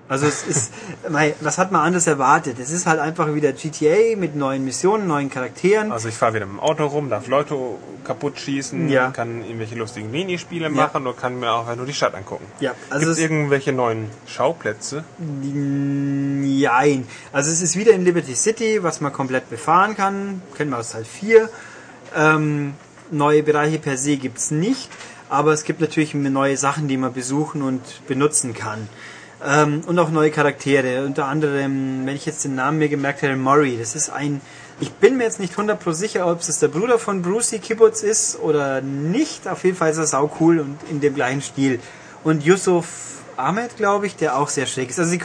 [0.09, 0.73] Also es ist,
[1.11, 2.59] mei, was hat man anders erwartet?
[2.61, 5.91] Es ist halt einfach wieder GTA mit neuen Missionen, neuen Charakteren.
[5.91, 7.57] Also ich fahre wieder mit dem Auto rum, darf Leute
[8.05, 9.11] kaputt schießen, Ja.
[9.11, 12.45] kann irgendwelche lustigen Minispiele machen und kann mir auch nur die Stadt angucken.
[12.61, 15.03] Ja, also Gibt es- es irgendwelche neuen Schauplätze?
[16.45, 17.07] Jein.
[17.33, 20.43] Also es ist wieder in Liberty City, was man komplett befahren kann.
[20.57, 21.49] Kennen wir aus Teil 4.
[22.17, 22.75] Ähm,
[23.11, 24.89] neue Bereiche per se gibt's nicht,
[25.29, 28.89] aber es gibt natürlich neue Sachen, die man besuchen und benutzen kann.
[29.45, 31.05] Ähm, und auch neue Charaktere.
[31.05, 33.77] Unter anderem, wenn ich jetzt den Namen mir gemerkt hätte, Murray.
[33.79, 34.41] Das ist ein...
[34.79, 38.39] Ich bin mir jetzt nicht 100% sicher, ob es der Bruder von Brucey Kibbutz ist
[38.39, 39.49] oder nicht.
[39.49, 41.81] Auf jeden Fall ist er sau cool und in dem gleichen Stil.
[42.25, 44.99] Und Yusuf Ahmed, glaube ich, der auch sehr schräg ist.
[44.99, 45.21] Also die,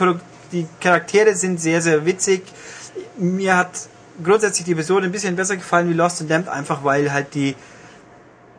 [0.53, 2.43] die Charaktere sind sehr, sehr witzig.
[3.18, 3.72] Mir hat
[4.24, 7.55] grundsätzlich die Episode ein bisschen besser gefallen wie Lost and Damned, einfach weil halt die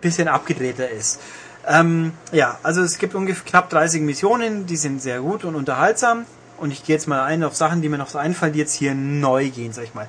[0.03, 1.21] bisschen abgedrehter ist.
[1.67, 6.27] Ähm, ja, also es gibt ungefähr knapp 30 Missionen, die sind sehr gut und unterhaltsam.
[6.59, 8.75] Und ich gehe jetzt mal ein auf Sachen, die mir noch so einfallen, die jetzt
[8.75, 10.09] hier neu gehen, sag ich mal.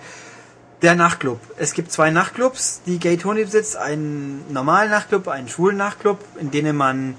[0.81, 1.39] Der Nachtclub.
[1.57, 3.77] Es gibt zwei Nachtclubs, die Gay Tony besitzt.
[3.77, 7.15] Einen normalen Nachtclub, einen schwulen Nachtclub, in denen man...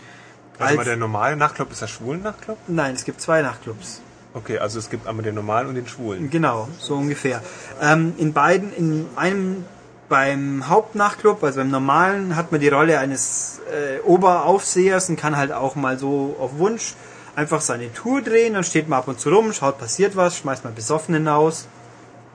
[0.59, 2.59] Also mal der normale Nachtclub ist der schwulen Nachtclub?
[2.68, 4.03] Nein, es gibt zwei Nachtclubs.
[4.35, 6.28] Okay, also es gibt einmal den normalen und den schwulen.
[6.28, 7.43] Genau, so ungefähr.
[7.80, 9.64] Ähm, in beiden, in einem
[10.09, 15.52] beim Hauptnachtclub, also beim normalen, hat man die Rolle eines äh, Oberaufsehers und kann halt
[15.52, 16.94] auch mal so auf Wunsch
[17.36, 18.55] einfach seine Tour drehen.
[18.55, 21.66] Dann steht man ab und zu rum, schaut, passiert was, schmeißt mal Besoffenen aus.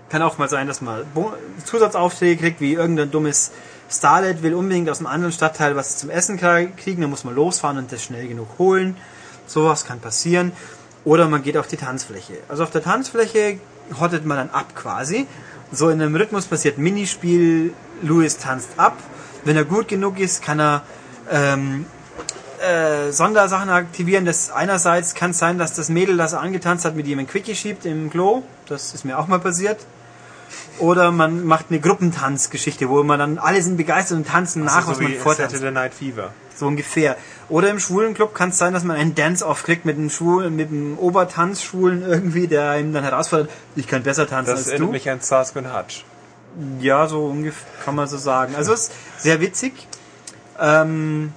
[0.09, 1.03] Kann auch mal sein, dass man
[1.65, 3.51] Zusatzaufträge kriegt, wie irgendein dummes
[3.91, 7.35] Starlet will unbedingt aus einem anderen Stadtteil was zum Essen krie- kriegen, dann muss man
[7.35, 8.95] losfahren und das schnell genug holen.
[9.47, 10.51] Sowas kann passieren.
[11.05, 12.37] Oder man geht auf die Tanzfläche.
[12.49, 13.59] Also auf der Tanzfläche
[13.99, 15.27] hottet man dann ab quasi.
[15.71, 18.97] So in einem Rhythmus passiert Minispiel, Louis tanzt ab.
[19.43, 20.83] Wenn er gut genug ist, kann er
[21.29, 21.85] ähm,
[22.59, 24.25] äh, Sondersachen aktivieren.
[24.25, 27.27] Das einerseits kann es sein, dass das Mädel, das er angetanzt hat, mit ihm ein
[27.27, 28.43] Quickie schiebt im Klo.
[28.67, 29.79] Das ist mir auch mal passiert.
[30.79, 34.91] Oder man macht eine Gruppentanzgeschichte, wo man dann alle sind begeistert und tanzen nach, so
[34.91, 35.51] was man vortanzt.
[35.51, 36.33] Saturday Night Fever.
[36.55, 37.15] So ungefähr.
[37.49, 40.55] Oder im schwulen Club kann es sein, dass man einen Dance-Off kriegt mit einem Schwulen,
[40.55, 44.89] mit einem Obertanzschwulen irgendwie, der ihm dann herausfordert, ich kann besser tanzen Das als erinnert
[44.89, 44.91] du.
[44.91, 46.05] mich an Starsky und Hutch.
[46.79, 48.55] Ja, so ungefähr kann man so sagen.
[48.55, 49.87] Also es ist sehr witzig.
[50.59, 51.33] Ähm,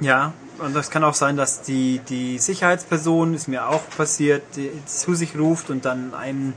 [0.00, 4.70] ja, und das kann auch sein, dass die, die Sicherheitsperson, ist mir auch passiert, die
[4.86, 6.54] zu sich ruft und dann einem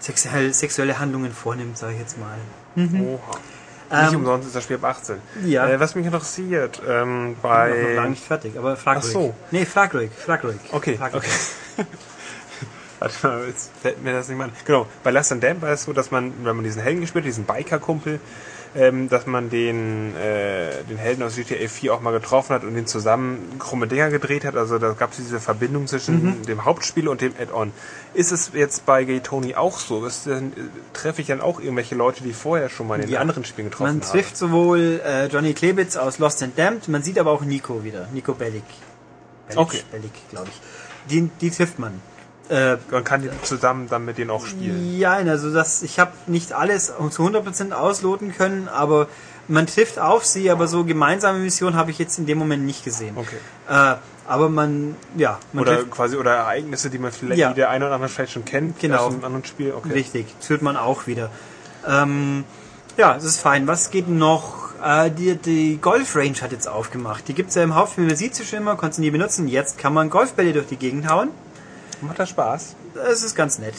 [0.00, 2.36] sexuell, sexuelle Handlungen vornimmt, sage ich jetzt mal.
[2.76, 3.38] Oha.
[4.02, 4.12] Nicht.
[4.12, 5.16] Ähm, umsonst ist das Spiel ab 18.
[5.44, 5.68] Ja.
[5.68, 8.08] Äh, was mich interessiert, ähm, Noch lange bei...
[8.08, 9.12] nicht fertig, aber frag Ach ruhig.
[9.12, 9.34] so.
[9.50, 10.56] Nee, frag ruhig, frag ruhig.
[10.72, 11.24] Okay, frag ruhig.
[11.78, 11.86] okay.
[13.00, 14.52] Warte mal, jetzt fällt mir das nicht mal an.
[14.64, 17.24] Genau, bei Last and Damp war es so, dass man, wenn man diesen Helden gespielt
[17.24, 18.20] hat, diesen Biker-Kumpel,
[18.76, 22.74] ähm, dass man den, äh, den Helden aus GTA 4 auch mal getroffen hat und
[22.74, 24.56] den zusammen krumme Dinger gedreht hat.
[24.56, 26.42] Also da gab es diese Verbindung zwischen Mhm.
[26.46, 27.72] dem Hauptspiel und dem Add-on.
[28.14, 30.04] Ist es jetzt bei Gay Tony auch so?
[30.04, 30.40] Ist äh,
[30.92, 33.20] treffe ich dann auch irgendwelche Leute, die vorher schon mal in den Ja.
[33.20, 34.10] anderen Spielen getroffen Man haben?
[34.10, 38.08] trifft sowohl äh, Johnny Klebitz aus Lost and Damned, man sieht aber auch Nico wieder,
[38.12, 38.62] Nico Bellic.
[39.48, 39.82] Bellic, Okay.
[39.92, 41.10] Bellic, glaube ich.
[41.10, 42.00] Die, die trifft man.
[42.50, 44.98] Äh, Man kann die zusammen dann mit denen auch spielen.
[44.98, 49.08] ja, also das, ich habe nicht alles zu 100% ausloten können, aber
[49.48, 52.84] man trifft auf sie, aber so gemeinsame Missionen habe ich jetzt in dem Moment nicht
[52.84, 53.16] gesehen.
[53.16, 53.36] Okay.
[53.68, 57.48] Äh, aber man, ja, man Oder trifft, quasi oder Ereignisse, die man vielleicht Ja.
[57.50, 59.06] die der eine oder andere vielleicht schon kennt Genau.
[59.06, 59.72] aus einem anderen Spiel.
[59.74, 59.92] Okay.
[59.92, 61.30] Richtig, führt man auch wieder.
[61.86, 62.44] Ähm,
[62.96, 63.66] ja, es ist fein.
[63.66, 64.72] Was geht noch?
[64.82, 67.26] Äh, die, die Golf Range hat jetzt aufgemacht.
[67.28, 69.48] Die gibt's ja im Hauptspiel, man sieht sie schon immer, konnte sie nie benutzen.
[69.48, 71.28] Jetzt kann man Golfbälle durch die Gegend hauen.
[72.06, 72.76] Macht das Spaß?
[72.94, 73.74] Das ist ganz nett.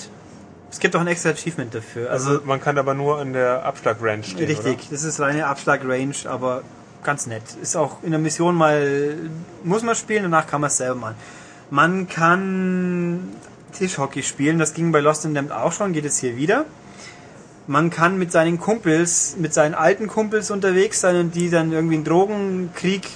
[0.71, 2.09] Es gibt auch ein extra Achievement dafür.
[2.11, 6.15] Also, Also man kann aber nur an der Abschlag-Range stehen, richtig, das ist reine Abschlag-Range,
[6.25, 6.63] aber
[7.03, 7.43] ganz nett.
[7.61, 9.15] Ist auch in der Mission mal,
[9.63, 11.15] muss man spielen, danach kann man es selber machen.
[11.69, 13.29] Man kann
[13.71, 16.65] Tischhockey spielen, das ging bei Lost in Damned auch schon, geht es hier wieder.
[17.67, 21.95] Man kann mit seinen Kumpels, mit seinen alten Kumpels unterwegs sein und die dann irgendwie
[21.95, 23.07] einen Drogenkrieg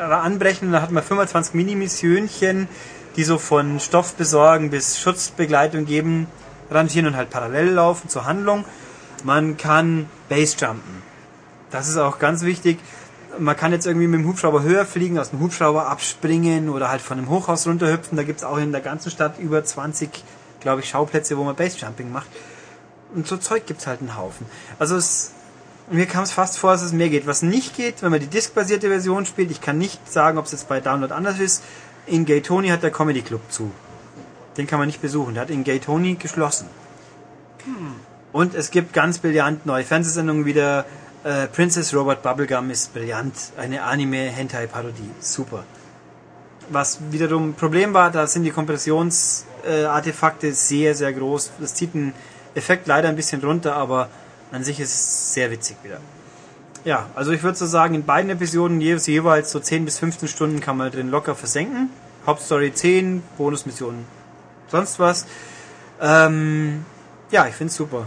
[0.00, 0.72] äh, anbrechen.
[0.72, 2.68] Da hat man 25 Mini-Missionchen,
[3.16, 6.26] die so von Stoff besorgen bis Schutzbegleitung geben,
[6.70, 8.64] rangieren und halt parallel laufen zur Handlung.
[9.24, 11.02] Man kann Basejumpen.
[11.70, 12.78] Das ist auch ganz wichtig.
[13.38, 17.00] Man kann jetzt irgendwie mit dem Hubschrauber höher fliegen, aus dem Hubschrauber abspringen oder halt
[17.00, 18.16] von einem Hochhaus runterhüpfen.
[18.16, 20.10] Da gibt's auch in der ganzen Stadt über 20,
[20.60, 22.28] glaube ich, Schauplätze, wo man Basejumping macht.
[23.14, 24.46] Und so Zeug gibt's halt einen Haufen.
[24.78, 25.32] Also es,
[25.90, 27.26] mir kam es fast vor, dass es mehr geht.
[27.26, 30.52] Was nicht geht, wenn man die diskbasierte Version spielt, ich kann nicht sagen, ob es
[30.52, 31.62] jetzt bei Download anders ist.
[32.06, 33.70] In Gay Tony hat der Comedy Club zu.
[34.56, 35.34] Den kann man nicht besuchen.
[35.34, 36.68] Der hat in Gay Tony geschlossen.
[38.32, 40.84] Und es gibt ganz brillant neue Fernsehsendungen wieder.
[41.24, 43.34] Äh, Princess Robot Bubblegum ist brillant.
[43.56, 45.10] Eine Anime-Hentai-Parodie.
[45.20, 45.64] Super.
[46.70, 51.52] Was wiederum ein Problem war, da sind die Kompressionsartefakte sehr, sehr groß.
[51.60, 52.14] Das zieht einen
[52.54, 54.08] Effekt leider ein bisschen runter, aber
[54.50, 55.98] an sich ist es sehr witzig wieder.
[56.84, 60.60] Ja, also ich würde so sagen, in beiden Episoden jeweils, so 10 bis 15 Stunden
[60.60, 61.90] kann man drin locker versenken.
[62.26, 64.04] Hauptstory 10, Bonusmissionen,
[64.68, 65.26] sonst was.
[66.00, 66.84] Ähm,
[67.30, 68.06] ja, ich finde es super.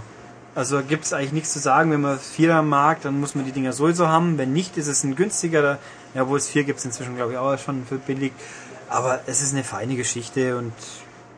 [0.56, 1.92] Also gibt es eigentlich nichts zu sagen.
[1.92, 4.38] Wenn man Vierer mag, dann muss man die Dinger sowieso haben.
[4.38, 5.80] Wenn nicht, ist es ein günstigerer.
[6.14, 8.32] Ja, obwohl es vier gibt es inzwischen, glaube ich, auch schon für billig.
[8.90, 10.74] Aber es ist eine feine Geschichte und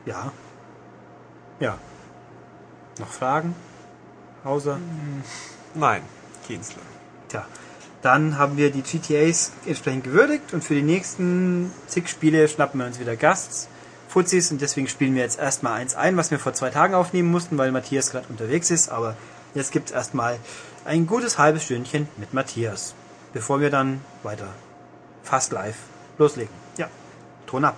[0.06, 0.32] ja.
[1.60, 1.78] Ja.
[3.00, 3.56] Noch Fragen?
[4.44, 4.78] Hauser?
[5.74, 6.04] Nein,
[6.46, 6.82] Kienzler.
[7.30, 7.46] Tja.
[8.02, 12.88] Dann haben wir die GTAs entsprechend gewürdigt und für die nächsten zig Spiele schnappen wir
[12.88, 13.70] uns wieder Gasts.
[14.08, 17.30] Fuzis und deswegen spielen wir jetzt erstmal eins ein, was wir vor zwei Tagen aufnehmen
[17.30, 18.90] mussten, weil Matthias gerade unterwegs ist.
[18.90, 19.18] Aber
[19.54, 20.40] jetzt gibt es erstmal
[20.86, 22.94] ein gutes halbes Stündchen mit Matthias,
[23.34, 24.48] bevor wir dann weiter
[25.24, 25.76] fast live
[26.18, 26.54] loslegen.
[26.78, 26.88] Ja,
[27.46, 27.78] Ton ab.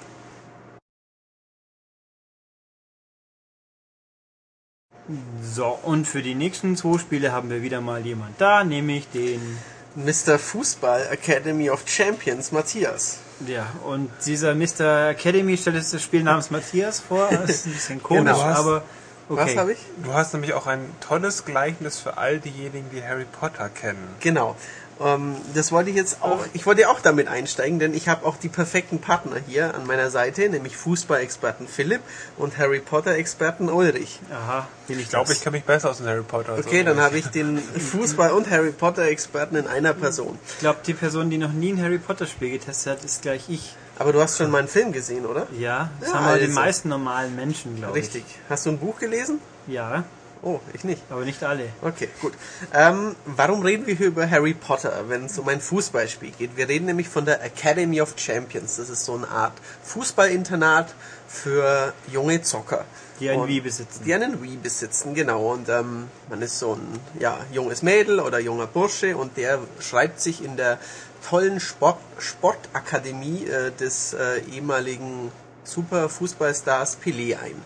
[5.42, 9.58] So, und für die nächsten zwei Spiele haben wir wieder mal jemand da, nämlich den.
[9.96, 10.38] Mr.
[10.38, 13.18] Fußball Academy of Champions, Matthias.
[13.48, 15.10] Ja, und dieser Mr.
[15.10, 17.28] Academy stellt jetzt das Spiel namens Matthias vor.
[17.32, 18.40] Das ist ein bisschen komisch, Genau.
[18.40, 18.84] aber
[19.30, 19.58] Was okay.
[19.58, 19.80] habe ich?
[20.04, 24.08] Du hast nämlich auch ein tolles Gleichnis für all diejenigen, die Harry Potter kennen.
[24.20, 24.56] Genau.
[25.02, 28.38] Ähm, das wollte ich jetzt auch, ich wollte auch damit einsteigen, denn ich habe auch
[28.38, 32.02] die perfekten Partner hier an meiner Seite, nämlich Fußball-Experten Philipp
[32.38, 34.20] und Harry Potter-Experten Ulrich.
[34.32, 36.58] Aha, will ich, Ich glaube, ich kenne mich besser aus in Harry Potter.
[36.58, 40.38] Okay, dann habe ich den Fußball- und Harry Potter-Experten in einer Person.
[40.54, 43.46] Ich glaube, die Person, die noch nie ein Harry Potter Spiel getestet hat, ist gleich
[43.48, 43.76] ich.
[43.98, 45.48] Aber du hast schon meinen Film gesehen, oder?
[45.58, 46.56] Ja, das Ja, haben aber die also.
[46.56, 48.06] meisten normalen Menschen, glaube ich.
[48.06, 48.24] Richtig.
[48.50, 49.40] Hast du ein Buch gelesen?
[49.68, 50.04] Ja,
[50.42, 51.02] Oh, ich nicht.
[51.10, 51.68] aber nicht alle.
[51.82, 52.34] Okay, gut.
[52.74, 56.56] Ähm, warum reden wir hier über Harry Potter, wenn es um ein Fußballspiel geht?
[56.56, 58.78] Wir reden nämlich von der Academy of Champions.
[58.78, 60.96] Das ist so eine Art Fußballinternat
[61.28, 62.86] für junge Zocker.
[63.20, 64.04] Die ein Und- Wii besitzen.
[64.06, 65.52] Die einen Wii besitzen, genau.
[65.52, 70.22] Und ähm, man ist so ein ja, junges Mädel oder junger Bursche und der schreibt
[70.22, 70.80] sich in der
[71.28, 75.34] tollen Sport Sportakademie äh, des äh, ehemaligen
[75.66, 77.62] Super-Fußballstars Pelé ein.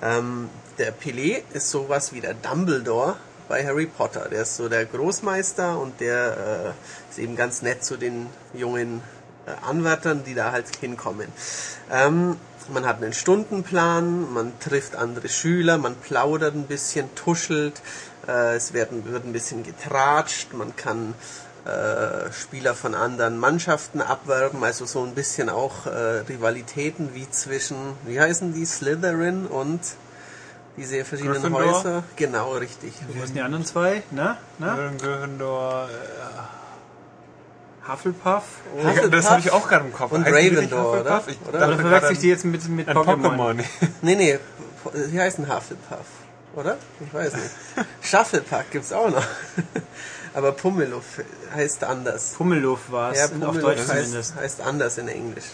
[0.00, 0.48] Ähm,
[0.78, 3.16] der Pelé ist sowas wie der Dumbledore
[3.48, 4.28] bei Harry Potter.
[4.30, 9.02] Der ist so der Großmeister und der äh, ist eben ganz nett zu den jungen
[9.46, 11.28] äh, Anwärtern, die da halt hinkommen.
[11.90, 12.36] Ähm,
[12.72, 17.80] man hat einen Stundenplan, man trifft andere Schüler, man plaudert ein bisschen, tuschelt,
[18.26, 21.14] äh, es werden, wird ein bisschen getratscht, man kann
[21.64, 27.76] äh, Spieler von anderen Mannschaften abwerben, also so ein bisschen auch äh, Rivalitäten wie zwischen,
[28.04, 29.80] wie heißen die, Slytherin und
[30.78, 31.74] diese verschiedenen Gryffindor?
[31.74, 32.02] Häuser.
[32.16, 32.92] Genau, richtig.
[33.08, 34.02] Wo sind die anderen zwei?
[34.10, 34.38] Na?
[34.58, 34.76] Na?
[34.98, 35.88] Gryffindor,
[37.86, 38.42] Hufflepuff?
[38.76, 40.12] äh, Hufflepuff das habe ich auch gerade im Kopf.
[40.12, 41.22] und die wirklich Ravenclaw, oder?
[41.26, 41.76] Ich Oder?
[41.78, 43.36] verwechsel ich die jetzt mit, mit Pokémon?
[43.36, 43.64] Pokémon.
[44.02, 44.38] Nee, nee,
[44.94, 46.06] sie heißen Hufflepuff,
[46.54, 46.76] oder?
[47.00, 47.50] Ich weiß nicht.
[48.02, 49.24] Shufflepuck gibt's auch noch.
[50.34, 51.22] Aber Pummeluff
[51.54, 52.34] heißt anders.
[52.36, 54.36] Pummeluff war es, Ja, auf Deutsch heißt, zumindest.
[54.36, 55.46] heißt anders in Englisch.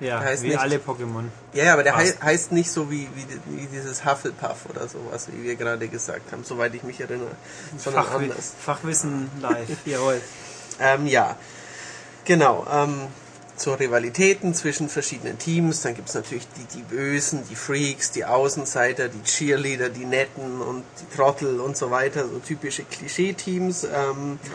[0.00, 1.24] Ja, heißt wie nicht- alle Pokémon.
[1.52, 3.26] Ja, ja, aber der hei heißt nicht so wie, wie,
[3.56, 7.30] wie dieses Hufflepuff oder sowas, wie wir gerade gesagt haben, soweit ich mich erinnere,
[7.76, 8.52] sondern Fachwi anders.
[8.64, 10.20] Fachwissen live, jawohl.
[10.80, 11.36] Ähm, ja,
[12.24, 12.66] genau.
[12.72, 13.08] Ähm,
[13.56, 15.82] so Rivalitäten zwischen verschiedenen Teams.
[15.82, 20.82] Dann gibt's natürlich die, die Bösen, die Freaks, die Außenseiter, die Cheerleader, die Netten und
[20.98, 22.22] die Trottel und so weiter.
[22.26, 23.84] So typische Klischee-Teams.
[23.84, 24.48] Ähm, Wie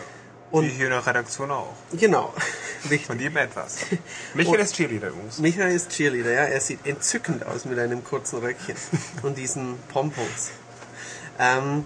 [0.56, 1.74] und hier in der Redaktion auch.
[1.92, 2.32] genau.
[3.06, 3.78] Von jedem etwas.
[4.34, 5.38] Michael ist Cheerleader übrigens.
[5.38, 6.42] Michael ist Cheerleader, ja.
[6.44, 8.76] Er sieht entzückend aus mit einem kurzen Röckchen
[9.22, 10.50] und diesen Pompons.
[11.38, 11.84] Ähm,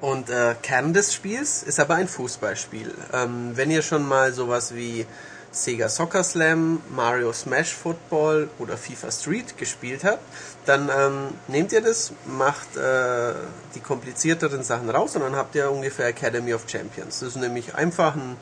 [0.00, 2.94] und äh, Kern des Spiels ist aber ein Fußballspiel.
[3.12, 5.04] Ähm, wenn ihr schon mal sowas wie
[5.50, 10.22] Sega Soccer Slam, Mario Smash Football oder FIFA Street gespielt habt,
[10.68, 13.32] dann ähm, nehmt ihr das, macht äh,
[13.74, 17.20] die komplizierteren Sachen raus und dann habt ihr ungefähr Academy of Champions.
[17.20, 18.36] Das ist nämlich einfach ein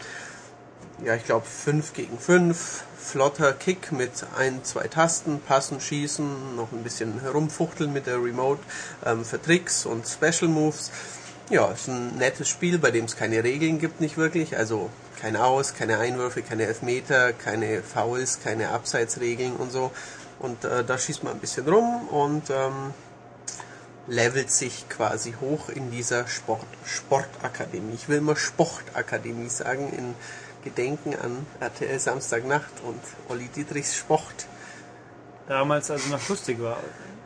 [1.04, 6.72] ja, ich glaube 5 gegen 5, flotter Kick mit ein, zwei Tasten, passen, schießen, noch
[6.72, 8.60] ein bisschen herumfuchteln mit der Remote
[9.04, 10.90] ähm, für Tricks und Special Moves.
[11.50, 14.56] Ja, ist ein nettes Spiel, bei dem es keine Regeln gibt, nicht wirklich.
[14.56, 14.90] Also
[15.20, 19.92] kein Aus, keine Einwürfe, keine Elfmeter, keine Fouls, keine Abseitsregeln und so.
[20.38, 22.92] Und äh, da schießt man ein bisschen rum und ähm,
[24.06, 27.94] levelt sich quasi hoch in dieser Sport, Sportakademie.
[27.94, 30.14] Ich will immer Sportakademie sagen, in
[30.62, 34.46] Gedenken an RTL Samstagnacht und Olli Dietrichs Sport.
[35.48, 36.78] Damals also noch lustig war.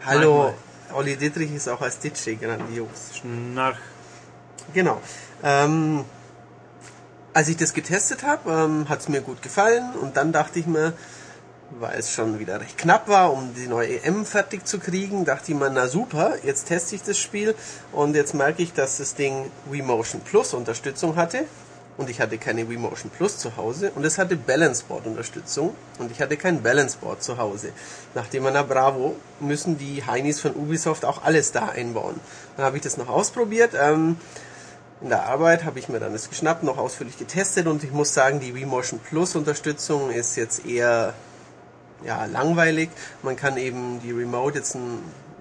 [0.04, 0.54] Hallo,
[0.92, 3.22] Olli Dietrich ist auch als DJ grandios.
[3.24, 3.76] Nach
[4.74, 5.00] Genau.
[5.42, 6.04] Ähm,
[7.32, 10.66] als ich das getestet habe, ähm, hat es mir gut gefallen und dann dachte ich
[10.66, 10.92] mir,
[11.78, 15.52] weil es schon wieder recht knapp war, um die neue EM fertig zu kriegen, dachte
[15.52, 17.54] ich mir, na super, jetzt teste ich das Spiel
[17.92, 21.44] und jetzt merke ich, dass das Ding Wii Motion Plus Unterstützung hatte
[21.96, 25.74] und ich hatte keine Wii Motion Plus zu Hause und es hatte Balance Board Unterstützung
[25.98, 27.72] und ich hatte kein Balance Board zu Hause.
[28.14, 32.18] Nachdem man na bravo, müssen die Heinis von Ubisoft auch alles da einbauen.
[32.56, 33.72] Dann habe ich das noch ausprobiert.
[33.80, 34.16] Ähm,
[35.02, 38.12] in der Arbeit habe ich mir dann das geschnappt, noch ausführlich getestet und ich muss
[38.12, 41.14] sagen, die Wii Motion Plus Unterstützung ist jetzt eher
[42.04, 42.90] ja, langweilig.
[43.22, 44.76] Man kann eben die Remote jetzt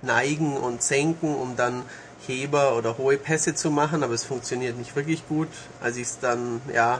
[0.01, 1.83] neigen und senken, um dann
[2.27, 5.47] Heber oder hohe Pässe zu machen, aber es funktioniert nicht wirklich gut.
[5.81, 6.99] Als ich es dann, ja,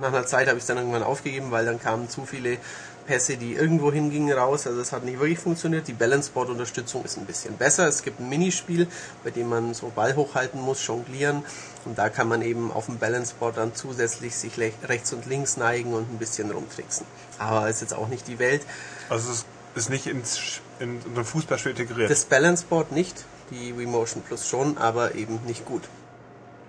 [0.00, 2.58] nach einer Zeit habe ich es dann irgendwann aufgegeben, weil dann kamen zu viele
[3.06, 4.66] Pässe, die irgendwo hingingen, raus.
[4.66, 5.86] Also es hat nicht wirklich funktioniert.
[5.88, 7.86] Die Balanceboard-Unterstützung ist ein bisschen besser.
[7.86, 8.88] Es gibt ein Minispiel,
[9.24, 11.44] bei dem man so Ball hochhalten muss, jonglieren.
[11.86, 15.94] Und da kann man eben auf dem Balanceboard dann zusätzlich sich rechts und links neigen
[15.94, 17.06] und ein bisschen rumtricksen.
[17.38, 18.62] Aber ist jetzt auch nicht die Welt.
[19.08, 22.10] Also es ist nicht ins, in so ein Fußballspiel integriert.
[22.10, 25.82] Das Balanceboard nicht, die Wii Motion Plus schon, aber eben nicht gut.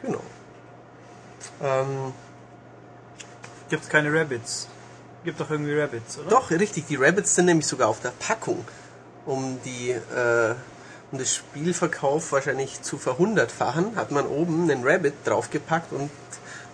[0.03, 0.21] Genau.
[1.63, 2.13] Ähm,
[3.69, 4.67] Gibt es keine Rabbits?
[5.23, 6.29] Gibt doch irgendwie Rabbits, oder?
[6.29, 6.85] Doch, richtig.
[6.87, 8.63] Die Rabbits sind nämlich sogar auf der Packung,
[9.25, 10.55] um die äh,
[11.11, 16.09] um das Spielverkauf wahrscheinlich zu verhundertfachen, hat man oben einen Rabbit draufgepackt und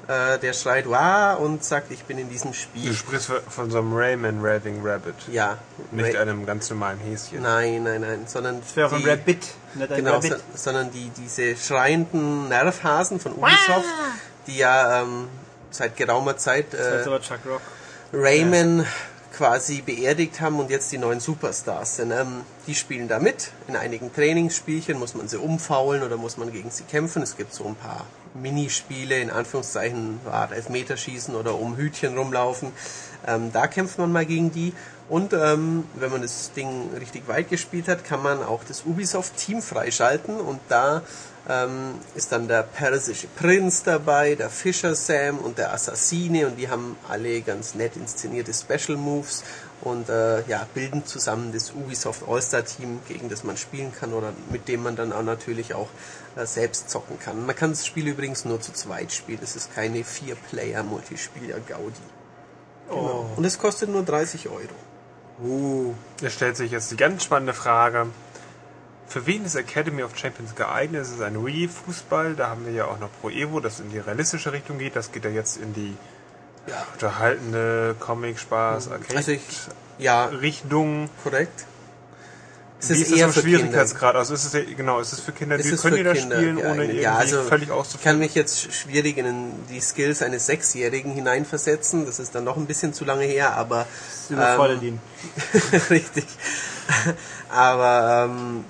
[0.08, 2.90] äh, der schreit Wah und sagt, ich bin in diesem Spiel.
[2.90, 5.16] Du sprichst von so einem Rayman Raving Rabbit.
[5.32, 5.58] Ja.
[5.92, 7.42] Nicht Ra einem ganz normalen Häschen.
[7.42, 10.32] Nein, nein, nein, sondern das wäre auch ein Rabbit, nicht ein genau, Rabbit.
[10.32, 14.12] So, sondern die diese schreienden Nervhasen von Ubisoft, Wah!
[14.48, 15.30] die ja ähm,
[15.70, 17.06] seit geraumer Zeit äh,
[18.12, 18.86] Rayman ja.
[19.36, 22.12] Quasi beerdigt haben und jetzt die neuen Superstars sind.
[22.12, 23.52] Ähm, die spielen da mit.
[23.68, 27.22] In einigen Trainingsspielchen muss man sie umfaulen oder muss man gegen sie kämpfen.
[27.24, 28.06] Es gibt so ein paar
[28.36, 32.72] Minispiele, in Anführungszeichen, Art Elfmeterschießen oder um Hütchen rumlaufen.
[33.28, 34.74] Ähm, da kämpft man mal gegen die.
[35.10, 39.62] Und ähm, wenn man das Ding richtig weit gespielt hat, kann man auch das Ubisoft-Team
[39.62, 41.02] freischalten und da
[41.50, 46.70] ähm, ist dann der persische Prinz dabei, der Fischer Sam und der Assassine und die
[46.70, 49.44] haben alle ganz nett inszenierte Special Moves
[49.82, 54.32] und äh, ja, bilden zusammen das Ubisoft All-Star Team, gegen das man spielen kann oder
[54.50, 55.90] mit dem man dann auch natürlich auch
[56.36, 57.46] äh, selbst zocken kann.
[57.46, 62.02] Man kann das Spiel übrigens nur zu zweit spielen, es ist keine Vier-Player-Multispieler-Gaudi.
[62.90, 63.28] Genau.
[63.30, 63.38] Oh.
[63.38, 64.70] Und es kostet nur 30 Euro.
[65.42, 68.08] Uh, da stellt sich jetzt die ganz spannende Frage.
[69.14, 71.04] Für wen ist Academy of Champions geeignet?
[71.04, 74.00] Es ist ein Wii-Fußball, da haben wir ja auch noch Pro Evo, das in die
[74.00, 74.96] realistische Richtung geht.
[74.96, 75.96] Das geht ja jetzt in die
[76.66, 76.84] ja.
[76.94, 79.44] unterhaltende Comic-Spaß, Arcade also ich,
[80.00, 81.12] ja, Richtung.
[81.22, 81.66] Korrekt.
[82.80, 84.16] Es Wie ist, ist eher das Schwierigkeitsgrad?
[84.16, 87.02] Also ist es genau, ist es für Kinder, die können die das spielen, ohne irgendwie
[87.02, 88.00] ja, also völlig auszuführen?
[88.00, 92.08] Ich kann mich jetzt schwierig in die Skills eines Sechsjährigen hineinversetzen.
[92.08, 93.86] Das ist dann noch ein bisschen zu lange her, aber
[94.32, 95.00] ähm,
[95.92, 96.26] richtig.
[97.50, 98.66] aber ähm,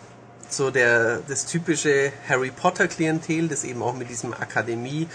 [0.56, 5.08] so der das typische Harry Potter Klientel, das eben auch mit diesem Akademie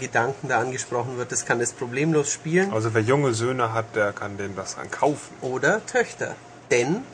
[0.00, 2.72] Gedanken da angesprochen wird, das kann das problemlos spielen.
[2.72, 5.32] Also wer junge Söhne hat, der kann den das dann kaufen.
[5.40, 6.34] Oder Töchter.
[6.72, 7.04] Denn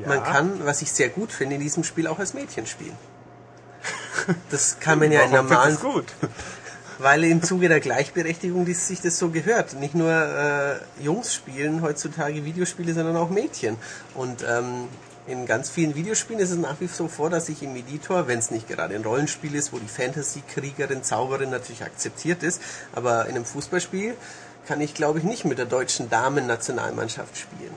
[0.00, 0.06] ja.
[0.06, 2.96] man kann, was ich sehr gut finde, in diesem Spiel auch als Mädchen spielen.
[4.50, 5.76] Das kann man ja in normalen...
[5.80, 6.06] gut?
[6.98, 9.74] Weil im Zuge der Gleichberechtigung die sich das so gehört.
[9.74, 13.76] Nicht nur äh, Jungs spielen heutzutage Videospiele, sondern auch Mädchen.
[14.14, 14.88] Und ähm,
[15.26, 18.50] in ganz vielen Videospielen ist es nach wie vor, dass ich im Editor, wenn es
[18.50, 22.60] nicht gerade ein Rollenspiel ist, wo die Fantasy-Kriegerin, Zauberin natürlich akzeptiert ist,
[22.92, 24.16] aber in einem Fußballspiel
[24.66, 27.74] kann ich, glaube ich, nicht mit der deutschen Damen-Nationalmannschaft spielen.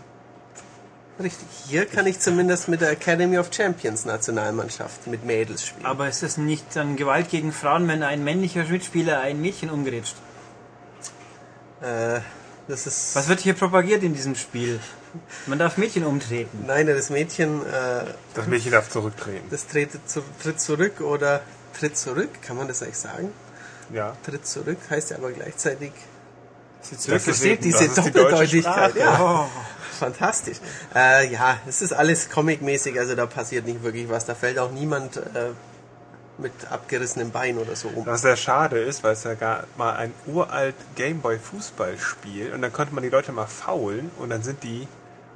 [1.17, 5.85] Richtig, hier kann ich zumindest mit der Academy of Champions Nationalmannschaft mit Mädels spielen.
[5.85, 10.15] Aber ist es nicht dann Gewalt gegen Frauen, wenn ein männlicher Mitspieler ein Mädchen umgerätscht?
[11.81, 12.19] Äh,
[12.67, 13.15] das ist.
[13.15, 14.79] Was wird hier propagiert in diesem Spiel?
[15.47, 16.65] Man darf Mädchen umtreten.
[16.65, 17.61] Nein, das Mädchen.
[17.61, 19.47] Äh, das Mädchen darf zurücktreten.
[19.49, 21.41] Das tritt, zu, tritt zurück oder
[21.77, 23.31] tritt zurück, kann man das eigentlich sagen?
[23.93, 24.15] Ja.
[24.25, 25.91] Tritt zurück heißt ja aber gleichzeitig.
[26.89, 28.95] Das versteht diese Doppeldeutigkeit.
[28.95, 29.19] Die ja.
[29.19, 29.49] Oh.
[29.95, 30.57] Fantastisch.
[30.93, 34.25] Äh, ja, es ist alles comic-mäßig, also da passiert nicht wirklich was.
[34.25, 35.51] Da fällt auch niemand äh,
[36.37, 38.05] mit abgerissenem Bein oder so um.
[38.05, 42.73] Was sehr schade ist, weil es ja gar mal ein uralt Gameboy Fußballspiel und dann
[42.73, 44.87] konnte man die Leute mal faulen und dann sind die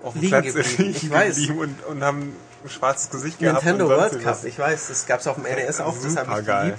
[0.03, 0.95] auf dem Platz geblieben.
[0.95, 1.49] Ich weiß.
[1.49, 3.63] Und, und haben ein schwarzes Gesicht gehabt.
[3.63, 6.45] Nintendo World Cup, ich weiß, das gab es auf dem NES auch, das habe ich
[6.45, 6.77] geil.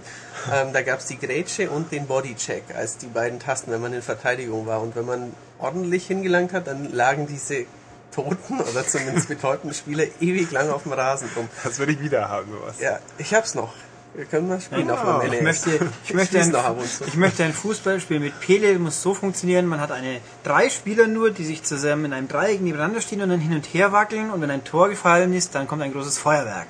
[0.53, 3.93] Ähm, da gab es die Grätsche und den Bodycheck als die beiden Tasten, wenn man
[3.93, 4.81] in Verteidigung war.
[4.81, 7.67] Und wenn man ordentlich hingelangt hat, dann lagen diese
[8.15, 11.49] toten oder zumindest betäubten Spieler ewig lang auf dem Rasen rum.
[11.63, 12.81] Das würde ich wieder haben, sowas.
[12.81, 13.73] Ja, ich hab's noch.
[14.15, 14.89] Wir können mal spielen.
[14.89, 15.71] Ja, auf meinem ich möchte,
[16.05, 16.77] ich, möchte spielen ein,
[17.07, 21.31] ich möchte ein Fußballspiel mit Pele, muss so funktionieren, man hat eine drei Spieler nur,
[21.31, 24.41] die sich zusammen in einem Dreieck nebeneinander stehen und dann hin und her wackeln und
[24.41, 26.67] wenn ein Tor gefallen ist, dann kommt ein großes Feuerwerk.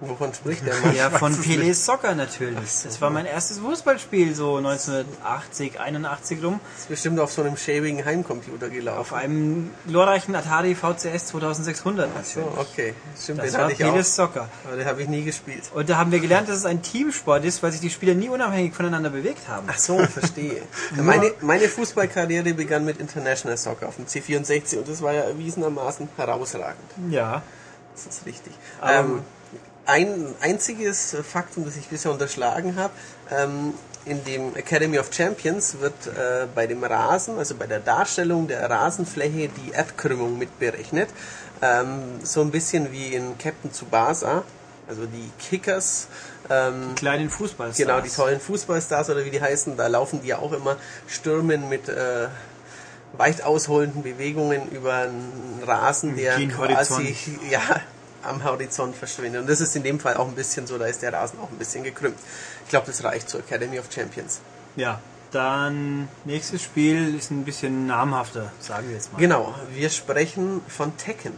[0.00, 0.94] Wovon spricht der Mann?
[0.94, 2.82] Ja, von Pele's Soccer natürlich.
[2.84, 8.04] Das war mein erstes Fußballspiel, so 1980, 81 rum, ist bestimmt auf so einem schäbigen
[8.04, 9.14] Heimcomputer auf gelaufen.
[9.16, 12.58] einem glorreichen Atari VCS 2600 So, natürlich.
[12.58, 12.94] okay.
[13.20, 13.90] Stimmt, Das den war hatte ich auch.
[13.90, 14.48] Pele's Soccer.
[14.64, 15.64] Aber den habe ich nie gespielt.
[15.74, 18.28] Und da haben wir gelernt, dass es ein Teamsport ist, weil sich die Spieler nie
[18.28, 19.66] unabhängig voneinander bewegt haben.
[19.68, 20.62] Ach so, verstehe.
[20.96, 26.08] meine, meine Fußballkarriere begann mit International Soccer auf dem C64 und das war ja erwiesenermaßen
[26.16, 26.78] herausragend.
[27.10, 27.42] Ja.
[27.96, 28.52] Das ist richtig.
[28.86, 29.22] Ähm,
[29.88, 32.92] ein einziges Faktum, das ich bisher unterschlagen habe,
[33.30, 33.72] ähm,
[34.04, 38.68] in dem Academy of Champions wird äh, bei dem Rasen, also bei der Darstellung der
[38.68, 41.08] Rasenfläche, die Erdkrümmung mitberechnet.
[41.62, 44.44] Ähm, so ein bisschen wie in Captain Tsubasa,
[44.88, 46.08] also die Kickers.
[46.50, 47.72] Ähm, Kleinen Fußball.
[47.76, 51.68] Genau, die tollen Fußballstars oder wie die heißen, da laufen die ja auch immer Stürmen
[51.68, 52.28] mit äh,
[53.16, 57.16] weit ausholenden Bewegungen über einen Rasen, der Gen quasi
[57.50, 57.60] ja,
[58.22, 59.42] am Horizont verschwindet.
[59.42, 61.50] Und das ist in dem Fall auch ein bisschen so, da ist der Rasen auch
[61.50, 62.18] ein bisschen gekrümmt.
[62.64, 64.40] Ich glaube, das reicht zur Academy of Champions.
[64.76, 65.00] Ja,
[65.30, 69.18] dann nächstes Spiel ist ein bisschen namhafter, sagen wir jetzt mal.
[69.18, 71.32] Genau, wir sprechen von Tekken.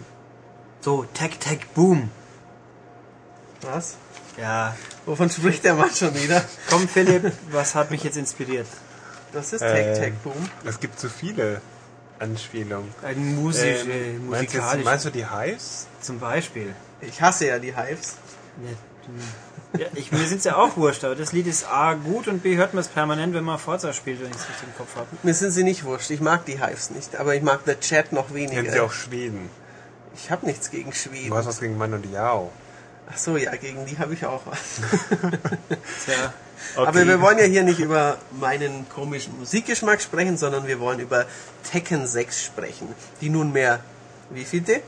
[0.81, 2.11] So, Tech Tech Boom.
[3.63, 3.97] Was?
[4.37, 4.75] Ja,
[5.07, 6.43] Wovon spricht der Mann schon wieder?
[6.71, 8.67] komm Philipp, was hat mich jetzt inspiriert?
[9.33, 10.49] Das ist Äh, Tech Tech Boom.
[10.65, 11.61] Es gibt so viele
[12.21, 12.89] Anspielungen.
[13.03, 15.87] Ein musische, Ähm, meinst, du jetzt, musikalisch meinst du die Hives?
[16.01, 16.75] zum Beispiel.
[17.01, 18.17] Ich hasse ja die Hives.
[18.63, 18.71] Ja,
[19.07, 22.43] du- ja, ich, mir sind's ja auch wurscht, aber das Lied ist A gut und
[22.43, 24.97] B hört man es permanent, wenn man Forza spielt, wenn ich es richtig im Kopf
[24.97, 25.07] habe.
[25.23, 26.11] Mir sind sie nicht wurscht.
[26.11, 28.85] Ich mag die Hives nicht, aber ich mag The Chat noch Kennen sie weniger.
[28.85, 29.49] auch Schweden.
[30.15, 31.33] Ich habe nichts gegen Du Schweden.
[31.35, 32.51] hast was gegen Mann und Yao.
[33.13, 34.59] Ach so, ja, gegen die habe ich auch was.
[36.05, 36.33] Tja,
[36.77, 41.27] Aber wir wollen ja hier nicht über meinen komischen Musikgeschmack sprechen, sondern wir wollen über
[41.71, 42.95] Tekken 6 sprechen.
[43.21, 43.81] Die nunmehr,
[44.31, 44.83] wie vielte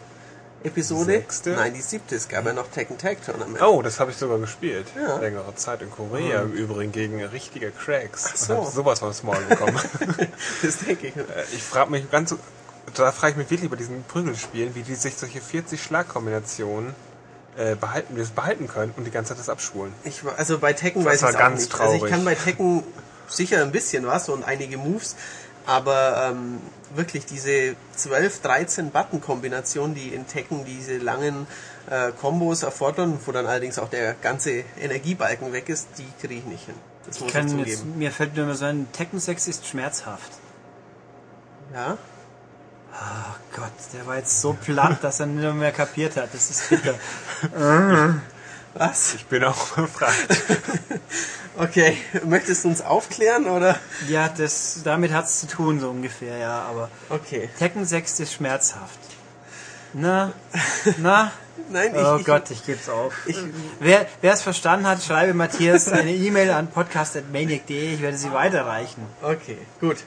[0.64, 1.12] Episode?
[1.12, 1.50] Sechste?
[1.50, 2.14] Nein, die siebte.
[2.14, 3.60] Es gab ja noch Tekken Tag Tournament.
[3.62, 4.86] Oh, das habe ich sogar gespielt.
[4.96, 5.18] Ja.
[5.18, 8.30] Längere Zeit in Korea im Übrigen gegen richtige Cracks.
[8.32, 8.54] Ach so.
[8.54, 9.80] Und hab sowas von Small bekommen.
[10.62, 11.16] Das denke ich.
[11.16, 11.22] Äh,
[11.52, 12.34] ich frage mich ganz,
[12.94, 16.94] da frage ich mich wirklich bei diesen Prügelspielen, wie die sich solche 40 Schlagkombinationen
[17.56, 19.92] äh, behalten, das behalten können und die ganze Zeit das abspulen.
[20.04, 21.80] Ich, war- also bei Tekken Das weiß ich auch ganz nicht.
[21.80, 22.12] Also ich traurig.
[22.12, 22.82] kann bei Tekken
[23.28, 25.16] sicher ein bisschen was und einige Moves,
[25.66, 26.60] aber ähm,
[26.94, 31.46] wirklich diese 12, 13 Button-Kombinationen, die in Tekken diese langen
[31.88, 36.44] äh, Kombos erfordern, wo dann allerdings auch der ganze Energiebalken weg ist, die kriege ich
[36.46, 36.74] nicht hin.
[37.06, 37.68] Das muss ich, kann zugeben.
[37.68, 40.30] jetzt, mir fällt nur so ein, Tekken 6 ist schmerzhaft.
[41.74, 41.96] Ja?
[42.92, 46.28] Oh Gott, der war jetzt so platt, dass er nur mehr kapiert hat.
[46.32, 46.94] Das ist bitter.
[48.74, 49.14] Was?
[49.14, 50.26] Ich bin auch befragt.
[51.58, 53.78] Okay, möchtest du uns aufklären oder?
[54.08, 57.50] Ja, das, damit hat's zu tun, so ungefähr, ja, aber Okay.
[57.58, 58.98] Tekken 6 ist schmerzhaft.
[59.92, 60.32] Na,
[60.96, 61.30] na,
[61.68, 63.12] Nein, ich, oh Gott, ich geb's auf.
[63.26, 63.36] ich,
[63.80, 69.04] Wer wer es verstanden hat, schreibe Matthias eine E-Mail an podcast.maniac.de, ich werde sie weiterreichen.
[69.20, 69.98] okay, gut.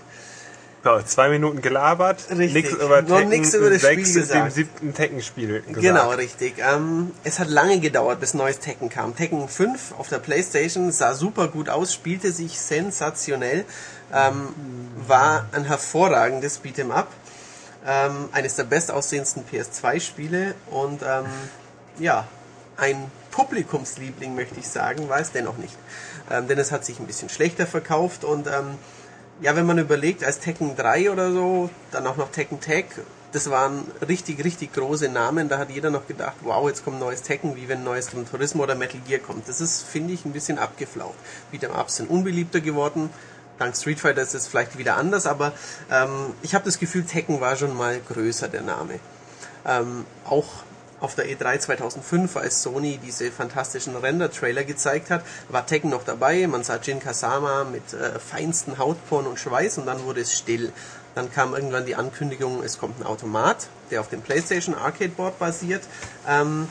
[0.85, 4.51] So, zwei Minuten gelabert, nichts über Noch nichts über das 6 Spiel dem gesagt.
[4.53, 5.81] siebten Tekken-Spiel gesagt.
[5.81, 6.59] Genau, richtig.
[6.59, 9.15] Ähm, es hat lange gedauert, bis neues Tekken kam.
[9.15, 13.65] Tekken 5 auf der Playstation sah super gut aus, spielte sich sensationell,
[14.13, 14.49] ähm,
[15.07, 17.07] war ein hervorragendes Beat'em Up,
[17.87, 21.25] ähm, eines der bestaussehendsten PS2-Spiele und ähm,
[21.97, 22.27] ja,
[22.77, 25.75] ein Publikumsliebling möchte ich sagen, war es dennoch nicht.
[26.29, 28.77] Ähm, denn es hat sich ein bisschen schlechter verkauft und ähm,
[29.41, 32.85] ja, wenn man überlegt, als Tekken 3 oder so, dann auch noch Tekken Tag,
[33.31, 35.49] das waren richtig, richtig große Namen.
[35.49, 38.07] Da hat jeder noch gedacht, wow, jetzt kommt ein neues Tekken, wie wenn ein neues
[38.07, 39.49] Gran Turismo oder Metal Gear kommt.
[39.49, 41.15] Das ist, finde ich, ein bisschen abgeflaucht.
[41.51, 43.09] Beat'em Ups sind unbeliebter geworden.
[43.59, 45.53] Dank Street Fighter ist es vielleicht wieder anders, aber
[45.91, 48.99] ähm, ich habe das Gefühl, Tekken war schon mal größer, der Name.
[49.65, 50.47] Ähm, auch
[51.05, 56.47] auf der E3 2005, als Sony diese fantastischen Render-Trailer gezeigt hat, war Tekken noch dabei.
[56.47, 60.73] Man sah Jin Kasama mit äh, feinsten Hautporn und Schweiß und dann wurde es still.
[61.13, 65.37] Dann kam irgendwann die Ankündigung, es kommt ein Automat, der auf dem PlayStation Arcade Board
[65.37, 65.83] basiert.
[66.27, 66.67] Ähm,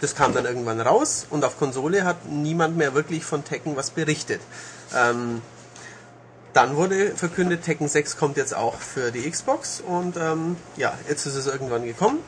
[0.00, 3.90] das kam dann irgendwann raus und auf Konsole hat niemand mehr wirklich von Tekken was
[3.90, 4.40] berichtet.
[4.92, 5.40] Ähm,
[6.52, 11.26] dann wurde verkündet, Tekken 6 kommt jetzt auch für die Xbox und ähm, ja, jetzt
[11.26, 12.18] ist es irgendwann gekommen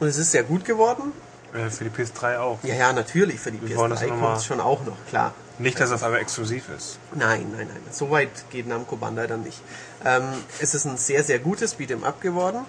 [0.00, 1.12] und es ist sehr gut geworden.
[1.52, 2.58] Äh, für die PS3 auch.
[2.62, 4.96] Ja, ja, natürlich, für die Wir wollen das PS3 noch kommt es schon auch noch,
[5.08, 5.34] klar.
[5.58, 6.98] Nicht, dass es auf einmal exklusiv ist.
[7.14, 9.60] Nein, nein, nein, so weit geht Namco Bandai dann nicht.
[10.04, 10.24] Ähm,
[10.60, 12.66] es ist ein sehr, sehr gutes Beat'em Up geworden.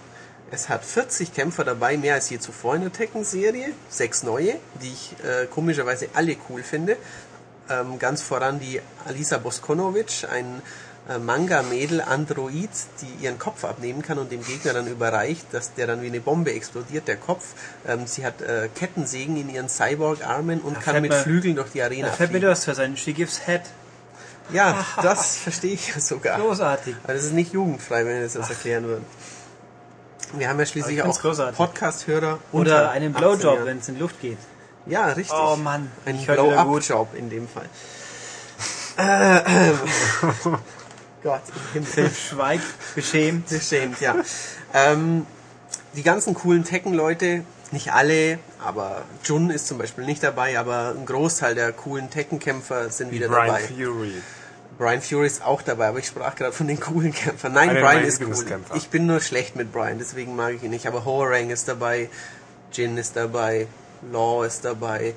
[0.51, 3.71] Es hat 40 Kämpfer dabei, mehr als je zuvor in der Tekken-Serie.
[3.89, 6.95] Sechs neue, die ich äh, komischerweise alle cool finde.
[7.69, 10.61] Ähm, ganz voran die Alisa Boskonovic, ein
[11.09, 12.69] äh, Manga-Mädel Android,
[13.01, 16.19] die ihren Kopf abnehmen kann und dem Gegner dann überreicht, dass der dann wie eine
[16.19, 17.45] Bombe explodiert, der Kopf.
[17.87, 21.69] Ähm, sie hat äh, Kettensägen in ihren Cyborg-Armen und Da kann mit mir- Flügeln durch
[21.71, 22.49] die Arena Da fällt mir fliegen.
[22.49, 23.61] das für sein She Gives Head.
[24.51, 26.39] Ja, das verstehe ich sogar.
[26.39, 26.95] Großartig.
[27.03, 29.05] Aber das ist nicht jugendfrei, wenn wir das jetzt erklären würden.
[30.33, 31.21] Wir haben ja schließlich auch.
[31.55, 32.39] Podcast-Hörer.
[32.51, 34.37] Oder einen 18 Blowjob, wenn es in Luft geht.
[34.85, 35.31] Ja, richtig.
[35.37, 36.17] Oh Mann, Ein.
[36.25, 37.65] Blow-Up-Job in dem Fall.
[38.97, 39.71] Äh,
[41.27, 41.41] Gott,
[41.73, 42.09] im Himmel.
[42.09, 43.49] Schweigt, beschämt.
[43.49, 44.15] Beschämt, ja.
[44.73, 45.25] Ähm,
[45.93, 51.05] die ganzen coolen Tekken-Leute, nicht alle, aber Jun ist zum Beispiel nicht dabei, aber ein
[51.05, 53.59] Großteil der coolen Tekken-Kämpfer sind wieder Brian dabei.
[53.59, 54.13] Fury.
[54.77, 57.51] Brian Fury ist auch dabei, aber ich sprach gerade von den coolen Kämpfern.
[57.51, 58.61] Nein, Einer Brian ist cool.
[58.75, 60.87] Ich bin nur schlecht mit Brian, deswegen mag ich ihn nicht.
[60.87, 62.09] Aber Horang ist dabei,
[62.71, 63.67] Jin ist dabei,
[64.13, 65.13] Law ist dabei,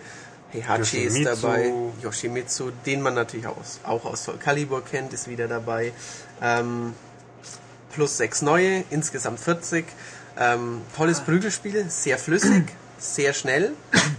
[0.53, 1.73] Heihachi ist dabei,
[2.03, 5.93] Yoshimitsu, den man natürlich auch, aus- auch aus Soul Calibur kennt, ist wieder dabei.
[6.43, 6.95] Ähm,
[7.93, 9.85] plus sechs neue, insgesamt 40.
[10.39, 12.65] Ähm, tolles Prügelspiel, sehr flüssig,
[12.99, 13.73] sehr schnell.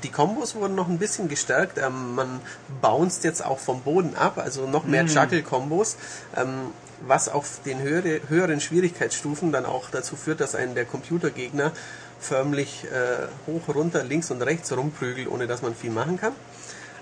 [0.03, 1.77] Die Kombos wurden noch ein bisschen gestärkt.
[1.77, 2.41] Ähm, man
[2.81, 5.95] bounced jetzt auch vom Boden ab, also noch mehr Juggle-Kombos,
[6.37, 6.71] ähm,
[7.07, 11.71] was auf den höhere, höheren Schwierigkeitsstufen dann auch dazu führt, dass einen der Computergegner
[12.21, 16.33] förmlich äh, hoch, runter, links und rechts rumprügelt, ohne dass man viel machen kann.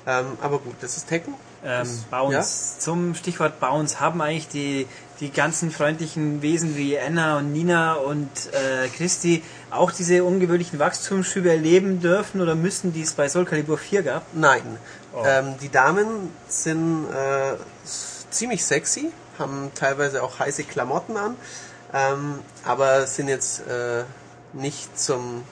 [0.08, 1.34] Ähm, aber gut, das ist Tekken.
[1.64, 2.80] Ähm, Das- Bounce.
[2.80, 4.88] Zum Stichwort Bounce haben eigentlich die,
[5.20, 11.50] die ganzen freundlichen Wesen wie Anna und Nina und äh, Christi auch diese ungewöhnlichen Wachstumsschübe
[11.52, 14.24] erleben dürfen oder müssen, die es bei Soul Calibur 4 gab?
[14.34, 14.62] Nein.
[15.14, 15.24] Oh.
[15.28, 17.56] Ähm, die Damen sind äh,
[18.32, 21.36] ziemlich sexy, haben teilweise auch heiße Klamotten an,
[21.94, 24.04] ähm, aber sind jetzt äh,
[24.54, 25.44] nicht zum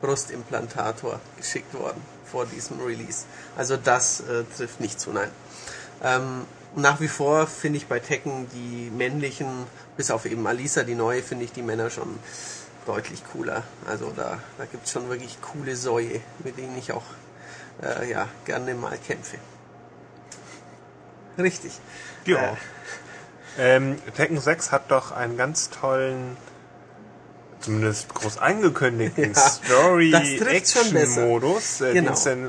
[0.00, 3.24] Brustimplantator geschickt worden vor diesem Release.
[3.56, 5.30] Also das äh, trifft nicht zu, nein.
[6.02, 6.44] Ähm,
[6.74, 9.48] nach wie vor finde ich bei Tekken die männlichen,
[9.96, 12.18] bis auf eben Alisa, die neue, finde ich die Männer schon
[12.84, 13.62] deutlich cooler.
[13.86, 17.04] Also da, da gibt es schon wirklich coole Säue, mit denen ich auch
[17.82, 19.38] äh, ja, gerne mal kämpfe.
[21.38, 21.72] Richtig.
[22.26, 22.52] Ja.
[22.52, 22.56] Äh,
[23.58, 26.36] Ähm, Tekken 6 hat doch einen ganz tollen,
[27.66, 29.48] zumindest groß angekündigten Ja.
[29.50, 31.80] Story-Action-Modus.
[31.80, 32.10] Äh, Genau.
[32.10, 32.48] den es denn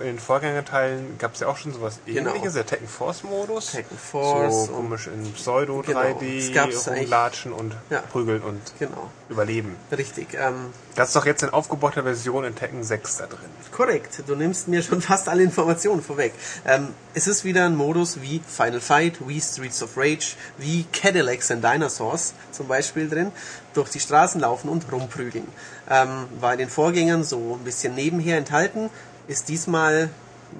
[0.00, 2.30] in den Vorgängerteilen gab es ja auch schon sowas Genau.
[2.30, 3.72] ähnliches, der Tekken Force-Modus.
[3.72, 8.00] Tekken Force So komisch in Pseudo-3D Genau, das gab's eigentlich- rumlatschen und Ja.
[8.00, 9.76] prügeln und Genau, überleben.
[9.96, 10.34] richtig.
[10.34, 13.38] Ähm, Das ist doch jetzt in aufgebauter Version in Tekken 6 da drin.
[13.70, 16.34] Korrekt, du nimmst mir schon fast alle Informationen vorweg.
[16.66, 21.50] Ähm, es ist wieder ein Modus wie Final Fight, wie Streets of Rage, wie Cadillacs
[21.52, 23.30] and Dinosaurs zum Beispiel drin,
[23.72, 25.46] durch die Straßen laufen und rumprügeln.
[25.88, 28.90] Ähm, war in den Vorgängern so ein bisschen nebenher enthalten,
[29.30, 30.10] ist diesmal,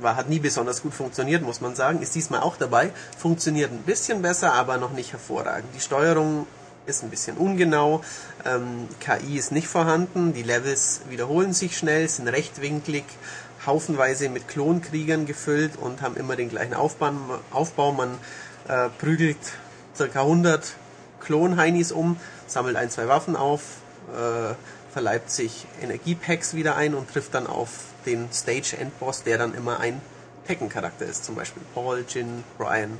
[0.01, 3.83] war, hat nie besonders gut funktioniert, muss man sagen, ist diesmal auch dabei, funktioniert ein
[3.83, 5.69] bisschen besser, aber noch nicht hervorragend.
[5.75, 6.47] Die Steuerung
[6.87, 8.03] ist ein bisschen ungenau,
[8.45, 13.05] ähm, KI ist nicht vorhanden, die Levels wiederholen sich schnell, sind rechtwinklig,
[13.67, 17.13] haufenweise mit Klonkriegern gefüllt und haben immer den gleichen Aufbau.
[17.51, 17.93] Aufbau.
[17.93, 18.17] Man
[18.69, 19.37] äh, prügelt
[19.99, 20.21] ca.
[20.21, 20.73] 100
[21.21, 22.17] Klonheinis um,
[22.47, 23.61] sammelt ein, zwei Waffen auf,
[24.15, 24.55] äh,
[24.93, 30.01] verleibt sich Energiepacks wieder ein und trifft dann auf den Stage-Endboss, der dann immer ein
[30.47, 32.99] Tekken-Charakter ist, zum Beispiel Paul, Jin, Brian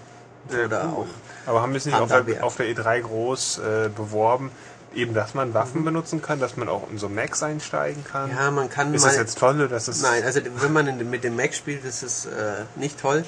[0.49, 1.07] oder auch
[1.47, 4.51] Aber haben wir es nicht auf der, auf der E3 groß äh, beworben,
[4.95, 8.31] eben, dass man Waffen benutzen kann, dass man auch in so Max einsteigen kann?
[8.31, 8.37] Mhm.
[8.37, 11.11] Ja, man kann Ist mal- das jetzt toll, dass es Nein, also wenn man in,
[11.11, 13.25] mit dem Mac spielt, das ist äh, nicht toll.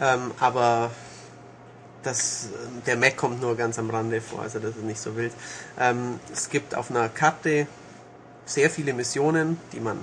[0.00, 0.90] Ähm, aber
[2.02, 5.16] das, äh, der Mac kommt nur ganz am Rande vor, also das ist nicht so
[5.16, 5.32] wild.
[5.78, 7.66] Ähm, es gibt auf einer Karte
[8.44, 9.98] sehr viele Missionen, die man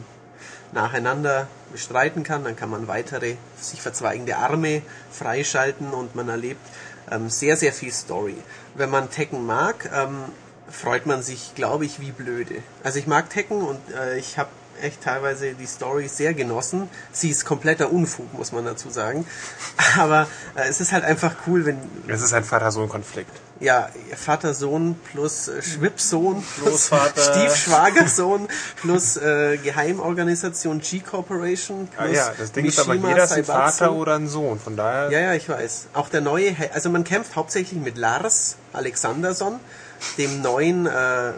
[0.75, 2.43] nacheinander bestreiten kann.
[2.43, 6.61] Dann kann man weitere sich verzweigende Arme freischalten und man erlebt
[7.11, 8.37] ähm, sehr, sehr viel Story.
[8.75, 10.25] Wenn man Tekken mag, ähm,
[10.69, 12.55] freut man sich, glaube ich, wie blöde.
[12.83, 14.49] Also ich mag Tekken und äh, ich habe
[14.81, 16.89] echt teilweise die Story sehr genossen.
[17.11, 19.25] Sie ist kompletter Unfug, muss man dazu sagen.
[19.99, 21.77] Aber äh, es ist halt einfach cool, wenn
[22.07, 23.31] es ist ein Vater-Sohn-Konflikt.
[23.59, 26.91] ja, Vater-Sohn plus äh, Schwibsohn plus.
[27.17, 33.31] Stiefschwagersohn plus äh, Geheimorganisation G-Corporation plus Ah ja, das Ding ist aber, Mishima jeder ist
[33.31, 33.77] ein Saibatsu.
[33.77, 35.09] Vater oder ein Sohn, von daher...
[35.11, 35.87] Ja, ja, ich weiß.
[35.93, 39.59] Auch der neue, also man kämpft hauptsächlich mit Lars Alexanderson,
[40.17, 41.31] dem neuen äh,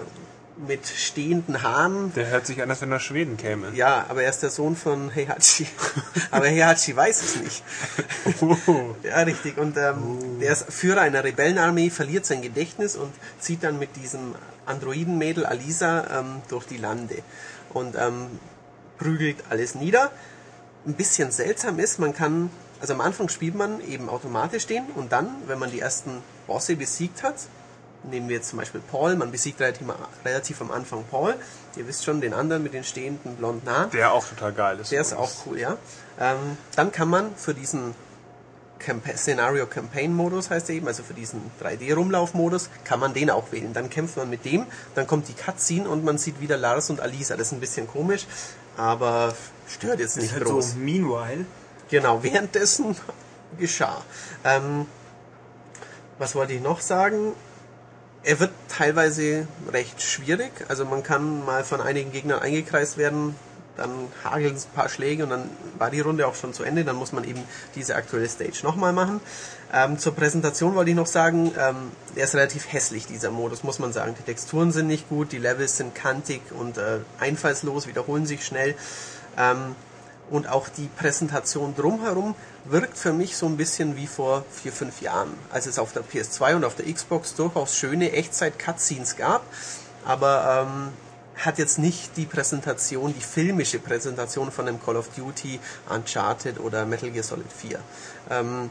[0.66, 2.14] mit stehenden Haaren.
[2.16, 3.72] Der hört sich an, als wenn er aus Schweden käme.
[3.76, 5.68] Ja, aber er ist der Sohn von Heihachi.
[6.32, 7.64] aber Heihachi weiß es nicht.
[9.04, 9.58] ja, richtig.
[9.58, 14.36] Und ähm, der ist Führer einer Rebellenarmee, verliert sein Gedächtnis und zieht dann mit diesem
[14.66, 17.18] Androidenmädel Alisa ähm, durch die Lande
[17.74, 18.40] und ähm,
[18.98, 20.12] prügelt alles nieder.
[20.86, 25.12] Ein bisschen seltsam ist, man kann, also am Anfang spielt man eben automatisch den und
[25.12, 27.36] dann, wenn man die ersten Bosse besiegt hat,
[28.10, 29.88] nehmen wir jetzt zum Beispiel Paul, man besiegt relativ,
[30.26, 31.36] relativ am Anfang Paul,
[31.76, 33.92] ihr wisst schon, den anderen mit den stehenden blonden Haaren.
[33.92, 34.92] Der auch total geil ist.
[34.92, 35.78] Der ist auch cool, ja.
[36.20, 37.94] Ähm, dann kann man für diesen
[38.80, 43.30] Campa Szenario Campaign Modus heißt er eben, also für diesen 3D Rumlauf-Modus, kann man den
[43.32, 43.74] auch wählen.
[43.74, 44.66] Dann kämpft man mit dem,
[44.96, 47.36] dann kommt die Cutscene und man sieht wieder Lars und Alisa.
[47.36, 48.28] Das ist ein bisschen komisch,
[48.78, 49.34] aber
[49.68, 50.72] stört jetzt Das nicht ist halt groß.
[50.74, 51.46] so meanwhile.
[51.90, 52.96] Genau, währenddessen
[53.58, 54.02] geschah.
[54.44, 54.86] Ähm,
[56.20, 57.34] was wollte ich noch sagen?
[58.28, 60.52] Er wird teilweise recht schwierig.
[60.68, 63.36] Also man kann mal von einigen Gegnern eingekreist werden,
[63.78, 63.90] dann
[64.22, 66.84] hageln ein paar Schläge und dann war die Runde auch schon zu Ende.
[66.84, 67.42] Dann muss man eben
[67.76, 69.22] diese aktuelle Stage nochmal machen.
[69.74, 73.80] Ähm, zur Präsentation wollte ich noch sagen, ähm, der ist relativ hässlich, dieser Modus, muss
[73.80, 74.14] man sagen.
[74.20, 78.76] Die Texturen sind nicht gut, die Levels sind kantig und äh, einfallslos, wiederholen sich schnell.
[79.38, 79.74] Ähm,
[80.30, 82.36] und auch die Präsentation drumherum
[82.66, 86.04] wirkt für mich so ein bisschen wie vor vier, fünf Jahren, als es auf der
[86.04, 89.44] PS2 und auf der Xbox durchaus schöne Echtzeit-Cutscenes gab,
[90.06, 90.90] aber ähm,
[91.38, 95.60] hat jetzt nicht die Präsentation, die filmische Präsentation von einem Call of Duty,
[95.90, 97.80] Uncharted oder Metal Gear Solid 4.
[98.32, 98.70] Ähm,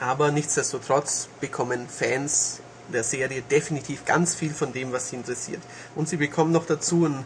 [0.00, 2.60] aber nichtsdestotrotz bekommen Fans
[2.92, 5.62] der Serie definitiv ganz viel von dem, was sie interessiert.
[5.94, 7.24] Und sie bekommen noch dazu ein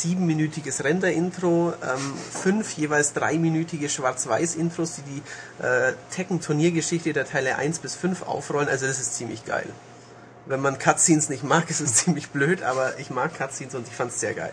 [0.00, 7.94] siebenminütiges Render-Intro, ähm, fünf jeweils dreiminütige Schwarz-Weiß-Intros, die die äh, Tekken-Turniergeschichte der Teile 1 bis
[7.94, 8.68] 5 aufrollen.
[8.68, 9.66] Also das ist ziemlich geil.
[10.46, 13.94] Wenn man Cutscenes nicht mag, ist es ziemlich blöd, aber ich mag Cutscenes und ich
[13.94, 14.52] fand es sehr geil.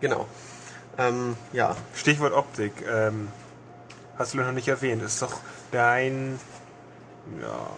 [0.00, 0.26] Genau.
[0.98, 2.72] Ähm, ja, Stichwort Optik.
[2.90, 3.28] Ähm,
[4.18, 5.02] hast du noch nicht erwähnt.
[5.02, 5.40] Ist doch
[5.72, 6.38] dein.
[7.40, 7.68] Ja.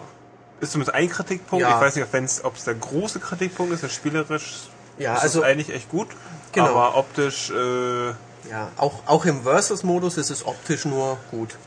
[0.61, 1.61] Ist zumindest ein Kritikpunkt.
[1.61, 1.75] Ja.
[1.75, 4.67] Ich weiß nicht, ob es der große Kritikpunkt ist, der spielerisch
[4.97, 6.07] Ja, ist also- es eigentlich echt gut.
[6.51, 6.67] Genau.
[6.67, 8.09] Aber optisch, äh,
[8.49, 11.57] Ja, auch, auch im Versus-Modus ist es optisch nur gut.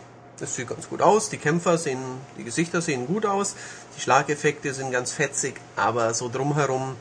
[0.41, 2.01] Es sieht ganz gut aus, die Kämpfer sehen,
[2.37, 3.55] die Gesichter sehen gut aus,
[3.97, 6.97] die Schlageffekte sind ganz fetzig, aber so drumherum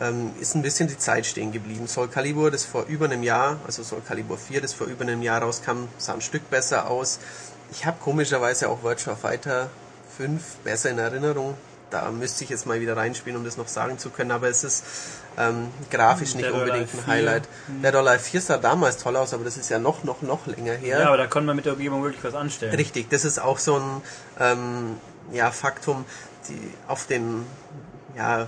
[0.00, 1.88] ähm, ist ein bisschen die Zeit stehen geblieben.
[1.88, 5.22] Soul Calibur, das vor über einem Jahr, also Soul Calibur 4, das vor über einem
[5.22, 7.18] Jahr rauskam, sah ein Stück besser aus.
[7.72, 9.70] Ich habe komischerweise auch Virtua Fighter
[10.16, 11.54] 5 besser in Erinnerung.
[11.90, 14.62] Da müsste ich jetzt mal wieder reinspielen, um das noch sagen zu können, aber es
[14.62, 14.84] ist
[15.38, 17.06] ähm, grafisch nicht unbedingt ein 4.
[17.06, 17.48] Highlight.
[17.82, 20.46] Dead or Alive 4 sah damals toll aus, aber das ist ja noch, noch, noch
[20.46, 21.00] länger her.
[21.00, 22.74] Ja, aber da konnte man mit der Umgebung wirklich was anstellen.
[22.74, 24.02] Richtig, das ist auch so ein
[24.40, 24.96] ähm,
[25.32, 26.04] ja, Faktum,
[26.48, 26.58] die
[26.88, 27.44] auf den,
[28.16, 28.46] ja, äh,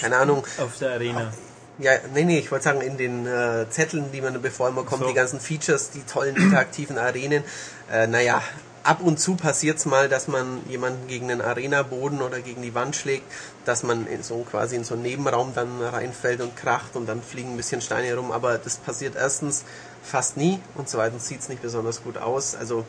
[0.00, 1.32] keine Ahnung, Auf der Arena.
[1.78, 5.02] ja, nee, nee, ich wollte sagen, in den äh, Zetteln, die man bevor man kommt,
[5.02, 5.08] So.
[5.08, 7.44] die ganzen Features, die tollen interaktiven Arenen,
[7.92, 8.42] äh, naja,
[8.88, 12.96] ab und zu passiert's mal, dass man jemanden gegen den Arena-Boden oder gegen die Wand
[12.96, 13.30] schlägt,
[13.66, 17.20] dass man in so quasi in so einen Nebenraum dann reinfällt und kracht und dann
[17.20, 19.64] fliegen ein bisschen Steine herum, aber das passiert erstens
[20.02, 22.54] fast nie und zweitens sieht's nicht besonders gut aus.
[22.54, 22.86] Also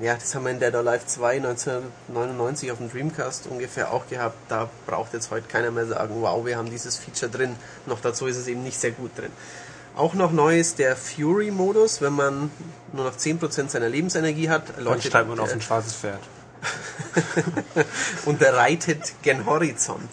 [0.00, 4.08] ja, das haben wir in Dead or Alive 2 1999 auf dem Dreamcast ungefähr auch
[4.08, 4.36] gehabt.
[4.48, 7.54] Da braucht jetzt heute keiner mehr sagen, wow, wir haben dieses Feature drin.
[7.84, 9.32] Noch dazu ist es eben nicht sehr gut drin.
[9.98, 12.52] Auch noch neu ist der Fury-Modus, wenn man
[12.92, 16.20] nur noch 10% seiner Lebensenergie hat, dann steigt man auf ein schwarzes Pferd.
[18.24, 20.08] und reitet gen Horizont.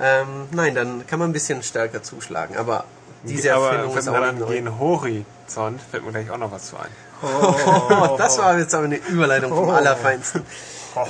[0.00, 2.84] Ähm, nein, dann kann man ein bisschen stärker zuschlagen, aber
[3.22, 4.46] diese aber Erfindung ist auch neu.
[4.46, 6.88] gehen Horizont, fällt mir gleich auch noch was zu ein.
[7.20, 10.42] Oh, das war jetzt aber eine Überleitung vom Allerfeinsten.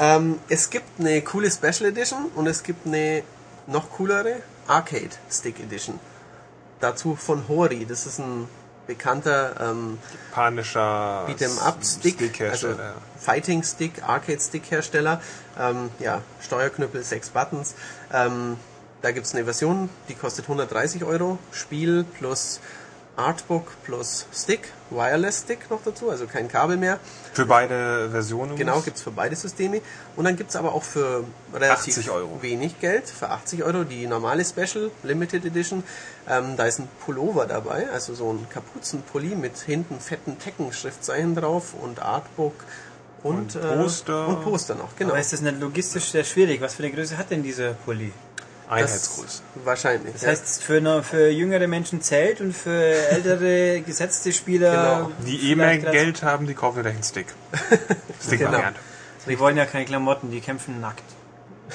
[0.01, 3.23] Ähm, es gibt eine coole Special Edition und es gibt eine
[3.69, 4.37] noch coolere
[4.67, 6.01] Arcade Stick Edition.
[6.81, 7.87] Dazu von Hori.
[7.87, 8.49] Das ist ein
[8.87, 9.99] bekannter ähm,
[10.33, 12.95] Panischer Beat'em Up Stick, also Stickhersteller.
[13.19, 15.21] Fighting Stick, Arcade Stick Hersteller.
[15.59, 17.75] Ähm, ja, Steuerknüppel, sechs Buttons.
[18.13, 18.57] Ähm,
[19.03, 21.39] da gibt's eine Version, die kostet 130 Euro.
[21.53, 22.61] Spiel plus
[23.19, 27.01] Artbook plus Stick, Wireless Stick noch dazu, also kein Kabel mehr.
[27.33, 28.57] Für beide Versionen.
[28.57, 29.81] Genau, gibt's für beide Systeme.
[30.17, 32.39] Und dann gibt's aber auch für relativ 80 Euro.
[32.41, 35.83] wenig Geld, für 80 Euro, die normale Special Limited Edition.
[36.29, 41.75] Ähm, da ist ein Pullover dabei, also so ein Kapuzenpulli mit hinten fetten Tekken-Schriftzeichen drauf
[41.75, 42.55] und Artbook
[43.25, 44.27] und, Und Poster.
[44.27, 45.11] Äh, und Poster noch, genau.
[45.11, 46.61] Aber ist das nicht logistisch sehr schwierig?
[46.61, 48.13] Was für eine Größe hat denn dieser Pulli?
[48.69, 49.43] Einheitsgröße.
[49.55, 50.13] Das, wahrscheinlich.
[50.15, 54.71] Das heißt, für, nur- für jüngere Menschen zählt und für ältere gesetzte Spieler.
[55.07, 55.11] Genau.
[55.27, 57.27] Die eh mehr vielleicht Geld haben, die kaufen gleich einen Stick.
[58.25, 58.81] Stick-Variante.
[59.29, 61.03] Die wollen ja keine Klamotten, die kämpfen nackt.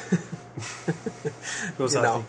[1.78, 2.11] Großartig.
[2.11, 2.24] Genau,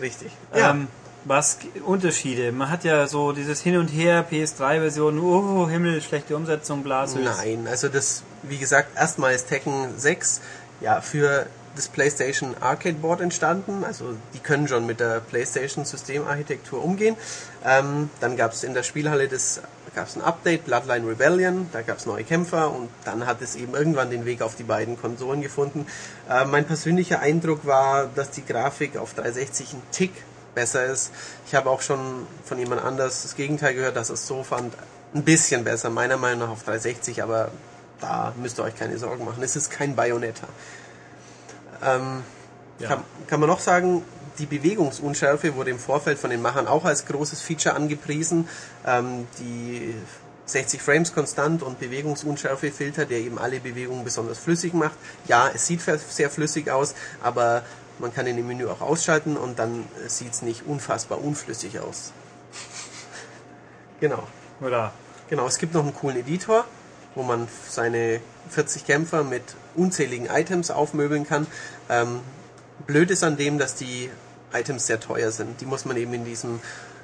[0.00, 0.32] richtig.
[0.54, 0.88] Ja, Ähm,
[1.24, 2.50] was Unterschiede?
[2.52, 7.18] Man hat ja so dieses Hin und Her, PS3-Version, oh Himmel, schlechte Umsetzung, bla, so
[7.18, 10.40] nein, also das, wie gesagt, erstmal ist Tekken 6
[10.80, 13.84] ja für das PlayStation Arcade Board entstanden.
[13.84, 17.16] Also die können schon mit der PlayStation Systemarchitektur umgehen.
[17.64, 19.60] Ähm, dann gab es in der Spielhalle das
[19.94, 23.56] gab es ein Update, Bloodline Rebellion, da gab es neue Kämpfer und dann hat es
[23.56, 25.86] eben irgendwann den Weg auf die beiden Konsolen gefunden.
[26.28, 30.12] Äh, mein persönlicher Eindruck war, dass die Grafik auf 360 ein Tick
[30.54, 31.10] besser ist.
[31.46, 34.74] Ich habe auch schon von jemand anders das Gegenteil gehört, dass es so fand,
[35.12, 37.50] ein bisschen besser, meiner Meinung nach auf 360, aber
[38.00, 39.42] da müsst ihr euch keine Sorgen machen.
[39.42, 40.46] Es ist kein Bayonetta.
[41.84, 42.22] Ähm,
[42.78, 42.88] Ja.
[42.88, 44.02] kann, kann man noch sagen,
[44.38, 48.48] die Bewegungsunschärfe wurde im Vorfeld von den Machern auch als großes Feature angepriesen.
[48.86, 49.94] Ähm, die
[50.46, 54.96] 60 Frames konstant und Bewegungsunschärfe-Filter, der eben alle Bewegungen besonders flüssig macht.
[55.26, 57.62] Ja, es sieht sehr flüssig aus, aber
[57.98, 62.12] man kann ihn im Menü auch ausschalten und dann sieht es nicht unfassbar unflüssig aus.
[64.00, 64.26] Genau.
[64.60, 64.92] Oder?
[65.28, 66.64] Genau, es gibt noch einen coolen Editor,
[67.14, 69.42] wo man seine 40 Kämpfer mit
[69.74, 71.46] unzähligen Items aufmöbeln kann.
[71.88, 72.20] Ähm,
[72.86, 74.10] blöd ist an dem, dass die
[74.52, 75.60] Items sehr teuer sind.
[75.60, 76.60] Die muss man eben in diesem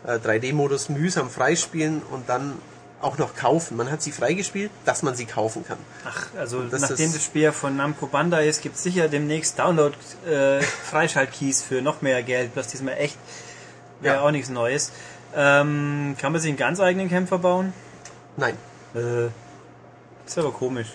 [0.07, 2.55] äh, 3D-Modus mühsam freispielen und dann
[3.01, 3.77] auch noch kaufen.
[3.77, 5.77] Man hat sie freigespielt, dass man sie kaufen kann.
[6.07, 11.63] Ach, also Das nachdem das Spiel von Namco Bandai ist, gibt es sicher demnächst Download-Freischaltkeys
[11.69, 13.19] für noch mehr Geld, was diesmal echt
[14.01, 14.23] wäre Ja.
[14.23, 14.93] auch nichts Neues.
[15.35, 17.73] Ähm, kann man sich einen ganz eigenen Kämpfer bauen?
[18.37, 18.57] Nein,
[18.95, 19.27] Äh,
[20.27, 20.89] ist aber komisch.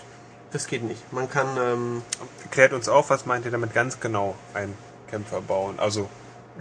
[0.52, 1.12] Das geht nicht.
[1.12, 2.02] Man kann ähm,
[2.50, 4.72] Klärt uns auf, was meint ihr damit ganz genau, ein
[5.10, 5.78] Kämpfer bauen?
[5.78, 6.08] Also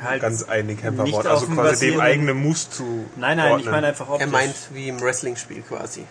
[0.01, 1.27] Halt ganz eigenen Kämpfer bauen.
[1.27, 3.05] Also dem quasi dem eigenen Muss zu.
[3.18, 3.72] Nein, nein, ich ordnen.
[3.72, 4.26] meine einfach optisch.
[4.26, 6.05] er meint wie im Wrestling-Spiel quasi.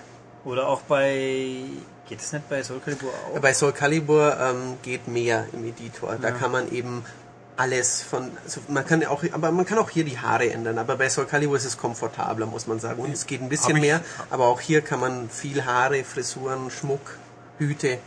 [0.44, 1.62] Oder auch bei.
[2.09, 3.39] Geht es nicht bei Soul Calibur auch?
[3.40, 6.16] Bei Soul Calibur ähm, geht mehr im Editor.
[6.20, 6.35] Da Ja.
[6.35, 7.05] kann man eben
[7.57, 10.78] alles von, also man kann auch, aber man kann auch hier die Haare ändern.
[10.78, 13.01] Aber bei Soul Calibur ist es komfortabler, muss man sagen.
[13.02, 14.01] Und es geht ein bisschen ich- mehr.
[14.31, 17.16] Aber auch hier kann man viel Haare, Frisuren, Schmuck,
[17.61, 17.99] Hüte.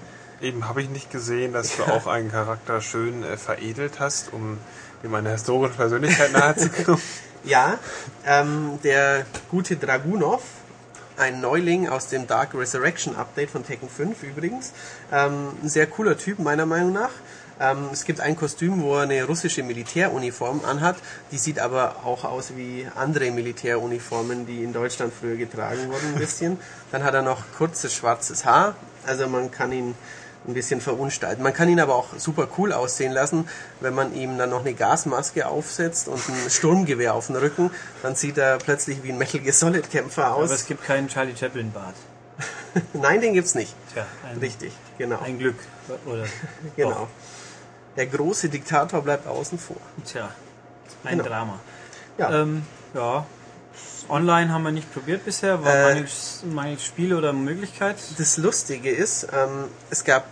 [0.41, 4.57] Eben habe ich nicht gesehen, dass du auch einen Charakter schön äh, veredelt hast, um
[5.03, 7.01] ihm eine historische Persönlichkeit nahezukommen.
[7.45, 7.77] Ja,
[8.25, 10.43] ähm, der gute Dragunov,
[11.17, 14.71] ein Neuling aus dem Dark Resurrection Update von Tekken 5 übrigens.
[15.11, 17.11] Ähm, ein sehr cooler Typ meiner Meinung nach.
[17.59, 20.95] Ähm, es gibt ein Kostüm, wo er eine russische Militäruniform anhat.
[21.33, 26.19] Die sieht aber auch aus wie andere Militäruniformen, die in Deutschland früher getragen wurden ein
[26.19, 26.57] bisschen.
[26.91, 28.75] Dann hat er noch kurzes schwarzes Haar.
[29.07, 29.95] Also man kann ihn
[30.47, 31.41] ein bisschen verunstalten.
[31.41, 33.47] Man kann ihn aber auch super cool aussehen lassen,
[33.79, 37.71] wenn man ihm dann noch eine Gasmaske aufsetzt und ein Sturmgewehr auf den Rücken,
[38.01, 40.65] dann sieht er plötzlich wie ein Metal Gear Solid Kämpfer Aber es aus.
[40.65, 41.95] gibt keinen Charlie Chaplin Bart.
[42.93, 43.73] Nein, den gibt's nicht.
[43.93, 45.19] Tja, ein, Richtig, genau.
[45.21, 45.55] ein Glück.
[46.05, 46.25] Oder?
[46.75, 47.07] Genau.
[47.95, 49.77] Der große Diktator bleibt außen vor.
[50.05, 50.29] Tja,
[51.05, 51.29] ein Genau.
[51.29, 51.59] Drama.
[52.17, 52.41] Ja.
[52.41, 52.63] Ähm,
[52.95, 53.25] ja.
[54.09, 56.05] Online haben wir nicht probiert bisher, war Äh,
[56.45, 57.97] mangels Spiel oder Möglichkeit.
[58.17, 60.25] Das Lustige ist, ähm, es gab,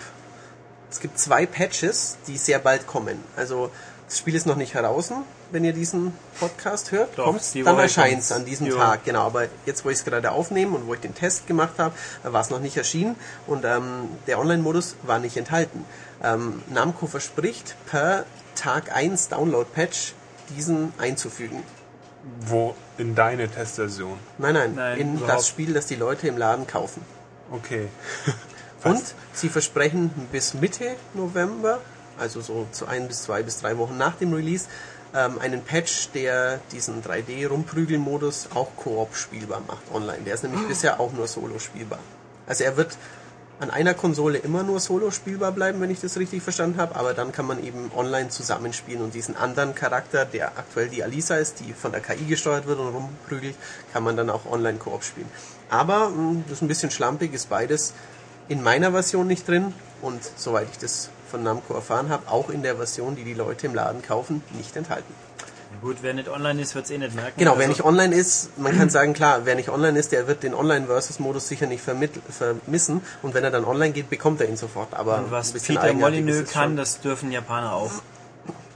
[0.90, 3.18] es gibt zwei Patches, die sehr bald kommen.
[3.36, 3.72] Also
[4.08, 5.12] das Spiel ist noch nicht heraus,
[5.52, 7.18] wenn ihr diesen Podcast hört.
[7.18, 8.82] Doch, kommt's, die dann erscheint es an diesem Die Woche.
[8.82, 9.22] Tag, genau.
[9.22, 12.42] Aber jetzt, wo ich es gerade aufnehme und wo ich den Test gemacht habe, war
[12.42, 13.16] es noch nicht erschienen
[13.48, 15.86] und ähm, der Online-Modus war nicht enthalten.
[16.22, 18.26] Ähm, Namco verspricht per
[18.56, 20.14] Tag 1 Download-Patch
[20.56, 21.64] diesen einzufügen.
[22.42, 24.18] Wo in deine Testversion.
[24.38, 25.40] Nein, nein, Nein, in überhaupt.
[25.40, 27.04] das Spiel, das die Leute im Laden kaufen.
[27.52, 27.88] Okay.
[28.84, 29.04] Und
[29.34, 31.80] sie versprechen bis Mitte November,
[32.18, 34.68] also so zu ein bis zwei bis drei Wochen nach dem Release,
[35.14, 40.20] ähm, einen Patch, der diesen 3D-Rumprügel-Modus auch Koop spielbar macht online.
[40.26, 42.00] Der ist nämlich bisher auch nur Solo spielbar.
[42.48, 42.98] Also er wird
[43.62, 47.14] an einer Konsole immer nur Solo spielbar bleiben, wenn ich das richtig verstanden habe, aber
[47.14, 51.60] dann kann man eben online zusammenspielen und diesen anderen Charakter, der aktuell die Alisa ist,
[51.60, 53.56] die von der KI gesteuert wird und rumprügelt,
[53.94, 55.30] kann man dann auch online Koop spielen.
[55.70, 57.94] Aber mh, das ist ein bisschen schlampig, ist beides
[58.48, 62.64] in meiner Version nicht drin und soweit ich das von Namco erfahren habe, auch in
[62.64, 65.14] der Version, die die Leute im Laden kaufen, nicht enthalten.
[65.82, 67.34] Gut, wer nicht online ist, wird es eh nicht merken.
[67.38, 70.28] Genau, wer Also, nicht online ist, man kann sagen, klar, wer nicht online ist, der
[70.28, 74.58] wird den Online-Versus-Modus sicher nicht vermissen und wenn er dann online geht, bekommt er ihn
[74.58, 74.94] sofort.
[74.94, 77.92] Aber Und was Peter Molyneux kann, das dürfen Japaner auch.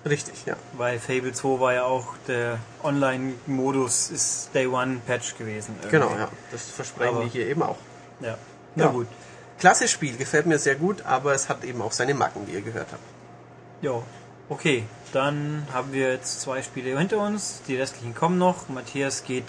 [0.07, 0.55] Richtig, ja.
[0.73, 5.75] Weil Fable 2 war ja auch der Online-Modus, ist Day One Patch gewesen.
[5.81, 5.89] irgendwie.
[5.97, 6.29] Genau, ja.
[6.51, 7.77] Das versprechen Aber- die hier eben auch.
[8.21, 8.37] Ja.
[8.75, 8.91] Na Ja.
[8.91, 9.07] gut.
[9.59, 12.61] Klasse Spiel, gefällt mir sehr gut, aber es hat eben auch seine Macken, wie ihr
[12.61, 13.01] gehört habt.
[13.81, 14.03] Jo.
[14.49, 17.61] Okay, dann haben wir jetzt zwei Spiele hinter uns.
[17.67, 18.69] Die restlichen kommen noch.
[18.69, 19.45] Matthias geht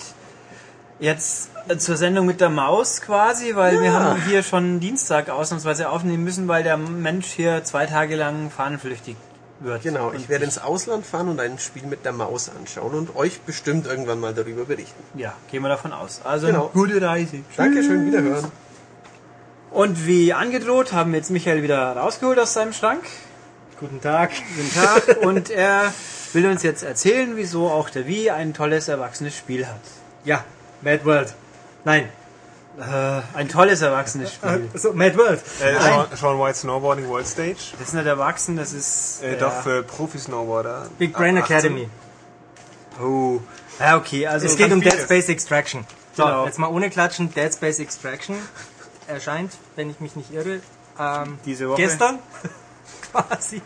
[0.99, 4.01] jetzt zur Sendung mit der Maus quasi, weil wir Ja.
[4.01, 9.17] haben hier schon Dienstag ausnahmsweise aufnehmen müssen, weil der Mensch hier zwei Tage lang fahnenflüchtig
[9.61, 9.83] wird.
[9.83, 13.41] Genau, ich werde ins Ausland fahren und ein Spiel mit der Maus anschauen und euch
[13.43, 15.03] bestimmt irgendwann mal darüber berichten.
[15.19, 16.23] Ja, gehen wir davon aus.
[16.25, 16.71] Also Genau.
[16.73, 17.41] gute Reise.
[17.57, 18.51] Dankeschön, wiederhören.
[19.71, 23.03] Und wie angedroht haben wir jetzt Michael wieder rausgeholt aus seinem Schrank.
[23.79, 24.31] Guten Tag.
[24.57, 25.19] Guten Tag.
[25.23, 25.93] Und er
[26.33, 29.81] will uns jetzt erzählen, wieso auch der Wii ein tolles erwachsenes Spiel hat.
[30.25, 30.45] Ja,
[30.83, 31.35] Mad World.
[31.85, 32.09] Nein.
[32.79, 34.69] Äh, ein tolles erwachsenes Spiel.
[34.75, 35.41] So, Mad World.
[35.63, 35.83] Äh, Nein.
[35.83, 37.57] Sean, Sean White Snowboarding World Stage.
[37.79, 39.23] Das ist nicht erwachsen, das ist.
[39.23, 39.39] Äh, ja.
[39.39, 40.89] Doch für Profi-Snowboarder.
[40.99, 41.57] Big Brain Ab 18.
[41.57, 41.89] Academy.
[43.03, 43.41] Oh.
[43.79, 44.47] Ja, okay, also.
[44.47, 44.81] Es geht um.
[44.81, 45.87] Dead Space Extraction.
[46.15, 46.47] So, Genau.
[46.47, 47.33] jetzt mal ohne Klatschen.
[47.35, 48.37] Dead Space Extraction
[49.07, 50.61] erscheint, wenn ich mich nicht irre,
[50.99, 51.77] ähm, Diese Woche.
[51.83, 52.19] gestern
[53.17, 53.63] quasi.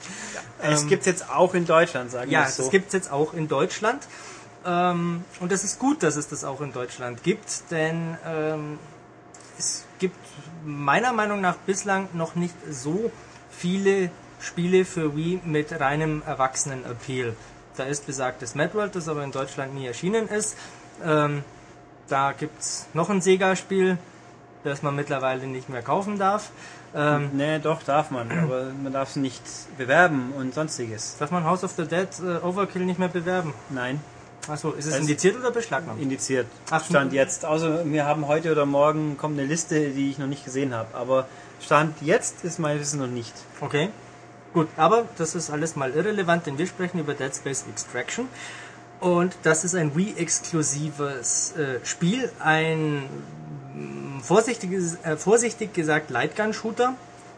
[0.62, 2.62] Es Ähm, gibt jetzt auch in Deutschland, sagen Ja, wir es so.
[2.64, 4.06] das gibt es jetzt auch in Deutschland.
[4.64, 8.78] Ähm, und es ist gut, dass es das auch in Deutschland gibt, denn ähm,
[9.58, 10.16] es gibt
[10.64, 13.10] meiner Meinung nach bislang noch nicht so
[13.50, 14.10] viele
[14.40, 17.34] Spiele für Wii mit reinem Erwachsenen-Appeal.
[17.76, 20.56] Da ist besagtes Mad World, das aber in Deutschland nie erschienen ist.
[21.02, 21.42] Ähm,
[22.08, 23.96] da gibt es noch ein Sega-Spiel,
[24.64, 26.50] das man mittlerweile nicht mehr kaufen darf.
[26.94, 29.42] Ähm, Nee, doch, darf man, aber man darf es nicht
[29.78, 31.16] bewerben und sonstiges.
[31.18, 33.54] darf man House of the Dead äh, Overkill nicht mehr bewerben?
[33.70, 34.00] Nein,
[34.48, 36.00] Achso, ist es Also- indiziert oder beschlagnahmt?
[36.02, 36.46] indiziert.
[36.70, 37.44] Ach, Stand jetzt.
[37.44, 40.92] Außer wir haben heute oder morgen kommt eine Liste, die ich noch nicht gesehen habe.
[40.96, 41.26] Aber
[41.60, 43.34] Stand jetzt ist mein Wissen noch nicht.
[43.60, 43.90] Okay.
[44.54, 48.26] Gut, aber das ist alles mal irrelevant, denn wir sprechen über Dead Space Extraction.
[48.98, 53.04] Und das ist ein Wii-exklusives äh, Spiel, ein
[54.22, 56.94] vorsichtiges, äh, vorsichtig gesagt Lightgun-Shooter.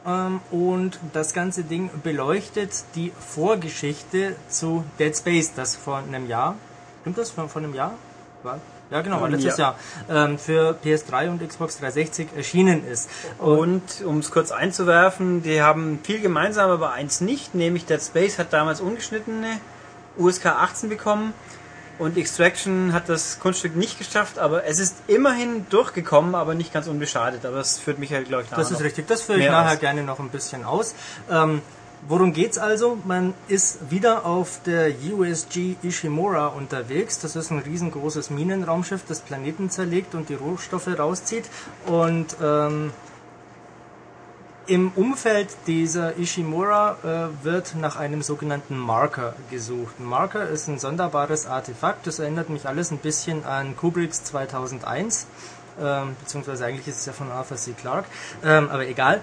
[0.06, 6.56] Ähm, und das ganze Ding beleuchtet die Vorgeschichte zu Dead Space, das vor einem Jahr,
[7.02, 7.94] stimmt das, vor, vor einem Jahr?
[8.42, 8.60] War?
[8.90, 9.74] Ja, genau, war letztes ja.
[10.10, 13.08] Jahr ähm, für PS3 und Xbox 360 erschienen ist.
[13.38, 18.38] Und um es kurz einzuwerfen, die haben viel gemeinsam, aber eins nicht, nämlich Dead Space
[18.38, 19.60] hat damals ungeschnittene
[20.18, 21.32] USK 18 bekommen
[21.98, 26.86] und Extraction hat das Kunststück nicht geschafft, aber es ist immerhin durchgekommen, aber nicht ganz
[26.88, 27.44] unbeschadet.
[27.46, 29.74] Aber das führt mich halt, glaube ich, nachher Das ist richtig, das führe ich nachher
[29.74, 29.80] aus.
[29.80, 30.94] gerne noch ein bisschen aus.
[31.30, 31.62] Ähm,
[32.08, 32.98] worum geht's also?
[33.04, 37.20] Man ist wieder auf der USG Ishimura unterwegs.
[37.20, 41.44] Das ist ein riesengroßes Minenraumschiff, das Planeten zerlegt und die Rohstoffe rauszieht.
[41.86, 42.92] Und ähm,
[44.66, 49.98] im Umfeld dieser Ishimura äh, wird nach einem sogenannten Marker gesucht.
[49.98, 52.06] Ein Marker ist ein sonderbares Artefakt.
[52.06, 55.26] Das erinnert mich alles ein bisschen an Kubricks 2001.
[55.80, 57.72] Ähm, beziehungsweise eigentlich ist es ja von Arthur C.
[57.72, 58.08] Clarke.
[58.44, 59.20] Ähm, aber egal.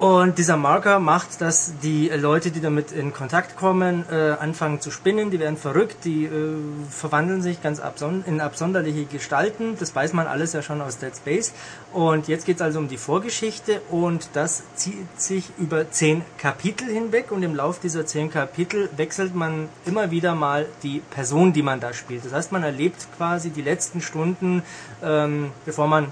[0.00, 4.90] Und dieser Marker macht, dass die Leute, die damit in Kontakt kommen, äh, anfangen zu
[4.90, 6.56] spinnen, die werden verrückt, die äh,
[6.88, 9.76] verwandeln sich ganz abson in absonderliche Gestalten.
[9.78, 11.52] Das weiß man alles ja schon aus Dead Space.
[11.92, 16.88] Und jetzt geht es also um die Vorgeschichte und das zieht sich über zehn Kapitel
[16.88, 21.62] hinweg und im Lauf dieser zehn Kapitel wechselt man immer wieder mal die Person, die
[21.62, 22.24] man da spielt.
[22.24, 24.62] Das heißt, man erlebt quasi die letzten Stunden,
[25.04, 26.10] ähm, bevor man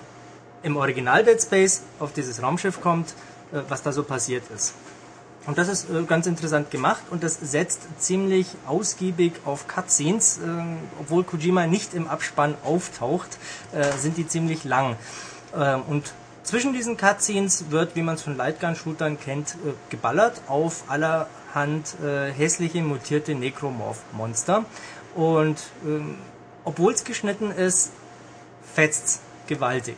[0.62, 3.15] im Original Dead Space auf dieses Raumschiff kommt,
[3.68, 4.74] was da so passiert ist.
[5.48, 10.38] Und das ist äh, ganz interessant gemacht und das setzt ziemlich ausgiebig auf Cutscenes.
[10.38, 10.40] Äh,
[11.00, 13.38] obwohl Kojima nicht im Abspann auftaucht,
[13.72, 14.96] äh, sind die ziemlich lang.
[15.56, 16.12] Ähm, und
[16.42, 22.30] zwischen diesen Cutscenes wird, wie man es von Lightgun-Shootern kennt, äh, geballert auf allerhand äh,
[22.30, 24.66] hässliche, mutierte Necromorph-Monster.
[25.14, 26.16] Und ähm,
[26.64, 27.92] obwohl es geschnitten ist,
[28.74, 29.96] fetzt gewaltig.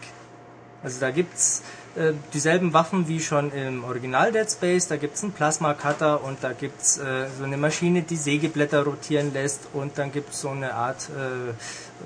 [0.85, 1.63] Also da gibt's
[1.97, 4.87] äh, dieselben Waffen wie schon im Original Dead Space.
[4.87, 9.33] Da gibt's einen Plasma Cutter und da gibt's äh, so eine Maschine, die Sägeblätter rotieren
[9.33, 11.51] lässt und dann gibt's so eine Art äh,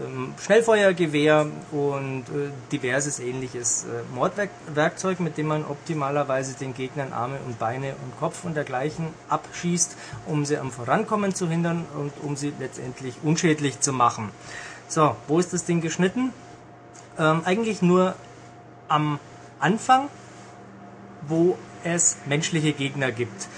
[0.02, 7.36] ähm, Schnellfeuergewehr und äh, diverses ähnliches äh, Mordwerkzeug, mit dem man optimalerweise den Gegnern Arme
[7.46, 9.96] und Beine und Kopf und dergleichen abschießt,
[10.26, 14.30] um sie am Vorankommen zu hindern und um sie letztendlich unschädlich zu machen.
[14.88, 16.32] So, wo ist das Ding geschnitten?
[17.18, 18.14] Ähm, eigentlich nur
[18.88, 19.18] am
[19.64, 20.08] Anfang,
[21.26, 23.48] wo es menschliche Gegner gibt.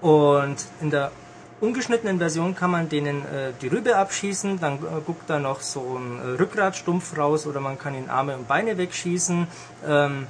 [0.00, 1.12] Und in der
[1.60, 5.98] ungeschnittenen Version kann man denen äh, die Rübe abschießen, dann äh, guckt da noch so
[5.98, 9.46] ein äh, Rückgratstumpf raus oder man kann ihnen Arme und Beine wegschießen,
[9.86, 10.26] ähm,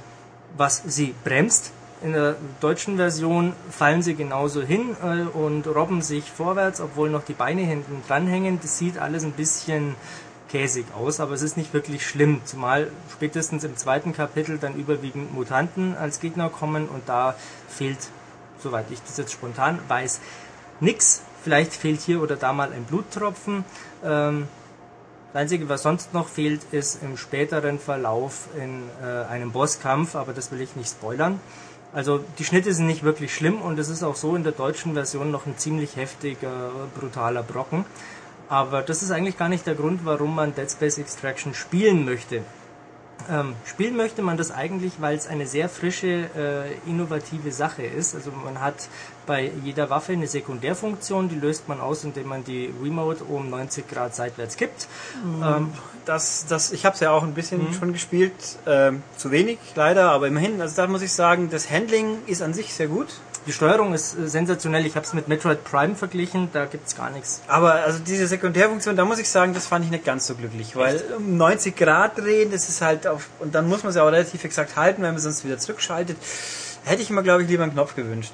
[0.55, 1.71] was sie bremst.
[2.03, 7.23] In der deutschen Version fallen sie genauso hin äh, und robben sich vorwärts, obwohl noch
[7.23, 8.59] die Beine hinten dranhängen.
[8.61, 9.95] Das sieht alles ein bisschen
[10.49, 15.33] käsig aus, aber es ist nicht wirklich schlimm, zumal spätestens im zweiten Kapitel dann überwiegend
[15.33, 17.35] Mutanten als Gegner kommen und da
[17.67, 17.97] fehlt,
[18.59, 20.19] soweit ich das jetzt spontan weiß,
[20.79, 21.21] nix.
[21.43, 23.65] Vielleicht fehlt hier oder da mal ein Bluttropfen.
[24.03, 24.47] Ähm,
[25.31, 30.33] das Einzige, was sonst noch fehlt, ist im späteren Verlauf in äh, einem Bosskampf, aber
[30.33, 31.39] das will ich nicht spoilern.
[31.93, 34.93] Also die Schnitte sind nicht wirklich schlimm und es ist auch so in der deutschen
[34.95, 37.85] Version noch ein ziemlich heftiger, brutaler Brocken.
[38.49, 42.41] Aber das ist eigentlich gar nicht der Grund, warum man Dead Space Extraction spielen möchte.
[43.29, 48.13] Ähm, spielen möchte man das eigentlich, weil es eine sehr frische, äh, innovative Sache ist.
[48.13, 48.87] Also man hat
[49.25, 53.87] bei jeder Waffe eine Sekundärfunktion, die löst man aus, indem man die Remote um 90
[53.87, 54.87] Grad seitwärts kippt.
[55.43, 55.73] Ähm,
[56.05, 58.33] Das, das, ich habe es ja auch ein bisschen schon gespielt,
[58.67, 62.53] ähm, zu wenig leider, aber immerhin, also da muss ich sagen, das Handling ist an
[62.53, 63.07] sich sehr gut.
[63.45, 64.85] Die Steuerung ist äh, sensationell.
[64.85, 67.41] Ich habe es mit Metroid Prime verglichen, da gibt's gar nichts.
[67.47, 70.75] Aber also diese Sekundärfunktion, da muss ich sagen, das fand ich nicht ganz so glücklich,
[70.75, 74.03] weil um 90 Grad drehen, das ist halt auf, und dann muss man es ja
[74.03, 76.17] auch relativ exakt halten, wenn man sonst wieder zurückschaltet.
[76.83, 78.33] Hätte ich mir, glaube ich, lieber einen Knopf gewünscht.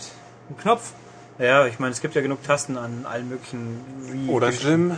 [0.49, 0.91] Ein Knopf.
[1.39, 3.79] Ja, ich meine, es gibt ja genug Tasten an allen möglichen
[4.11, 4.95] Wii- Oder ein Gym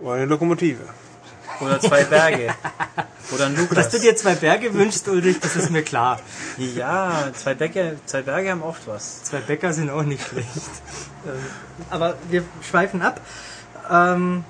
[0.00, 0.82] oder eine Lokomotive.
[1.60, 2.54] Oder zwei Berge.
[3.32, 3.76] oder ein Lukas.
[3.76, 6.20] Dass du dir zwei Berge wünschst, Ulrich, das ist mir klar.
[6.56, 9.24] Ja, zwei Berge, zwei Berge haben oft was.
[9.24, 10.48] Zwei Bäcker sind auch nicht schlecht.
[11.26, 11.32] Ähm,
[11.90, 13.20] Aber wir schweifen ab.
[13.90, 14.44] Ähm,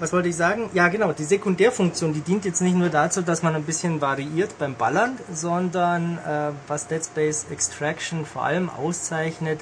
[0.00, 0.70] was wollte ich sagen?
[0.74, 4.56] Ja, genau, die Sekundärfunktion, die dient jetzt nicht nur dazu, dass man ein bisschen variiert
[4.58, 9.60] beim Ballern, sondern äh, was Dead Space Extraction vor allem auszeichnet,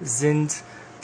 [0.00, 0.54] sind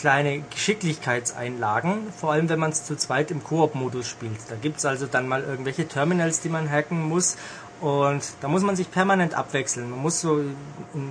[0.00, 4.38] kleine Geschicklichkeitseinlagen, vor allem wenn man es zu zweit im Koop-Modus spielt.
[4.48, 7.36] Da gibt's also dann mal irgendwelche Terminals, die man hacken muss
[7.80, 9.90] und da muss man sich permanent abwechseln.
[9.90, 10.40] Man muss so,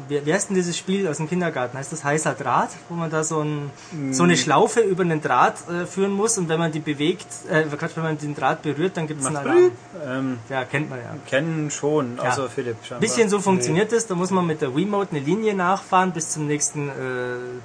[0.08, 1.78] wie, wie heißt denn dieses Spiel aus dem Kindergarten?
[1.78, 3.72] Heißt das heißer Draht, wo man da so, ein,
[4.12, 7.64] so eine Schlaufe über einen Draht äh, führen muss und wenn man die bewegt, äh,
[7.64, 9.72] Quatsch, wenn man den Draht berührt, dann gibt's einen Alarm.
[10.06, 11.16] Ähm, Ja, kennt man ja.
[11.28, 12.30] kennen schon, Ja.
[12.30, 12.78] außer Philipp.
[12.84, 13.00] scheinbar.
[13.02, 16.46] Bisschen so funktioniert es, da muss man mit der Wiimote eine Linie nachfahren bis zum
[16.48, 16.92] nächsten äh,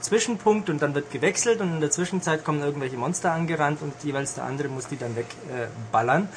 [0.00, 4.34] Zwischenpunkt und dann wird gewechselt und in der Zwischenzeit kommen irgendwelche Monster angerannt und jeweils
[4.34, 5.62] der andere muss die dann wegballern.
[5.64, 6.28] Äh, ballern.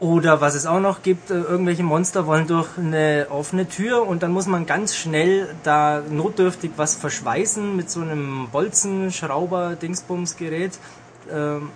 [0.00, 4.22] Oder was es auch noch gibt, äh, irgendwelche Monster wollen durch eine offene Tür und
[4.22, 10.78] dann muss man ganz schnell da notdürftig was verschweißen mit so einem Bolzenschrauber-Dingsbums-Gerät.
[11.30, 11.68] Ähm,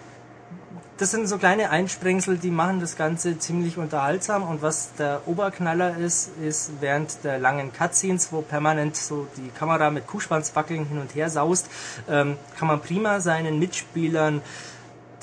[0.96, 4.44] das sind so kleine Einsprengsel, die machen das Ganze ziemlich unterhaltsam.
[4.44, 9.90] Und was der Oberknaller ist, ist während der langen Cutscenes, wo permanent so die Kamera
[9.90, 11.68] mit Kuhschwanzwackeln hin und her saust,
[12.08, 14.40] ähm, kann man prima seinen Mitspielern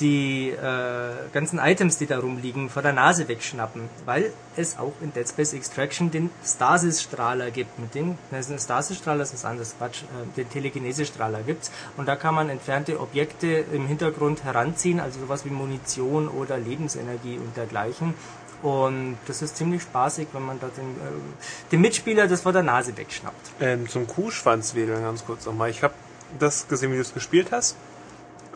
[0.01, 5.13] die äh, ganzen Items, die da rumliegen, vor der Nase wegschnappen, weil es auch in
[5.13, 7.79] Dead Space Extraction den Stasis-Strahler gibt.
[7.79, 12.49] Mit dem, Stasis-Strahler ist was anderes, Quatsch, äh, den Telekinese-Strahler gibt's und da kann man
[12.49, 18.15] entfernte Objekte im Hintergrund heranziehen, also sowas wie Munition oder Lebensenergie und dergleichen.
[18.61, 22.63] Und das ist ziemlich spaßig, wenn man da den, äh, den Mitspieler das vor der
[22.63, 23.51] Nase wegschnappt.
[23.59, 25.69] Ähm, zum Kuhschwanzwedeln ganz kurz nochmal.
[25.69, 25.93] Ich habe
[26.39, 27.75] das gesehen, wie du es gespielt hast.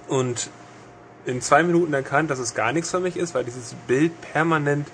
[0.08, 0.50] Und
[1.26, 4.88] in zwei Minuten erkannt, dass es gar nichts für mich ist, weil dieses Bild permanent,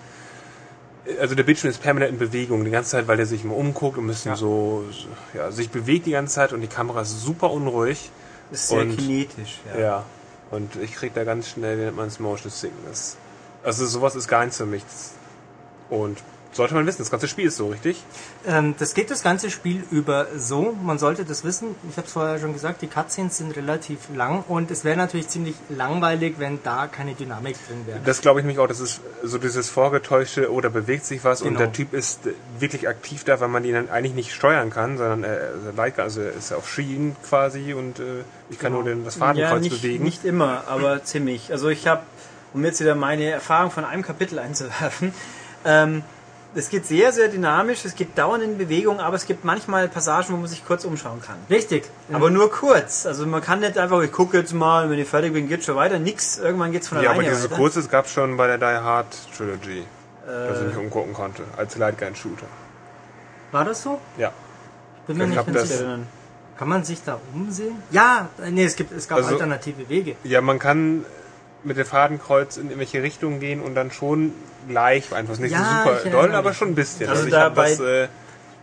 [1.20, 3.98] also der Bildschirm ist permanent in Bewegung die ganze Zeit, weil der sich immer umguckt
[3.98, 7.22] und ein bisschen so, so, ja, sich bewegt die ganze Zeit und die Kamera ist
[7.22, 8.12] super unruhig.
[8.52, 9.60] ist sehr und- kinetisch.
[9.74, 9.80] Ja.
[9.80, 10.04] Ja.
[10.52, 13.16] Und ich krieg da ganz schnell, wie nennt man es, Motion Sickness.
[13.64, 14.84] Also sowas ist gar nichts für mich.
[15.90, 16.18] Und
[16.54, 18.04] sollte man wissen, das ganze Spiel ist so, richtig?
[18.46, 20.76] Ähm, das geht das ganze Spiel über so.
[20.84, 21.76] Man sollte das wissen.
[21.90, 25.30] Ich habe es vorher schon gesagt, die Cutscenes sind relativ lang und es wäre natürlich
[25.30, 28.00] ziemlich langweilig, wenn da keine Dynamik drin wäre.
[28.06, 31.50] Das glaube ich nämlich auch, das ist so dieses vorgetäuschte, oder bewegt sich was und
[31.50, 31.60] Genau.
[31.60, 32.20] der Typ ist
[32.60, 35.52] wirklich aktiv da, weil man ihn dann eigentlich nicht steuern kann, sondern er,
[35.98, 38.84] also er ist auf Schienen quasi und äh, ich kann Genau.
[38.84, 40.04] nur den, das Ja, Fadenkreuz nicht, bewegen.
[40.04, 41.52] nicht immer, aber ziemlich.
[41.52, 42.02] Also ich habe,
[42.54, 45.14] um jetzt wieder meine Erfahrung von einem Kapitel einzuwerfen,
[45.64, 46.04] ähm,
[46.54, 50.34] es geht sehr, sehr dynamisch, es geht dauernd in Bewegung, aber es gibt manchmal Passagen,
[50.34, 51.38] wo man sich kurz umschauen kann.
[51.50, 51.86] Richtig.
[52.12, 53.06] Aber nur kurz.
[53.06, 55.76] Also man kann nicht einfach, ich gucke jetzt mal, wenn ich fertig bin, geht schon
[55.76, 55.98] weiter.
[56.00, 57.56] Nix, irgendwann geht's von ja, aber alleine dieses weiter.
[57.56, 59.08] Kurzes gab es schon bei der Die Hard
[59.38, 59.84] Trilogy,
[60.26, 60.62] dass Äh.
[60.62, 62.48] ich mich umgucken konnte, als Lightgun-Shooter.
[63.52, 64.00] War das so?
[64.18, 64.32] Ja.
[65.08, 66.00] Bin mir Ich nicht ganz sicher.
[66.58, 67.82] Kann man sich da umsehen?
[67.90, 70.16] Ja, nee, es gibt es gab Also- alternative Wege.
[70.24, 71.06] Ja, man kann
[71.64, 74.34] mit dem Fadenkreuz in irgendwelche Richtungen gehen und dann schon
[74.70, 75.44] leicht beeinflussen.
[75.44, 77.02] Nicht Ja, so ich super doll, aber schon ein bisschen.
[77.10, 78.08] Also Also, ich da habe das bei- äh,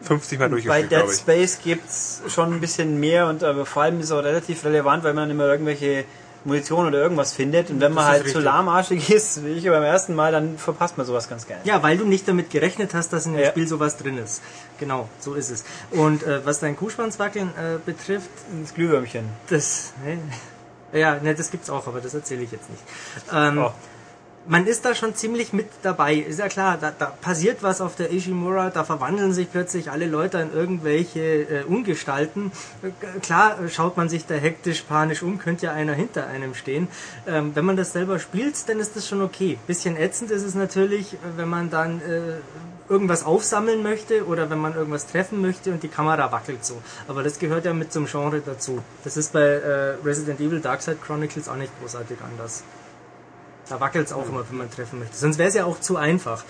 [0.00, 1.18] 50 Mal Bei durchgespielt, Dead glaube ich.
[1.18, 5.02] Space gibt's schon ein bisschen mehr und aber vor allem ist es auch relativ relevant,
[5.04, 6.04] weil man immer irgendwelche
[6.44, 8.44] Munition oder irgendwas findet und wenn man halt zu richtig.
[8.44, 11.62] lahmarschig ist, wie ich beim ersten Mal, dann verpasst man sowas ganz gerne.
[11.64, 13.48] Ja, weil du nicht damit gerechnet hast, dass in dem Ja.
[13.50, 14.40] Spiel sowas drin ist.
[14.78, 15.64] Genau, so ist es.
[15.90, 18.30] Und äh, was dein Kuhschwanzwackeln äh, betrifft,
[18.62, 19.24] Das Glühwürmchen.
[19.50, 19.92] das.
[20.04, 20.18] Ne?
[20.93, 22.82] Ja, ne, das gibt's auch, aber das erzähle ich jetzt nicht.
[23.32, 23.73] Ähm, Oh.
[24.47, 26.15] man ist da schon ziemlich mit dabei.
[26.15, 30.06] Ist ja klar, da, da passiert was auf der Ishimura, da verwandeln sich plötzlich alle
[30.06, 32.51] Leute in irgendwelche äh, Ungestalten.
[32.82, 36.89] Äh, klar schaut man sich da hektisch, panisch um, könnte ja einer hinter einem stehen.
[37.27, 39.59] Ähm, wenn man das selber spielt, dann ist das schon okay.
[39.66, 42.36] Bisschen ätzend ist es natürlich, wenn man dann äh,
[42.89, 46.81] irgendwas aufsammeln möchte oder wenn man irgendwas treffen möchte und die Kamera wackelt so.
[47.06, 48.82] Aber das gehört ja mit zum Genre dazu.
[49.05, 52.62] Das ist bei äh, Resident Evil Dark Side Chronicles auch nicht großartig anders.
[53.69, 55.16] Da wackelt es auch immer, wenn man treffen möchte.
[55.16, 56.44] Sonst wäre es ja auch zu einfach.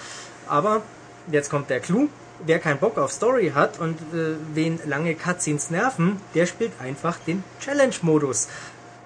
[0.46, 0.82] Aber
[1.30, 2.08] jetzt kommt der Clou.
[2.46, 7.18] Wer keinen Bock auf Story hat und äh, wen lange Cutscenes nerven, der spielt einfach
[7.26, 8.46] den Challenge-Modus.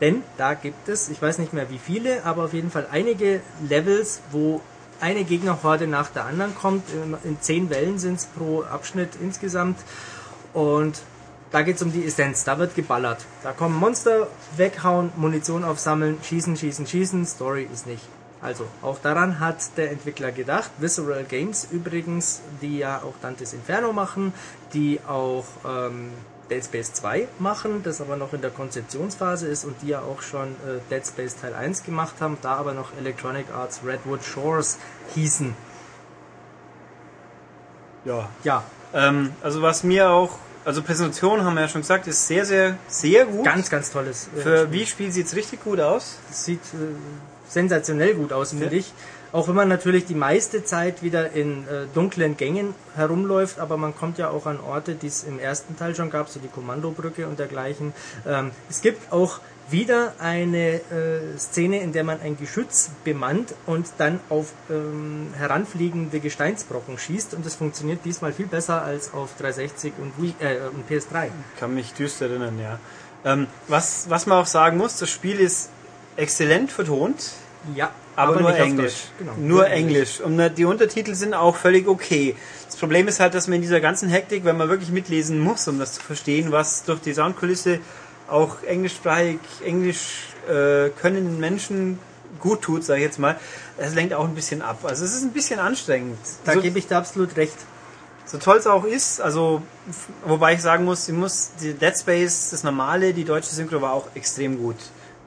[0.03, 3.41] Denn da gibt es, ich weiß nicht mehr wie viele, aber auf jeden Fall einige
[3.67, 4.61] Levels, wo
[5.03, 6.85] eine Gegnerhorde nach der anderen kommt.
[7.24, 9.79] In zehn Wellen sind es pro Abschnitt insgesamt.
[10.55, 11.03] Und
[11.51, 12.45] da geht es um die Essenz.
[12.45, 13.27] Da wird geballert.
[13.43, 17.27] Da kommen Monster, weghauen, Munition aufsammeln, schießen, schießen, schießen.
[17.27, 18.03] Story ist nicht.
[18.41, 20.70] Also, auch daran hat der Entwickler gedacht.
[20.79, 24.33] Visceral Games übrigens, die ja auch Dantes Inferno machen,
[24.73, 26.11] die auch ähm,
[26.51, 30.23] Dead Space 2 machen, das aber noch in der Konzeptionsphase ist und die ja auch
[30.23, 34.78] schon äh, Dead Space Teil 1 gemacht haben, da aber noch Electronic Arts Redwood Shores
[35.14, 35.55] hießen.
[38.05, 38.28] Ja.
[38.44, 38.64] Ja,
[38.94, 42.77] Ähm, also was mir auch, also Präsentation haben wir ja schon gesagt, ist sehr, sehr,
[42.89, 43.44] sehr gut.
[43.44, 44.28] ganz, ganz tolles.
[44.36, 46.19] äh, Für wie Spiel sieht's richtig gut aus.
[46.28, 46.94] Das sieht äh,
[47.48, 48.93] sensationell gut aus, finde Ja.
[49.33, 53.97] Auch wenn man natürlich die meiste Zeit wieder in äh, dunklen Gängen herumläuft, aber man
[53.97, 57.27] kommt ja auch an Orte, die es im ersten Teil schon gab, so die Kommandobrücke
[57.27, 57.95] und dergleichen.
[58.27, 59.41] Ähm, es gibt auch
[59.71, 66.21] wieder eine äh, Szene, in der man ein Geschütz bemannt und dann auf ähm, heranfliegende
[66.21, 70.91] Gesteinsbrocken schießt und das funktioniert diesmal viel besser als auf 360 und, Wii, äh, und
[70.91, 71.29] PS3.
[71.59, 72.79] Kann mich düster erinnern, ja.
[73.25, 75.71] Ähm, was, was man auch sagen muss, das Spiel ist
[76.17, 77.33] exzellent vertont,
[77.77, 78.95] Ja, aber, nur nicht auf Englisch.
[79.19, 80.21] Genau, nur Englisch.
[80.21, 82.37] Und die Untertitel sind auch völlig okay.
[82.67, 85.67] Das Problem ist halt, dass man in dieser ganzen Hektik, wenn man wirklich mitlesen muss,
[85.69, 87.81] um das zu verstehen, was durch die Soundkulisse
[88.29, 91.99] auch englischsprachig, englisch äh, können Menschen
[92.41, 93.39] gut tut, sage ich jetzt mal,
[93.79, 94.81] das lenkt auch ein bisschen ab.
[94.85, 96.19] Also es ist ein bisschen anstrengend.
[96.45, 97.57] Da so, gebe ich dir absolut recht.
[98.25, 99.63] so toll es auch ist, also
[100.25, 103.93] wobei ich sagen muss, sie muss die Dead Space, das normale, die deutsche Synchro war
[103.93, 104.77] auch extrem gut.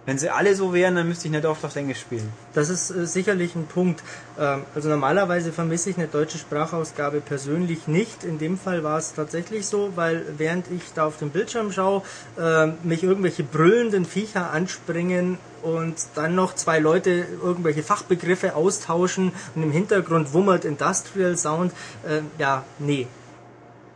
[0.06, 2.32] Wenn sie alle so wären, dann müsste ich nicht oft auf Englisch spielen.
[2.54, 4.04] Das ist äh, sicherlich ein Punkt.
[4.40, 8.24] Ähm, also normalerweise vermisse ich eine deutsche Sprachausgabe persönlich nicht.
[8.24, 12.04] In dem Fall war es tatsächlich so, weil während ich da auf dem Bildschirm schaue,
[12.38, 19.64] äh, mich irgendwelche brüllenden Viecher anspringen und dann noch zwei Leute irgendwelche Fachbegriffe austauschen und
[19.64, 21.74] im Hintergrund wummert Industrial Sound.
[22.08, 23.08] Äh, ja, nee.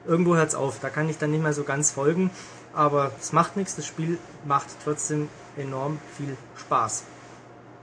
[0.07, 0.79] Irgendwo hört's auf.
[0.81, 2.31] Da kann ich dann nicht mehr so ganz folgen.
[2.73, 3.75] Aber es macht nichts.
[3.75, 5.27] Das Spiel macht trotzdem
[5.59, 7.03] enorm viel Spaß.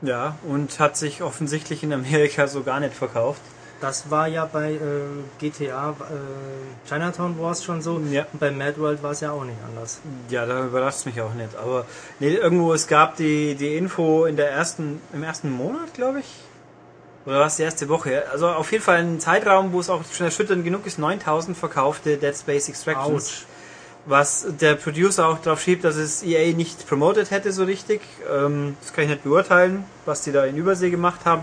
[0.03, 3.40] Ja, und hat sich offensichtlich in Amerika so gar nicht verkauft.
[3.81, 4.78] Das war ja bei äh,
[5.39, 8.01] GTA äh, Chinatown Wars schon so.
[8.11, 8.27] Ja.
[8.32, 10.01] Und bei Mad World war es ja auch nicht anders.
[10.31, 11.55] Ja, da überrascht mich auch nicht.
[11.57, 11.85] Aber
[12.19, 16.27] nee, irgendwo, es gab die, die Info in der ersten, im ersten Monat, glaube ich.
[17.27, 18.24] Oder war es die erste Woche?
[18.31, 22.16] Also auf jeden Fall ein Zeitraum, wo es auch schon erschütternd genug ist, 9000 verkaufte
[22.16, 23.27] Dead Space Extractions.
[23.27, 23.47] Autsch.
[24.07, 28.01] Was der Producer auch drauf schiebt, dass es EA nicht promoted hätte so richtig.
[28.33, 31.43] Ähm, das kann ich nicht beurteilen, was die da in Übersee gemacht haben.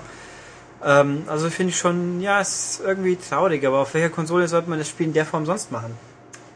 [0.84, 2.50] Ähm, also finde ich schon, ja, es
[2.80, 5.72] ist irgendwie traurig, aber auf welcher Konsole sollte man das Spiel in der Form sonst
[5.72, 5.98] machen?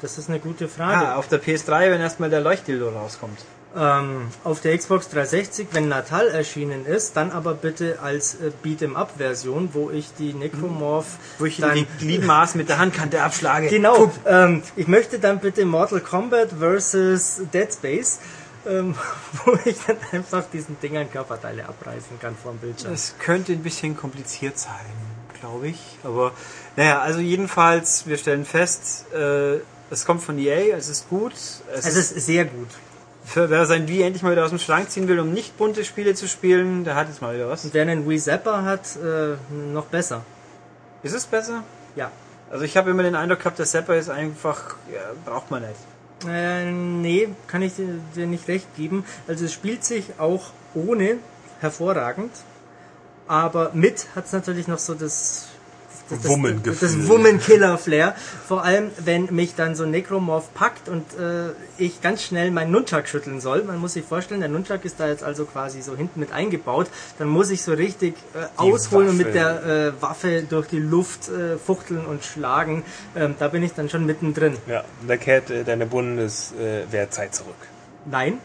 [0.01, 1.07] Das ist eine gute Frage.
[1.07, 3.39] Ah, auf der PS3, wenn erstmal der Leuchtdildo rauskommt.
[3.77, 9.69] Ähm, auf der Xbox 360, wenn Natal erschienen ist, dann aber bitte als äh, Beat'em-up-Version,
[9.73, 13.67] wo ich die Necromorph Wo ich dann die Gliedmaß mit der Handkante abschlage.
[13.67, 14.11] Genau.
[14.25, 18.19] Ähm, ich möchte dann bitte Mortal Kombat versus Dead Space,
[18.67, 18.95] ähm,
[19.45, 22.93] wo ich dann einfach diesen Dingern Körperteile abreißen kann vom Bildschirm.
[22.93, 24.73] Es könnte ein bisschen kompliziert sein,
[25.39, 25.99] glaube ich.
[26.03, 26.31] Aber
[26.75, 29.57] naja, also jedenfalls, wir stellen fest, äh,
[29.91, 31.33] es kommt von EA, es ist gut.
[31.73, 32.69] Es Es ist sehr gut.
[33.27, 35.83] Für wer sein Wii endlich mal wieder aus dem Schrank ziehen will, um nicht bunte
[35.83, 37.65] Spiele zu spielen, der hat jetzt mal wieder was.
[37.65, 40.23] Und wer einen Wii Zapper hat, äh, noch besser.
[41.03, 41.63] Ist es besser?
[41.97, 42.09] Ja.
[42.49, 46.29] Also ich habe immer den Eindruck gehabt, der Zapper ist einfach, ja, braucht man nicht.
[46.29, 49.03] Äh, nee, kann ich dir, dir nicht recht geben.
[49.27, 51.17] Also es spielt sich auch ohne
[51.59, 52.31] hervorragend,
[53.27, 55.46] aber mit hat es natürlich noch so das
[56.09, 56.75] das, das, Wummengefühl.
[56.79, 58.15] das Wummen-Killer-Flair.
[58.47, 62.71] Vor allem, wenn mich dann so ein Necromorph packt und äh, ich ganz schnell meinen
[62.71, 63.63] Nunchuck schütteln soll.
[63.63, 66.87] Man muss sich vorstellen, der Nunchuck ist da jetzt also quasi so hinten mit eingebaut.
[67.19, 71.29] Dann muss ich so richtig äh, ausholen und mit der äh, Waffe durch die Luft
[71.29, 72.83] äh, fuchteln und schlagen.
[73.15, 74.57] Ähm, da bin ich dann schon mittendrin.
[74.67, 77.55] Ja, der Cat, äh, deine Bundeswehr äh, zurück.
[78.05, 78.39] Nein,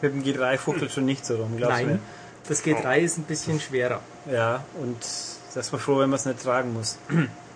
[0.00, 2.00] Mit dem G3 fuchtelt schon nicht so rum, glaubst du Nein, mir?
[2.48, 4.00] das G3 ist ein bisschen schwerer.
[4.30, 4.96] Ja, und
[5.54, 6.98] das war froh, wenn man es nicht tragen muss.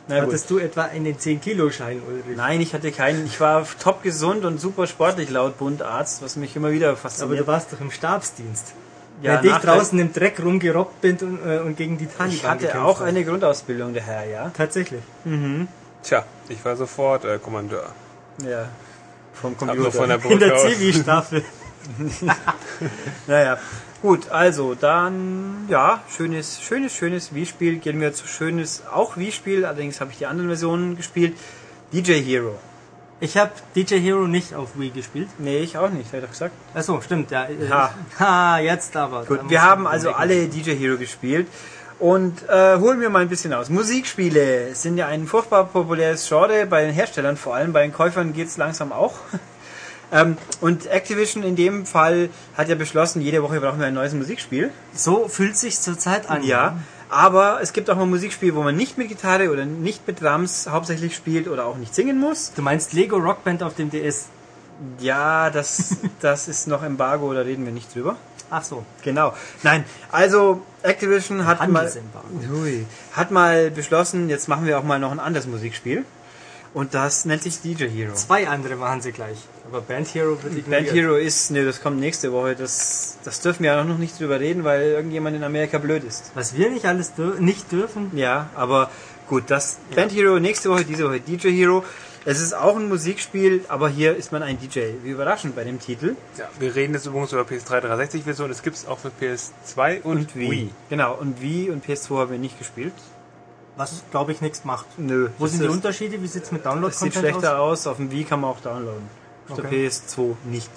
[0.08, 0.28] Na gut.
[0.28, 2.36] Hattest du etwa einen 10-Kilo-Schein, Ulrich?
[2.36, 3.26] Nein, ich hatte keinen.
[3.26, 7.40] Ich war top gesund und super sportlich laut Bundarzt, was mich immer wieder Aber fasziniert.
[7.40, 8.72] du warst doch im Stabsdienst.
[9.20, 12.44] Ja, Während ich draußen im Dreck rumgerobbt bin und, äh, und gegen die Taliban ich
[12.46, 13.08] hatte gekämpft auch habe.
[13.08, 14.50] eine Grundausbildung, der Herr, ja.
[14.56, 15.02] Tatsächlich.
[16.04, 17.90] Tja, ich war sofort äh, Kommandeur.
[18.48, 18.68] Ja.
[19.34, 19.90] Vom Computer.
[19.92, 20.62] von der In Brücke der aus.
[20.62, 21.44] Zivi-Staffel.
[23.26, 23.58] Naja,
[24.02, 27.78] gut, also dann, ja, schönes, schönes, schönes Wii-Spiel.
[27.78, 31.36] Gehen wir zu schönes, auch Wii-Spiel, allerdings habe ich die anderen Versionen gespielt.
[31.92, 32.58] DJ Hero.
[33.20, 35.28] Ich habe DJ Hero nicht auf Wii gespielt.
[35.38, 36.54] Nee, ich auch nicht, hätte ich gesagt.
[36.74, 37.48] Achso, stimmt, ja.
[37.68, 37.94] Ha.
[38.18, 39.24] ha, jetzt aber.
[39.24, 41.48] Gut, wir haben also alle DJ Hero gespielt.
[41.98, 43.70] Und äh, holen wir mal ein bisschen aus.
[43.70, 48.32] Musikspiele sind ja ein furchtbar populäres Genre bei den Herstellern, vor allem bei den Käufern
[48.32, 49.14] geht's langsam auch.
[50.12, 54.14] ähm, und Activision in dem Fall hat ja beschlossen, jede Woche brauchen wir ein neues
[54.14, 54.70] Musikspiel.
[54.94, 56.42] So fühlt sich zurzeit an.
[56.44, 56.78] Ja,
[57.10, 60.68] aber es gibt auch mal Musikspiele, wo man nicht mit Gitarre oder nicht mit Drums
[60.70, 62.52] hauptsächlich spielt oder auch nicht singen muss.
[62.54, 64.26] Du meinst Lego Rockband auf dem DS?
[65.00, 68.16] Ja, das, das ist noch Embargo, da reden wir nicht drüber.
[68.50, 68.84] Ach so.
[69.02, 69.34] Genau.
[69.62, 71.90] Nein, also Activision hat mal.
[72.50, 72.86] Hui.
[73.12, 76.04] hat mal beschlossen, jetzt machen wir auch mal noch ein anderes Musikspiel.
[76.74, 78.14] Und das nennt sich DJ Hero.
[78.14, 79.38] Zwei andere machen sie gleich.
[79.70, 80.86] Aber Band Hero wird ignoriert.
[80.86, 82.56] Band Hero ist, ne, das kommt nächste Woche.
[82.56, 86.30] Das, das dürfen wir ja noch nicht drüber reden, weil irgendjemand in Amerika blöd ist.
[86.34, 88.10] Was wir nicht alles dür nicht dürfen.
[88.14, 88.90] Ja, aber
[89.28, 91.84] gut, das Band Hero nächste Woche, diese Woche DJ Hero.
[92.24, 94.80] Es ist auch ein Musikspiel, aber hier ist man ein DJ.
[95.02, 96.16] Wie überraschend bei dem Titel.
[96.36, 98.50] Ja, wir reden jetzt übrigens über PS3 360 Version.
[98.50, 100.70] Es gibt es auch für PS2 und, Wii.
[100.90, 102.92] Genau, und Wii und PS2 haben wir nicht gespielt.
[103.76, 104.86] Was, glaube ich, nichts macht.
[104.98, 105.28] Nö.
[105.38, 106.20] Wo sind die Unterschiede?
[106.20, 107.80] Wie sieht's mit Das sieht Download-Content schlechter aus?
[107.80, 107.86] aus.
[107.86, 109.17] Auf dem Wii kann man auch downloaden.
[109.48, 109.68] Auf Okay.
[109.70, 110.70] der PS2 nicht.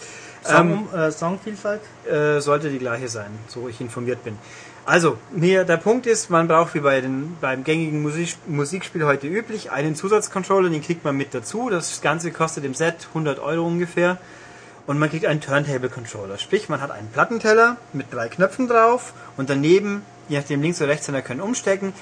[0.43, 1.81] Song, äh, Songvielfalt?
[2.09, 4.37] äh, sollte die gleiche sein, so ich informiert bin.
[4.85, 9.27] Also, mir, der Punkt ist, man braucht wie bei den, beim gängigen Musik, Musikspiel heute
[9.27, 11.69] üblich einen Zusatzcontroller, den kriegt man mit dazu.
[11.69, 14.17] Das Ganze kostet im Set 100 Euro ungefähr.
[14.87, 16.39] Und man kriegt einen Turntable-Controller.
[16.39, 20.89] Sprich, man hat einen Plattenteller mit drei Knöpfen drauf und daneben, je nachdem links oder
[20.89, 21.93] rechts, und können umstecken,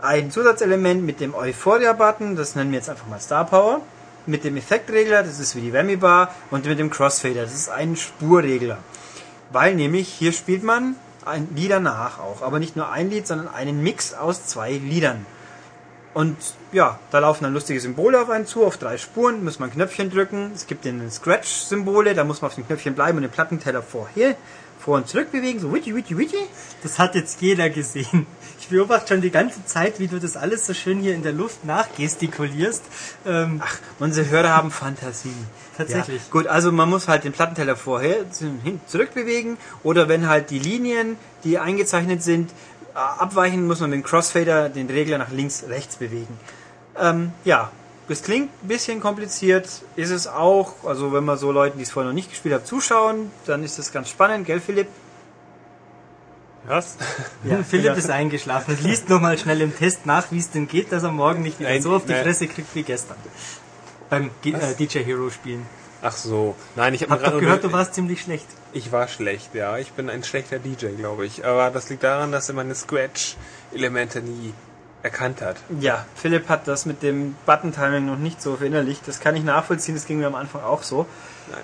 [0.00, 3.82] ein Zusatzelement mit dem Euphoria-Button, das nennen wir jetzt einfach mal Star Power,
[4.26, 7.68] mit dem Effektregler, das ist wie die Whammy Bar, und mit dem Crossfader, das ist
[7.68, 8.78] ein Spurregler.
[9.50, 13.48] Weil nämlich hier spielt man ein Lieder nach auch, aber nicht nur ein Lied, sondern
[13.48, 15.26] einen Mix aus zwei Liedern.
[16.14, 16.36] Und
[16.72, 20.10] ja, da laufen dann lustige Symbole auf einen zu, auf drei Spuren, muss man Knöpfchen
[20.10, 20.52] drücken.
[20.54, 24.36] Es gibt den Scratch-Symbole, da muss man auf den Knöpfchen bleiben und den Plattenteller vorher,
[24.78, 26.36] vor und zurück bewegen, so witty, witty, witty.
[26.82, 28.26] Das hat jetzt jeder gesehen.
[28.72, 31.34] Ich beobachte schon die ganze Zeit, wie du das alles so schön hier in der
[31.34, 32.82] Luft nachgestikulierst.
[33.26, 35.34] Ähm, Ach, unsere Hörer haben Fantasie.
[35.76, 36.22] Tatsächlich.
[36.22, 36.30] Ja.
[36.30, 38.24] Gut, also man muss halt den Plattenteller vorher
[38.64, 42.50] hin zurück bewegen oder wenn halt die Linien, die eingezeichnet sind,
[42.94, 46.40] äh, abweichen, muss man dem Crossfader den Regler nach links, rechts bewegen.
[46.98, 47.70] Ähm, ja,
[48.08, 50.84] das klingt ein bisschen kompliziert, ist es auch.
[50.84, 53.78] Also wenn man so Leuten, die es vorher noch nicht gespielt haben, zuschauen, dann ist
[53.78, 54.88] das ganz spannend, gell Philipp?
[56.66, 56.96] Was?
[57.44, 57.92] Ja, Philipp ja.
[57.94, 58.76] ist eingeschlafen.
[58.82, 61.70] Liest nochmal schnell im Test nach, wie es denn geht, dass er morgen nicht wieder
[61.70, 62.22] Nein, so auf die nein.
[62.22, 63.16] Fresse kriegt wie gestern.
[64.10, 65.66] Beim G äh, DJ Hero spielen.
[66.02, 66.56] Ach so.
[66.74, 68.46] Nein, ich habe Hab doch gehört, du warst ziemlich schlecht.
[68.72, 69.78] Ich war schlecht, ja.
[69.78, 71.44] Ich bin ein schlechter DJ, glaube ich.
[71.44, 74.52] Aber das liegt daran, dass er meine Scratch-Elemente nie
[75.02, 75.56] erkannt hat.
[75.80, 79.06] Ja, Philipp hat das mit dem Button-Timing noch nicht so verinnerlicht.
[79.06, 81.06] Das kann ich nachvollziehen, das ging mir am Anfang auch so.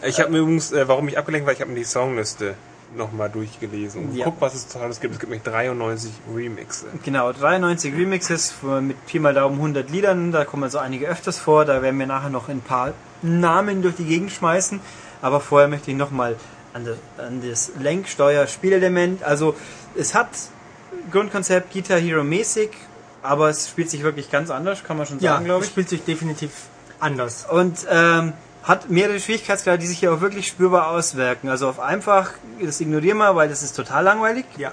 [0.02, 2.54] Ich habe mir übrigens, äh, warum ich abgelenkt war, ich habe mir die Songliste
[2.96, 4.24] nochmal durchgelesen und Ja.
[4.24, 5.14] guck, was es totales gibt.
[5.14, 6.86] Es gibt nämlich 93 Remixe.
[7.04, 11.64] Genau, 93 Remixes mit Pi mal Daumen 100 Liedern, da kommen also einige öfters vor,
[11.64, 12.92] da werden wir nachher noch ein paar
[13.22, 14.80] Namen durch die Gegend schmeißen,
[15.20, 16.36] aber vorher möchte ich nochmal
[16.72, 19.54] an, das- an das Lenksteuer-Spielelement, also
[19.96, 20.28] es hat
[21.10, 22.70] Grundkonzept Guitar Hero mäßig,
[23.22, 25.70] aber es spielt sich wirklich ganz anders, kann man schon sagen, glaube ich.
[25.70, 26.50] spielt sich definitiv
[27.00, 27.46] anders.
[27.50, 28.32] Und ähm,
[28.68, 31.48] hat mehrere Schwierigkeitsgrade, die sich hier auch wirklich spürbar auswirken.
[31.48, 32.32] Also auf einfach,
[32.62, 34.72] das ignorieren wir, weil das ist total langweilig Ja.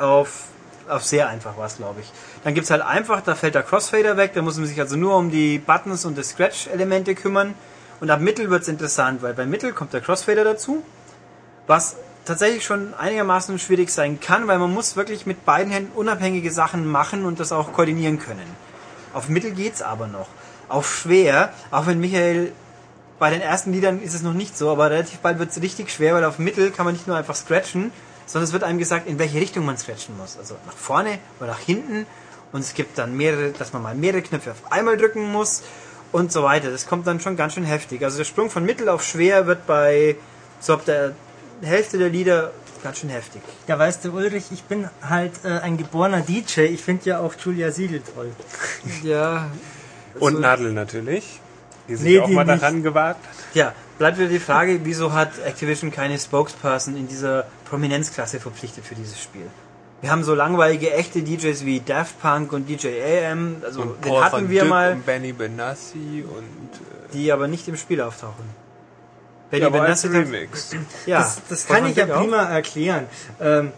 [0.00, 0.46] auf,
[0.88, 2.12] auf sehr einfach war es, glaube ich.
[2.42, 5.16] Dann gibt's halt einfach, da fällt der Crossfader weg, da muss man sich also nur
[5.16, 7.54] um die Buttons und die Scratch-Elemente kümmern.
[8.00, 10.82] Und ab Mittel wird's interessant, weil bei Mittel kommt der Crossfader dazu,
[11.68, 11.94] was
[12.24, 16.86] tatsächlich schon einigermaßen schwierig sein kann, weil man muss wirklich mit beiden Händen unabhängige Sachen
[16.86, 18.56] machen und das auch koordinieren können.
[19.14, 20.26] Auf Mittel geht's aber noch.
[20.68, 22.52] Auf schwer, auch wenn Michael
[23.22, 26.12] bei den ersten Liedern ist es noch nicht so, aber relativ bald wird's richtig schwer,
[26.12, 27.92] weil auf Mittel kann man nicht nur einfach scratchen,
[28.26, 30.36] sondern es wird einem gesagt, in welche Richtung man scratchen muss.
[30.36, 32.04] Also nach vorne oder nach hinten.
[32.50, 35.62] Und es gibt dann mehrere, dass man mal mehrere Knöpfe auf einmal drücken muss
[36.10, 36.72] und so weiter.
[36.72, 38.02] Das kommt dann schon ganz schön heftig.
[38.02, 40.16] Also der Sprung von Mittel auf schwer wird bei
[40.58, 41.12] so ab der
[41.62, 42.50] Hälfte der Lieder
[42.82, 43.40] ganz schön heftig.
[43.68, 46.62] Ja, weißt du, Ulrich, ich bin halt äh, ein geborener DJ.
[46.62, 48.32] Ich finde ja auch Julia Siegel toll.
[49.04, 49.48] Ja.
[50.18, 51.40] Und Nadel natürlich,
[51.88, 52.62] die sich Nee, auch die mal nicht.
[52.62, 53.54] daran gewagt hat.
[53.54, 58.94] Ja, bleibt wieder die Frage, wieso hat Activision keine Spokesperson in dieser Prominenzklasse verpflichtet für
[58.94, 59.46] dieses Spiel?
[60.00, 64.10] Wir haben so langweilige echte DJs wie Daft Punk und DJ AM, also Und den
[64.10, 66.42] Paul hatten van wir Dyk mal, und Benny Benassi und
[66.74, 68.44] äh, die aber nicht im Spiel auftauchen.
[69.50, 70.74] Benny ja, aber als Benassi- Remix.
[71.06, 72.20] Ja, das das kann ich ja Dyk auch.
[72.20, 73.06] prima erklären.
[73.40, 73.70] Ähm,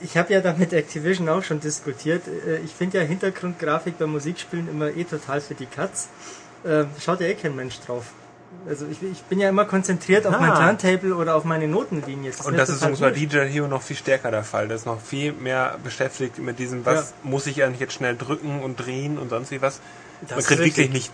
[0.00, 2.22] ich habe ja da mit Activision auch schon diskutiert.
[2.26, 6.08] Äh, Ich finde ja Hintergrundgrafik bei Musikspielen immer eh total für die Katz.
[6.66, 8.04] Ähm, schaut ja eh kein Mensch drauf.
[8.68, 10.40] Also ich, ich bin ja immer konzentriert auf Ah.
[10.40, 12.32] mein Turntable oder auf meine Notenlinie.
[12.44, 13.16] Und mir das ist wurscht.
[13.16, 14.68] DJ Hero noch viel stärker der Fall.
[14.68, 18.60] Das ist noch viel mehr beschäftigt mit diesem, was muss ich eigentlich jetzt schnell drücken
[18.62, 19.80] und drehen und sonst wie was.
[20.22, 21.12] Das man kriegt wirklich nicht,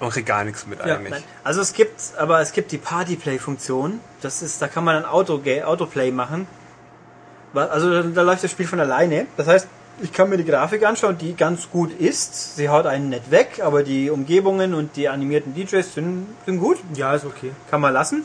[0.00, 1.10] man kriegt gar nichts mit Ja, eigentlich.
[1.12, 1.22] Nein.
[1.44, 4.00] Also es gibt, aber es gibt die Partyplay-Funktion.
[4.22, 6.48] Das ist, da kann man ein Auto Autoplay machen.
[7.54, 9.26] Also da läuft das Spiel von alleine.
[9.36, 9.68] Das heißt,
[10.00, 12.56] ich kann mir die Grafik anschauen, die ganz gut ist.
[12.56, 16.78] Sie haut einen nicht weg, aber die Umgebungen und die animierten DJs sind, sind gut.
[16.94, 17.52] Ja, ist okay.
[17.70, 18.24] Kann man lassen.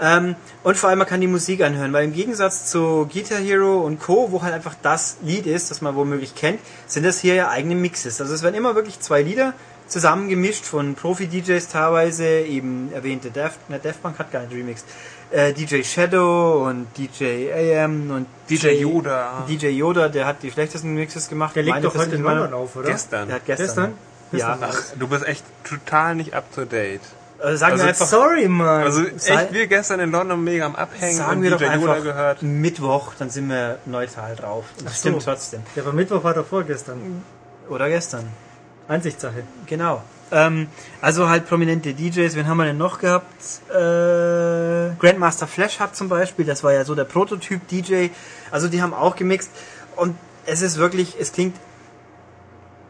[0.00, 3.80] Ähm, und vor allem, man kann die Musik anhören, weil im Gegensatz zu Guitar Hero
[3.80, 7.34] und Co., wo halt einfach das Lied ist, das man womöglich kennt, sind das hier
[7.34, 8.20] ja eigene Mixes.
[8.20, 9.52] Also es werden immer wirklich zwei Lieder
[9.90, 14.86] zusammengemischt von Profi-DJs teilweise, eben erwähnte Daft, ne, Punk hat gar nicht remixed,
[15.30, 19.44] äh, DJ Shadow und DJ AM und DJ Yoda.
[19.48, 21.54] DJ Yoda, der hat die schlechtesten Mixes gemacht.
[21.56, 22.88] Der liegt Meine doch heute in London auf, oder?
[22.90, 23.28] Gestern.
[23.28, 23.66] Der hat gestern.
[23.66, 23.92] Gestern?
[24.32, 27.00] Ja, Ach, du bist echt total nicht up to date.
[27.40, 28.84] also sagen Also wir einfach, Sorry, Mann.
[28.84, 31.92] Also echt, wir gestern in London mega am Abhängen sagen und wir doch DJ Yoda
[31.92, 32.42] einfach gehört.
[32.42, 34.66] Mittwoch, dann sind wir neutral drauf.
[34.78, 35.00] Das Ach so.
[35.00, 35.62] stimmt trotzdem.
[35.74, 37.24] ja, aber Mittwoch war doch vorgestern.
[37.68, 38.28] Oder gestern.
[38.90, 39.44] Ansichtssache.
[39.66, 40.02] Genau.
[40.32, 40.68] Ähm,
[41.00, 42.34] also halt prominente DJs.
[42.34, 43.42] Wen haben wir denn noch gehabt?
[43.68, 48.08] Äh, Grandmaster Flash hat zum Beispiel, das war ja so der Prototyp-DJ.
[48.50, 49.50] Also die haben auch gemixt.
[49.96, 51.56] Und es ist wirklich, es klingt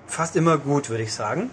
[0.07, 1.51] fast immer gut, würde ich sagen.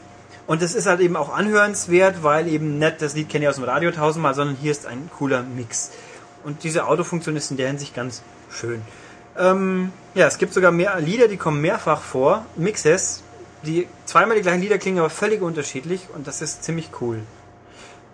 [0.47, 3.55] Und es ist halt eben auch anhörenswert, weil eben nicht das Lied kenne ich aus
[3.55, 5.91] dem Radio tausendmal, sondern hier ist ein cooler Mix.
[6.45, 8.81] Und diese Autofunktion ist in der Hinsicht ganz schön.
[9.37, 13.23] Ähm, ja, es gibt sogar mehr Lieder, die kommen mehrfach vor, Mixes,
[13.63, 17.19] die zweimal die gleichen Lieder klingen, aber völlig unterschiedlich und das ist ziemlich cool.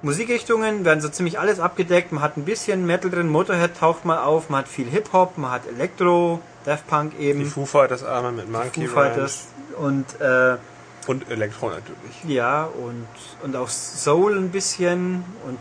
[0.02, 2.12] Musikrichtungen werden so ziemlich alles abgedeckt.
[2.12, 5.52] Man hat ein bisschen Metal drin, Motorhead taucht mal auf, man hat viel Hip-Hop, man
[5.52, 9.48] hat Elektro, Daft Punk eben, Die Foo Fighters Arme mit Monkey Foo Fighters
[9.78, 10.58] und äh.
[11.06, 12.24] Und Elektro natürlich.
[12.26, 13.08] ja und
[13.44, 15.60] und auch Soul ein bisschen und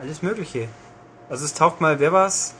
[0.00, 0.68] alles Mögliche.
[1.30, 2.54] Also es taucht mal, wer war's?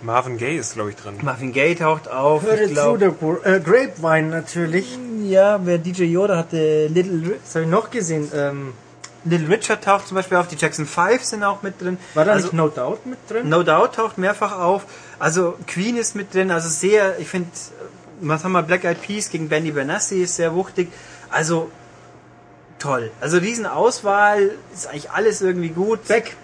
[0.00, 1.14] Marvin Gaye ist, glaube ich, drin.
[1.22, 2.42] Marvin Gaye taucht auf.
[2.42, 4.96] Hört Ich zu, glaub, der Gur- äh, Grapevine natürlich.
[5.24, 8.30] ja, wer DJ Yoda hatte, Little Ri- Was habe ich noch gesehen?
[8.34, 8.74] Ähm,
[9.24, 11.98] Little Richard taucht zum Beispiel auf, die Jackson 5 sind auch mit drin.
[12.14, 13.48] war da also, nicht No Doubt mit drin?
[13.48, 14.84] No Doubt taucht mehrfach auf.
[15.18, 16.52] Also Queen ist mit drin.
[16.52, 17.48] Also sehr, ich finde,
[18.20, 20.88] was haben wir, Black Eyed Peas gegen Benny Benassi ist sehr wuchtig.
[21.28, 21.70] Also
[22.78, 23.10] toll.
[23.20, 26.06] Also riesen Auswahl, ist eigentlich alles irgendwie gut.
[26.06, 26.36] Beck.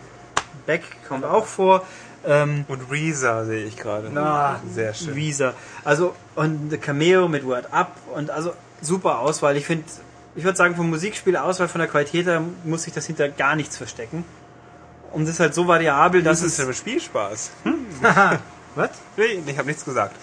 [0.67, 1.83] Beck kommt auch vor.
[2.27, 4.09] Ähm, Und Reza sehe ich gerade.
[4.13, 5.15] na, Sehr schön.
[5.15, 5.53] Visa.
[5.85, 9.57] Also, und The Cameo mit Word Up und also super Auswahl.
[9.57, 9.85] Ich finde,
[10.37, 13.77] ich würde sagen, vom Musikspielauswahl, von der Qualität her muss sich das hinter gar nichts
[13.77, 14.25] verstecken.
[15.13, 16.67] Und das ist halt so variabel, dass Das ist es.
[16.67, 17.51] ja Spielspaß.
[18.77, 18.91] Was?
[19.17, 20.17] Nee, ich habe nichts gesagt.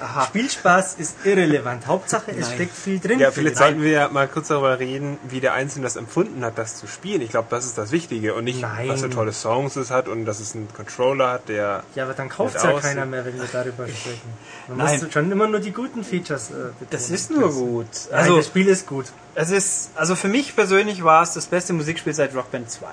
[0.00, 0.26] Aha.
[0.26, 1.86] Spielspaß ist irrelevant.
[1.86, 2.54] Hauptsache, es Nein.
[2.54, 3.18] steckt viel drin.
[3.18, 6.58] Ja, vielleicht sollten wir ja mal kurz darüber reden, wie der Einzelne das empfunden hat,
[6.58, 7.22] das zu spielen.
[7.22, 8.88] Ich glaube, das ist das Wichtige und nicht, Nein.
[8.88, 12.12] was für tolle Songs es hat und dass es einen Controller hat, der Ja, aber
[12.14, 14.20] dann kauft Nicht ja keiner mehr, wenn wir darüber sprechen.
[14.68, 15.00] Man Nein.
[15.00, 16.88] muss schon immer nur die guten Features äh, betonen.
[16.90, 17.86] Das ist nur gut.
[18.10, 19.06] Also, Also, das Spiel ist gut.
[19.34, 22.86] es ist, also für mich persönlich war es das beste Musikspiel seit Rock Band 2.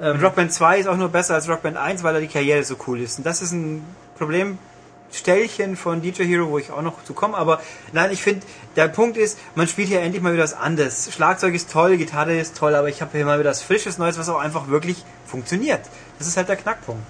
[0.00, 2.28] Ähm, Rock Band 2 ist auch nur besser als Rock Band 1, weil da die
[2.28, 3.18] Karriere so cool ist.
[3.18, 3.84] Und das ist ein
[4.16, 7.36] Problemstellchen von DJ Hero, wo ich auch noch zu komme.
[7.36, 7.60] Aber
[7.92, 8.46] nein, ich finde,
[8.76, 11.12] der Punkt ist, man spielt hier endlich mal wieder was anderes.
[11.12, 14.18] Schlagzeug ist toll, Gitarre ist toll, aber ich habe hier mal wieder was Frisches, Neues,
[14.18, 15.82] was auch einfach wirklich funktioniert.
[16.18, 17.06] Das ist halt der Knackpunkt.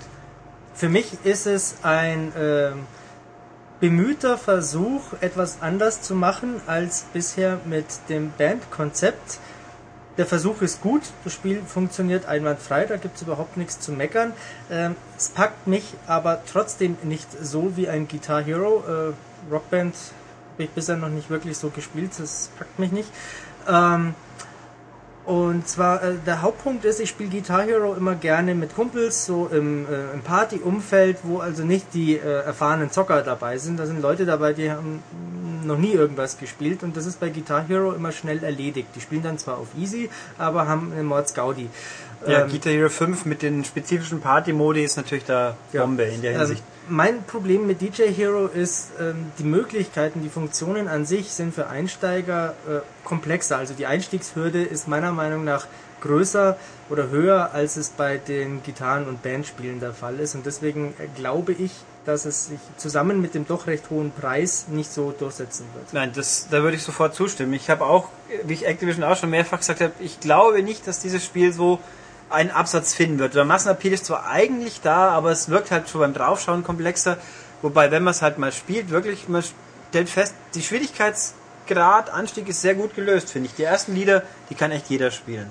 [0.74, 2.86] Für mich ist es ein ähm,
[3.80, 9.38] bemühter Versuch, etwas anders zu machen als bisher mit dem Bandkonzept.
[10.18, 14.32] Der Versuch ist gut, das Spiel funktioniert einwandfrei, da gibt es überhaupt nichts zu meckern.
[14.70, 18.82] Ähm, es packt mich aber trotzdem nicht so wie ein Guitar Hero.
[18.86, 19.94] Äh, Rockband
[20.54, 23.08] habe ich bisher noch nicht wirklich so gespielt, das packt mich nicht.
[23.68, 24.14] Ähm,
[25.26, 29.48] und zwar, äh, der Hauptpunkt ist, ich spiele Guitar Hero immer gerne mit Kumpels, so
[29.52, 33.78] im, äh, im Party-Umfeld, wo also nicht die äh, erfahrenen Zocker dabei sind.
[33.78, 35.02] Da sind Leute dabei, die haben
[35.64, 38.88] noch nie irgendwas gespielt und das ist bei Guitar Hero immer schnell erledigt.
[38.94, 41.68] Die spielen dann zwar auf Easy, aber haben eine Mords Gaudi.
[42.26, 45.82] Ja, Ähm, Guitar Hero 5 mit den spezifischen Party-Modi ist natürlich da Ja.
[45.82, 46.62] Bombe in der Hinsicht.
[46.88, 51.54] Ähm, mein Problem mit DJ Hero ist, ähm, die Möglichkeiten, die Funktionen an sich sind
[51.54, 53.56] für Einsteiger äh, komplexer.
[53.58, 55.66] Also die Einstiegshürde ist meiner Meinung nach
[56.00, 56.56] größer
[56.88, 60.34] oder höher, als es bei den Gitarren- und Bandspielen der Fall ist.
[60.34, 61.70] Und deswegen äh, glaube ich,
[62.06, 65.92] dass es sich zusammen mit dem doch recht hohen Preis nicht so durchsetzen wird.
[65.92, 67.52] Nein, das, da würde ich sofort zustimmen.
[67.52, 68.08] Ich habe auch,
[68.44, 71.78] wie ich Activision auch schon mehrfach gesagt habe, ich glaube nicht, dass dieses Spiel so
[72.30, 73.34] einen Absatz finden wird.
[73.34, 77.18] Der Massenappeal ist zwar eigentlich da, aber es wirkt halt schon beim Draufschauen komplexer.
[77.62, 79.44] Wobei, wenn man es halt mal spielt, wirklich, man
[79.90, 83.54] stellt fest, die Schwierigkeitsgrad, Anstieg ist sehr gut gelöst, finde ich.
[83.54, 85.50] Die ersten Lieder, die kann echt jeder spielen.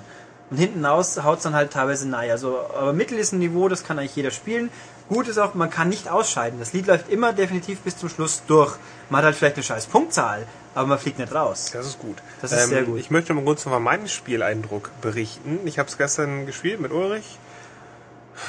[0.50, 2.30] Und hinten raus haut es dann halt teilweise nein.
[2.30, 4.70] Also, aber mittel ist ein Niveau, das kann eigentlich jeder spielen.
[5.10, 6.60] Gut ist auch, man kann nicht ausscheiden.
[6.60, 8.76] Das Lied läuft immer definitiv bis zum Schluss durch.
[9.10, 11.70] Man hat halt vielleicht eine scheiß Punktzahl, aber man fliegt nicht raus.
[11.72, 12.16] Das ist gut.
[12.40, 13.00] Das ist sehr gut.
[13.00, 15.58] Ich möchte mal kurz von meinem Spieleindruck berichten.
[15.64, 17.38] Ich habe es gestern gespielt mit Ulrich.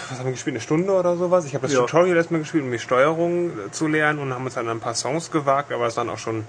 [0.10, 0.54] Was haben wir gespielt?
[0.54, 1.46] Eine Stunde oder sowas.
[1.46, 1.80] Ich habe das Ja.
[1.82, 4.82] Tutorial erstmal gespielt, um die Steuerung äh, zu lernen und haben uns dann an ein
[4.82, 6.46] paar Songs gewagt, aber es waren auch schon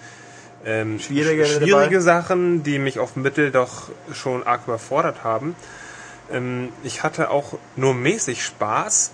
[0.66, 5.56] ähm, Schwierige schwierige Sachen, die mich auf Mittel doch schon arg überfordert haben.
[6.30, 9.10] Ähm, ich hatte auch nur mäßig Spaß,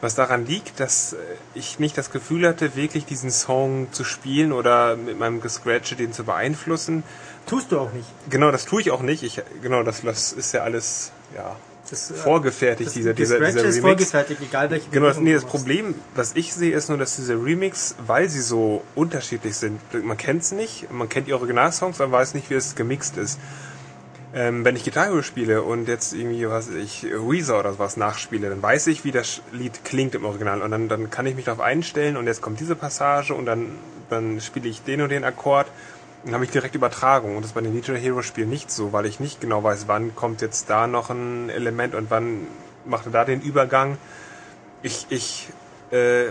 [0.00, 1.16] was daran liegt, dass äh,
[1.54, 6.12] ich nicht das Gefühl hatte, wirklich diesen Song zu spielen oder mit meinem Gescratche den
[6.12, 7.02] zu beeinflussen.
[7.46, 8.08] Tust du auch nicht.
[8.28, 9.22] Genau, das tue ich auch nicht.
[9.22, 11.56] Ich, genau, das, das ist ja alles ja,
[11.90, 13.88] Das, äh, vorgefertigt, das dieser, dieser, Gescratch dieser ist Remix.
[13.88, 15.44] vorgefertigt, egal welche Genau, das, nee, das.
[15.44, 20.16] Problem, was ich sehe, ist nur, dass diese Remix, weil sie so unterschiedlich sind, man
[20.16, 23.38] kennt es nicht, man kennt die Originalsongs, man weiß nicht, wie es gemixt ist.
[24.32, 28.48] Ähm, wenn ich Gitarre spiele und jetzt irgendwie, was weiß ich, Weezer oder sowas nachspiele,
[28.48, 31.46] dann weiß ich, wie das Lied klingt im Original und dann, dann kann ich mich
[31.46, 33.72] darauf einstellen und jetzt kommt diese Passage und dann,
[34.08, 35.66] dann spiele ich den und den Akkord
[36.24, 38.92] dann habe ich direkt Übertragung und das ist bei den DJ Hero Spielen nicht so,
[38.92, 42.46] weil ich nicht genau weiß, wann kommt jetzt da noch ein Element und wann
[42.84, 43.96] macht er da den Übergang.
[44.82, 45.48] Ich, ich,
[45.90, 46.26] äh,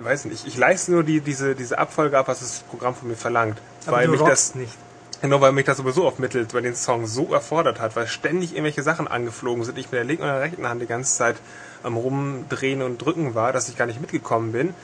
[0.00, 3.08] weiß nicht, ich, ich leiste nur die, diese, diese Abfolge ab, was das Programm von
[3.08, 3.58] mir verlangt.
[3.86, 4.76] Aber weil mich das, nicht.
[5.20, 8.52] Genau, weil mich das sowieso auf Mittel bei den Songs so erfordert hat, weil ständig
[8.52, 9.76] irgendwelche Sachen angeflogen sind.
[9.76, 11.36] Ich mit der linken und der rechten Hand die ganze Zeit
[11.82, 14.74] am Rumdrehen und Drücken war, dass ich gar nicht mitgekommen bin,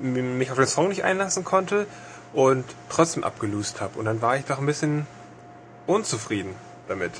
[0.00, 1.86] mich auf den Song nicht einlassen konnte
[2.32, 3.98] und trotzdem abgelöst habe.
[3.98, 5.08] Und dann war ich doch ein bisschen
[5.88, 6.54] unzufrieden
[6.86, 7.12] damit.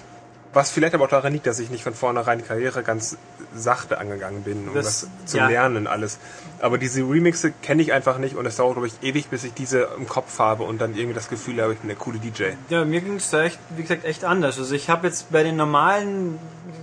[0.52, 3.16] Was vielleicht aber auch daran liegt, dass ich nicht von vornherein die Karriere ganz
[3.54, 5.46] sachte angegangen bin, um Das- das, zu ja.
[5.48, 6.18] lernen alles.
[6.60, 9.54] Aber diese Remixe kenne ich einfach nicht und es dauert, glaube ich, ewig, bis ich
[9.54, 12.50] diese im Kopf habe und dann irgendwie das Gefühl habe, ich bin der coole DJ.
[12.68, 14.58] Ja, mir ging es da echt, wie gesagt, echt anders.
[14.58, 16.38] Also ich habe jetzt bei den normalen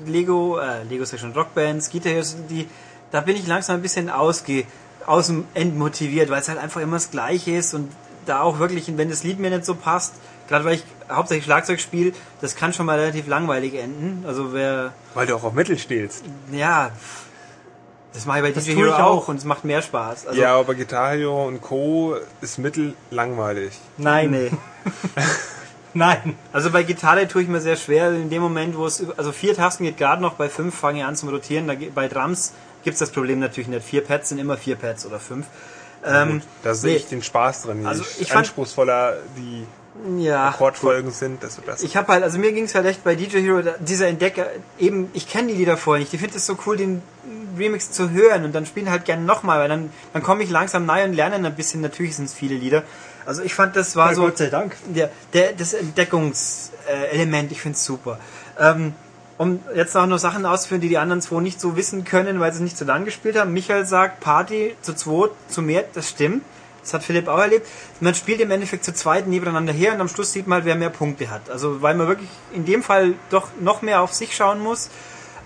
[0.05, 2.67] Lego, äh, Lego Section Rockbands, Guitar Heroes, die,
[3.11, 4.63] da bin ich langsam ein bisschen ausge,
[5.05, 7.91] aus dem End motiviert, weil es halt einfach immer das Gleiche ist und
[8.25, 10.13] da auch wirklich, wenn das Lied mir nicht so passt,
[10.49, 14.23] gerade weil ich hauptsächlich Schlagzeug spiele, das kann schon mal relativ langweilig enden.
[14.27, 16.23] Also wer, Weil du auch auf Mittel stehst.
[16.51, 16.91] ja,
[18.13, 18.99] das mache ich bei Das DJ Hero auch.
[18.99, 19.27] auch.
[19.27, 20.27] und es macht mehr Spaß.
[20.27, 22.15] Also, ja, aber Guitar Hero und Co.
[22.41, 23.77] ist mittel langweilig.
[23.97, 24.51] Nein, nee.
[25.93, 26.35] nein.
[26.53, 29.31] Also bei Gitarre tue ich mir sehr schwer in dem Moment, wo es über- also
[29.31, 31.67] vier Tasten geht gerade noch, bei fünf fange ich an zum Rotieren.
[31.67, 32.53] Da, bei Drums
[32.83, 33.85] gibt es das Problem natürlich nicht.
[33.85, 35.45] Vier Pads sind immer vier Pads oder fünf.
[36.05, 36.97] Ähm, Da sehe nee.
[36.97, 37.85] ich den Spaß drin.
[37.85, 39.65] Also ich fand- anspruchsvoller die
[40.17, 40.49] ja.
[40.49, 41.83] Akkordfolgen sind, desto besser.
[41.83, 44.47] Ich habe halt, also mir ging es halt echt bei DJ Hero, dieser Entdecker,
[44.79, 46.13] eben, ich kenne die Lieder vorher nicht.
[46.13, 47.01] Ich finde es so cool, den
[47.57, 50.85] Remix zu hören und dann spielen halt gerne nochmal, weil dann, dann komme ich langsam
[50.85, 51.81] nahe und lerne ein bisschen.
[51.81, 52.83] Natürlich sind es viele Lieder.
[53.25, 54.21] Also ich fand, das war Ja, so.
[54.23, 54.75] Gott sei Dank.
[54.85, 58.19] Der, der, das Entdeckungselement, ich finde es super.
[58.59, 58.93] Ähm,
[59.37, 62.53] um jetzt auch noch Sachen auszuführen, die die anderen zwei nicht so wissen können, weil
[62.53, 63.53] sie nicht so lang gespielt haben.
[63.53, 66.43] Michael sagt, Party zu zweit, zu mehr, das stimmt.
[66.87, 67.67] Das hat Philipp auch erlebt.
[67.99, 70.75] Man spielt im Endeffekt zu zweit nebeneinander her und am Schluss sieht man halt, wer
[70.75, 71.49] mehr Punkte hat.
[71.49, 74.89] Also weil man wirklich in dem Fall doch noch mehr auf sich schauen muss.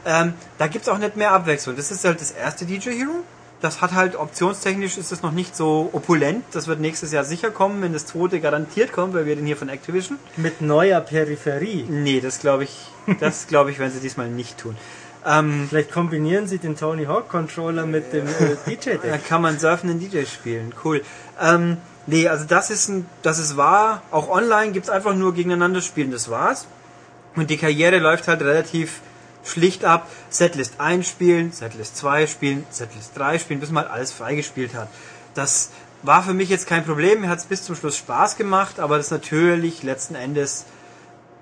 [0.06, 1.76] Ähm, da gibt's auch nicht mehr Abwechslung.
[1.76, 3.24] Das ist halt das erste DJ Hero.
[3.60, 6.44] Das hat halt optionstechnisch ist es noch nicht so opulent.
[6.52, 9.58] Das wird nächstes Jahr sicher kommen, wenn das zweite garantiert kommt, weil wir den hier
[9.58, 10.18] von Activision.
[10.38, 11.86] Mit neuer Peripherie.
[11.88, 12.76] Nee, das glaube ich,
[13.20, 14.76] das glaube ich, werden sie diesmal nicht tun.
[15.26, 18.32] Ähm, Vielleicht kombinieren sie den Tony Hawk Controller mit dem äh,
[18.66, 19.28] da DJ-Deck.
[19.28, 20.74] kann man surfenden DJ spielen.
[20.84, 21.02] Cool.
[21.42, 21.78] Ähm,
[22.08, 24.02] nee, also das ist ein, das ist wahr.
[24.12, 26.68] Auch online gibt's einfach nur gegeneinander spielen, das war's.
[27.36, 29.02] Und die Karriere läuft halt relativ
[29.44, 30.08] schlicht ab.
[30.30, 34.88] Setlist 1 spielen, Setlist 2 spielen, Setlist 3 spielen, bis man halt alles freigespielt hat.
[35.34, 35.72] Das
[36.04, 37.22] war für mich jetzt kein Problem.
[37.22, 40.66] Mir hat's bis zum Schluss Spaß gemacht, aber das natürlich letzten Endes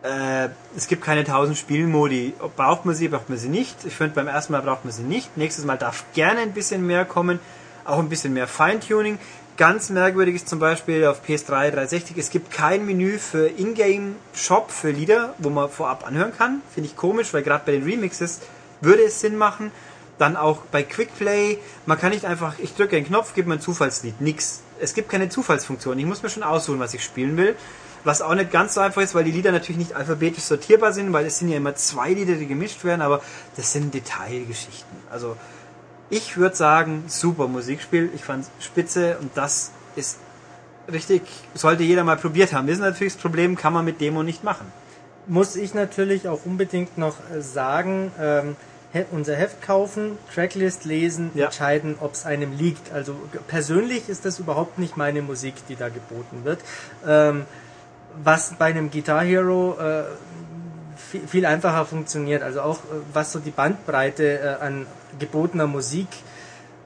[0.04, 2.34] äh, es gibt keine 1000 Spielmodi.
[2.56, 3.76] Braucht man sie, braucht man sie nicht.
[3.86, 5.36] Ich finde, beim ersten Mal braucht man sie nicht.
[5.36, 7.40] Nächstes Mal darf gerne ein bisschen mehr kommen.
[7.86, 9.20] Auch ein bisschen mehr Feintuning.
[9.60, 14.90] Ganz merkwürdig ist zum Beispiel auf PS3 360, es gibt kein Menü für Ingame-Shop für
[14.90, 16.62] Lieder, wo man vorab anhören kann.
[16.74, 18.40] Finde ich komisch, weil gerade bei den Remixes
[18.80, 19.74] würde es Sinn machen.
[20.18, 23.60] Dann auch bei Quickplay, man kann nicht einfach, ich drücke einen Knopf, gebe mir ein
[23.60, 24.62] Zufallslied, nix.
[24.80, 26.00] Es gibt keine Zufallsfunktion.
[26.00, 27.58] Ich muss mir schon aussuchen, was ich spielen will.
[28.06, 31.12] Was auch nicht ganz so einfach ist, weil die Lieder natürlich nicht alphabetisch sortierbar sind,
[31.12, 33.22] weil es sind ja immer zwei Lieder, die gemischt werden, aber
[33.58, 35.00] das sind Detailgeschichten.
[35.12, 35.36] Also
[36.10, 38.10] ich würde sagen, super Musikspiel.
[38.16, 40.18] Ich fand spitze und das ist
[40.92, 41.22] richtig,
[41.54, 42.68] sollte jeder mal probiert haben.
[42.68, 44.72] Das ist natürlich das Problem, kann man mit Demo nicht machen.
[45.28, 48.56] Muss ich natürlich auch unbedingt noch äh, sagen, ähm,
[49.12, 51.46] unser Heft kaufen, Tracklist lesen, Ja.
[51.46, 52.92] entscheiden, ob es einem liegt.
[52.92, 53.16] Also
[53.48, 56.60] persönlich ist das überhaupt nicht meine Musik, die da geboten wird.
[57.06, 57.46] Ähm,
[58.24, 60.06] was bei einem Guitar Hero äh,
[60.98, 62.42] viel, viel einfacher funktioniert.
[62.42, 64.88] Also auch äh, was so die Bandbreite äh, an
[65.20, 66.08] gebotener Musik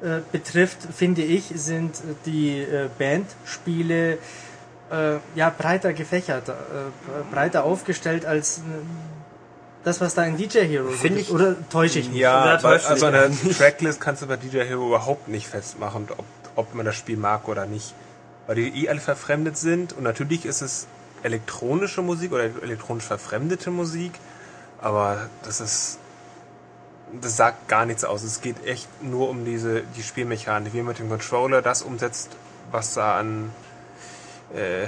[0.02, 1.96] äh, betrifft, finde ich, sind
[2.26, 4.18] die äh, Bandspiele
[4.92, 6.54] äh, ja breiter gefächert, äh,
[7.32, 8.62] breiter aufgestellt als äh,
[9.84, 12.18] das, was da in DJ Hero Finde ich- Oder täusche ich mich?
[12.18, 16.26] Ja, aber, also an der Tracklist kannst du bei DJ Hero überhaupt nicht festmachen, ob,
[16.56, 17.94] ob man das Spiel mag oder nicht.
[18.48, 20.88] Weil die eh alle verfremdet sind und natürlich ist es
[21.24, 24.12] elektronische Musik oder elektronisch verfremdete Musik,
[24.82, 25.98] aber das ist
[27.22, 28.24] das sagt gar nichts aus.
[28.24, 32.30] Es geht echt nur um diese die Spielmechanik, wie man mit dem Controller das umsetzt,
[32.72, 33.52] was da an
[34.56, 34.86] äh,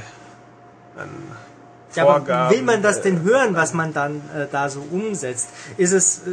[0.99, 1.09] an
[1.95, 4.81] Ja, aber Vorgaben, will man das äh, denn hören, was man dann äh, da so
[4.91, 5.49] umsetzt?
[5.77, 6.31] Ist es äh,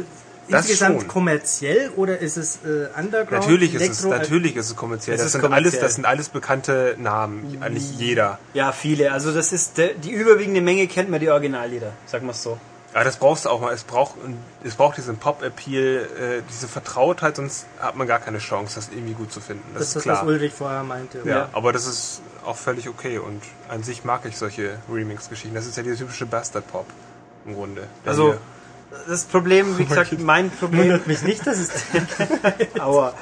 [0.49, 1.07] Das insgesamt schon.
[1.07, 3.31] kommerziell oder ist es äh, Underground?
[3.31, 5.15] Natürlich ist es, Elektro- natürlich ist es kommerziell.
[5.17, 5.71] Das ist sind kommerziell.
[5.71, 7.57] alles, das sind alles bekannte Namen.
[7.61, 8.39] Eigentlich jeder.
[8.53, 9.11] Ja, viele.
[9.13, 12.57] Also das ist de, die überwiegende Menge kennt man die Originallieder, sagen wir es so.
[12.93, 13.73] Aber das brauchst du auch mal.
[13.73, 14.15] Es braucht,
[14.63, 19.13] es braucht diesen Pop-Appeal, äh, diese Vertrautheit, sonst hat man gar keine Chance, das irgendwie
[19.13, 19.63] gut zu finden.
[19.73, 20.17] Das, Das ist das, klar.
[20.21, 21.21] was Ulrich vorher meinte.
[21.25, 25.55] ja, aber das ist auch völlig okay und an sich mag ich solche Remix-Geschichten.
[25.55, 26.85] Das ist ja dieser typische Bastard-Pop
[27.45, 27.87] im Grunde.
[28.05, 28.35] der Also
[29.07, 30.81] das Problem, wie gesagt, mein Problem.
[30.83, 31.71] Wundert mich nicht, dass es
[32.79, 33.13] Aua.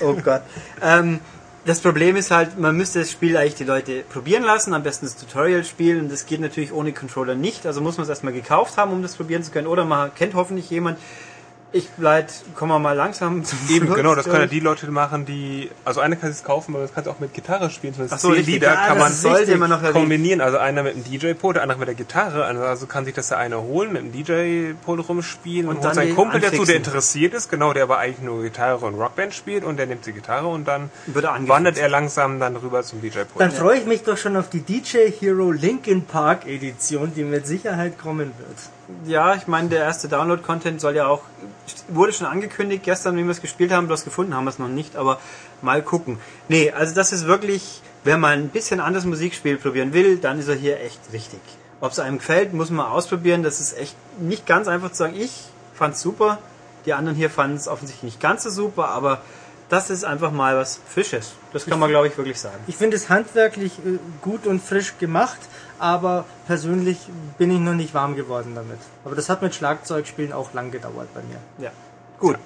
[0.00, 0.42] Oh Gott.
[0.82, 1.20] Ähm,
[1.64, 5.06] das Problem ist halt, man müsste das Spiel eigentlich die Leute probieren lassen, am besten
[5.06, 7.66] das Tutorial spielen und das geht natürlich ohne Controller nicht.
[7.66, 9.66] Also muss man es erstmal gekauft haben, um das probieren zu können.
[9.66, 10.98] Oder man kennt hoffentlich jemand.
[11.76, 14.50] Ich bleib, kommen wir mal langsam zum Eben, Schluss, genau, das können ja ich.
[14.50, 15.72] die Leute machen, die.
[15.84, 17.92] Also einer kann es kaufen, aber das kannst du auch mit Gitarre spielen.
[18.10, 18.46] Ach so, richtig.
[18.46, 20.40] Lieder kann man sollte man noch kombinieren.
[20.40, 22.44] Also einer mit dem DJ-Pol, der andere mit der Gitarre.
[22.44, 25.94] Also kann sich das der eine holen, mit dem DJ-Pol rumspielen Und und, dann holt
[25.96, 26.66] seinen den Kumpel dazu, anfixen.
[26.68, 30.06] der interessiert ist, genau, der aber eigentlich nur Gitarre und Rockband spielt und der nimmt
[30.06, 33.38] die Gitarre und dann er wandert er langsam dann rüber zum DJ-Pol.
[33.38, 37.48] Dann freue ich mich doch schon auf die DJ Hero Linkin Park Edition, die mit
[37.48, 38.58] Sicherheit kommen wird.
[39.06, 41.22] Ja, ich meine, der erste Download-Content soll ja auch,
[41.88, 44.68] wurde schon angekündigt, gestern, wie wir es gespielt haben, bloß gefunden haben wir es noch
[44.68, 45.20] nicht, aber
[45.62, 46.18] mal gucken.
[46.48, 50.48] Nee, also das ist wirklich, wer mal ein bisschen anderes Musikspiel probieren will, dann ist
[50.48, 51.40] er hier echt richtig.
[51.80, 55.14] Ob es einem gefällt, muss man ausprobieren, das ist echt nicht ganz einfach zu sagen,
[55.16, 55.32] ich
[55.74, 56.38] fand's super,
[56.86, 59.22] die anderen hier fanden es offensichtlich nicht ganz so super, aber
[59.68, 61.32] das ist einfach mal was Frisches.
[61.52, 62.58] Das kann man, glaube ich, wirklich sagen.
[62.66, 65.38] Ich finde es handwerklich äh, gut und frisch gemacht,
[65.84, 66.96] aber persönlich
[67.36, 68.78] bin ich noch nicht warm geworden damit.
[69.04, 71.36] Aber das hat mit Schlagzeugspielen auch lang gedauert bei mir.
[71.62, 71.72] Ja.
[72.18, 72.38] Gut.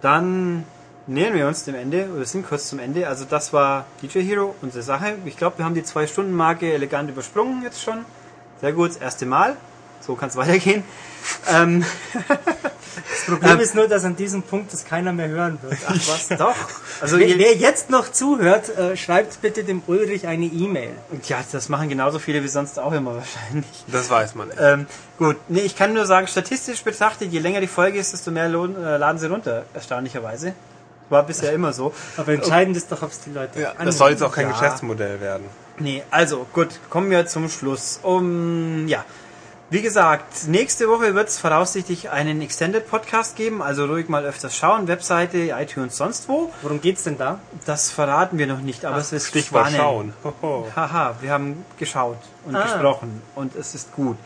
[0.00, 0.64] Dann
[1.06, 3.06] nähern wir uns dem Ende, oder sind kurz zum Ende.
[3.06, 5.16] Also das war DJ Hero, unsere Sache.
[5.26, 8.06] Ich glaube, wir haben die Zwei-Stunden-Marke elegant übersprungen jetzt schon.
[8.62, 9.58] Sehr gut, das erste Mal.
[10.06, 10.84] So kann es weitergehen.
[11.48, 11.84] Ähm,
[12.98, 15.74] Das Problem Ähm, ist nur, dass an diesem Punkt das keiner mehr hören wird.
[15.86, 16.54] ach was, doch.
[17.00, 20.92] Also Wer, wer jetzt noch zuhört, äh, schreibt bitte dem Ulrich eine E-Mail.
[21.24, 23.66] ja, das machen genauso viele wie sonst auch immer wahrscheinlich.
[23.88, 24.58] Das weiß man nicht.
[24.60, 24.86] Ähm,
[25.18, 28.48] gut, nee, ich kann nur sagen, statistisch betrachtet, je länger die Folge ist, desto mehr
[28.48, 30.54] lohn, äh, laden sie runter, erstaunlicherweise.
[31.08, 31.92] War bisher immer so.
[32.16, 34.52] Aber entscheidend ist doch, ob es die Leute Ja, das soll jetzt auch kein Ja.
[34.52, 35.46] Geschäftsmodell werden.
[35.78, 38.00] Nee, also gut, kommen wir zum Schluss.
[38.02, 39.04] Um, ja,
[39.68, 44.56] wie gesagt, nächste Woche wird es voraussichtlich einen Extended Podcast geben, also ruhig mal öfters
[44.56, 46.52] schauen, Webseite, iTunes, sonst wo.
[46.62, 47.40] Worum geht's denn da?
[47.64, 50.12] Das verraten wir noch nicht, aber es ist Stichwort spannend.
[50.22, 50.66] schauen.
[50.76, 52.62] Haha, wir haben geschaut und Ah.
[52.62, 54.16] gesprochen und es ist gut.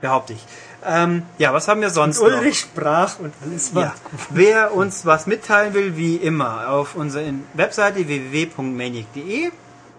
[0.00, 0.44] Behaupte ich.
[0.84, 2.26] Ähm, ja, was haben wir sonst noch?
[2.26, 3.94] Ulrich sprach und alles war Ja.
[4.30, 9.52] Wer uns was mitteilen will, wie immer, auf unserer Webseite www.maniac.de,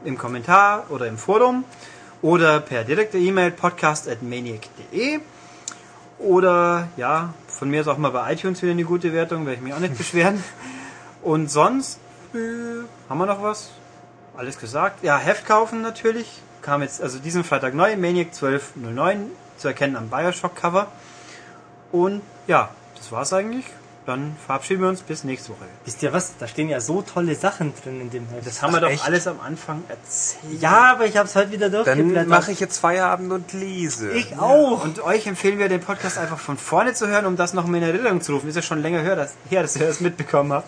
[0.04, 1.64] im Kommentar oder im Forum
[2.24, 5.20] oder per direkter E-Mail podcast.maniac.de
[6.20, 9.62] oder ja, von mir ist auch mal bei iTunes wieder eine gute Wertung, werde ich
[9.62, 10.42] mich auch nicht beschweren.
[11.22, 12.00] Und sonst
[12.34, 12.38] äh,
[13.10, 13.72] haben wir noch was?
[14.36, 15.04] Alles gesagt.
[15.04, 16.42] Ja, Heft kaufen natürlich.
[16.62, 20.88] Kam jetzt also diesen Freitag neu, Maniac 1209, zu erkennen am Bioshock Cover.
[21.92, 23.66] Und ja, das war's eigentlich.
[24.06, 25.66] Dann verabschieden wir uns bis nächste Woche.
[25.86, 26.34] Wisst ihr was?
[26.38, 28.46] Da stehen ja so tolle Sachen drin in dem Heft.
[28.46, 29.06] Das haben wir doch echt?
[29.06, 30.62] alles am Anfang erzählt.
[30.62, 32.28] ja, aber ich habe es heute wieder Dann durchgeblättert.
[32.28, 34.12] mache ich jetzt Feierabend und lese.
[34.12, 34.84] Ich auch.
[34.84, 37.78] Und euch empfehlen wir, den Podcast einfach von vorne zu hören, um das noch mal
[37.78, 38.50] in Erinnerung zu rufen.
[38.50, 40.68] Ist ja schon länger her, dass, her, dass ihr das mitbekommen habt.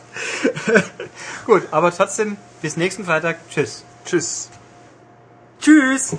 [1.45, 3.37] Gut, aber trotzdem, bis nächsten Freitag.
[3.49, 3.83] Tschüss.
[4.05, 4.49] Tschüss.
[5.59, 6.15] Tschüss.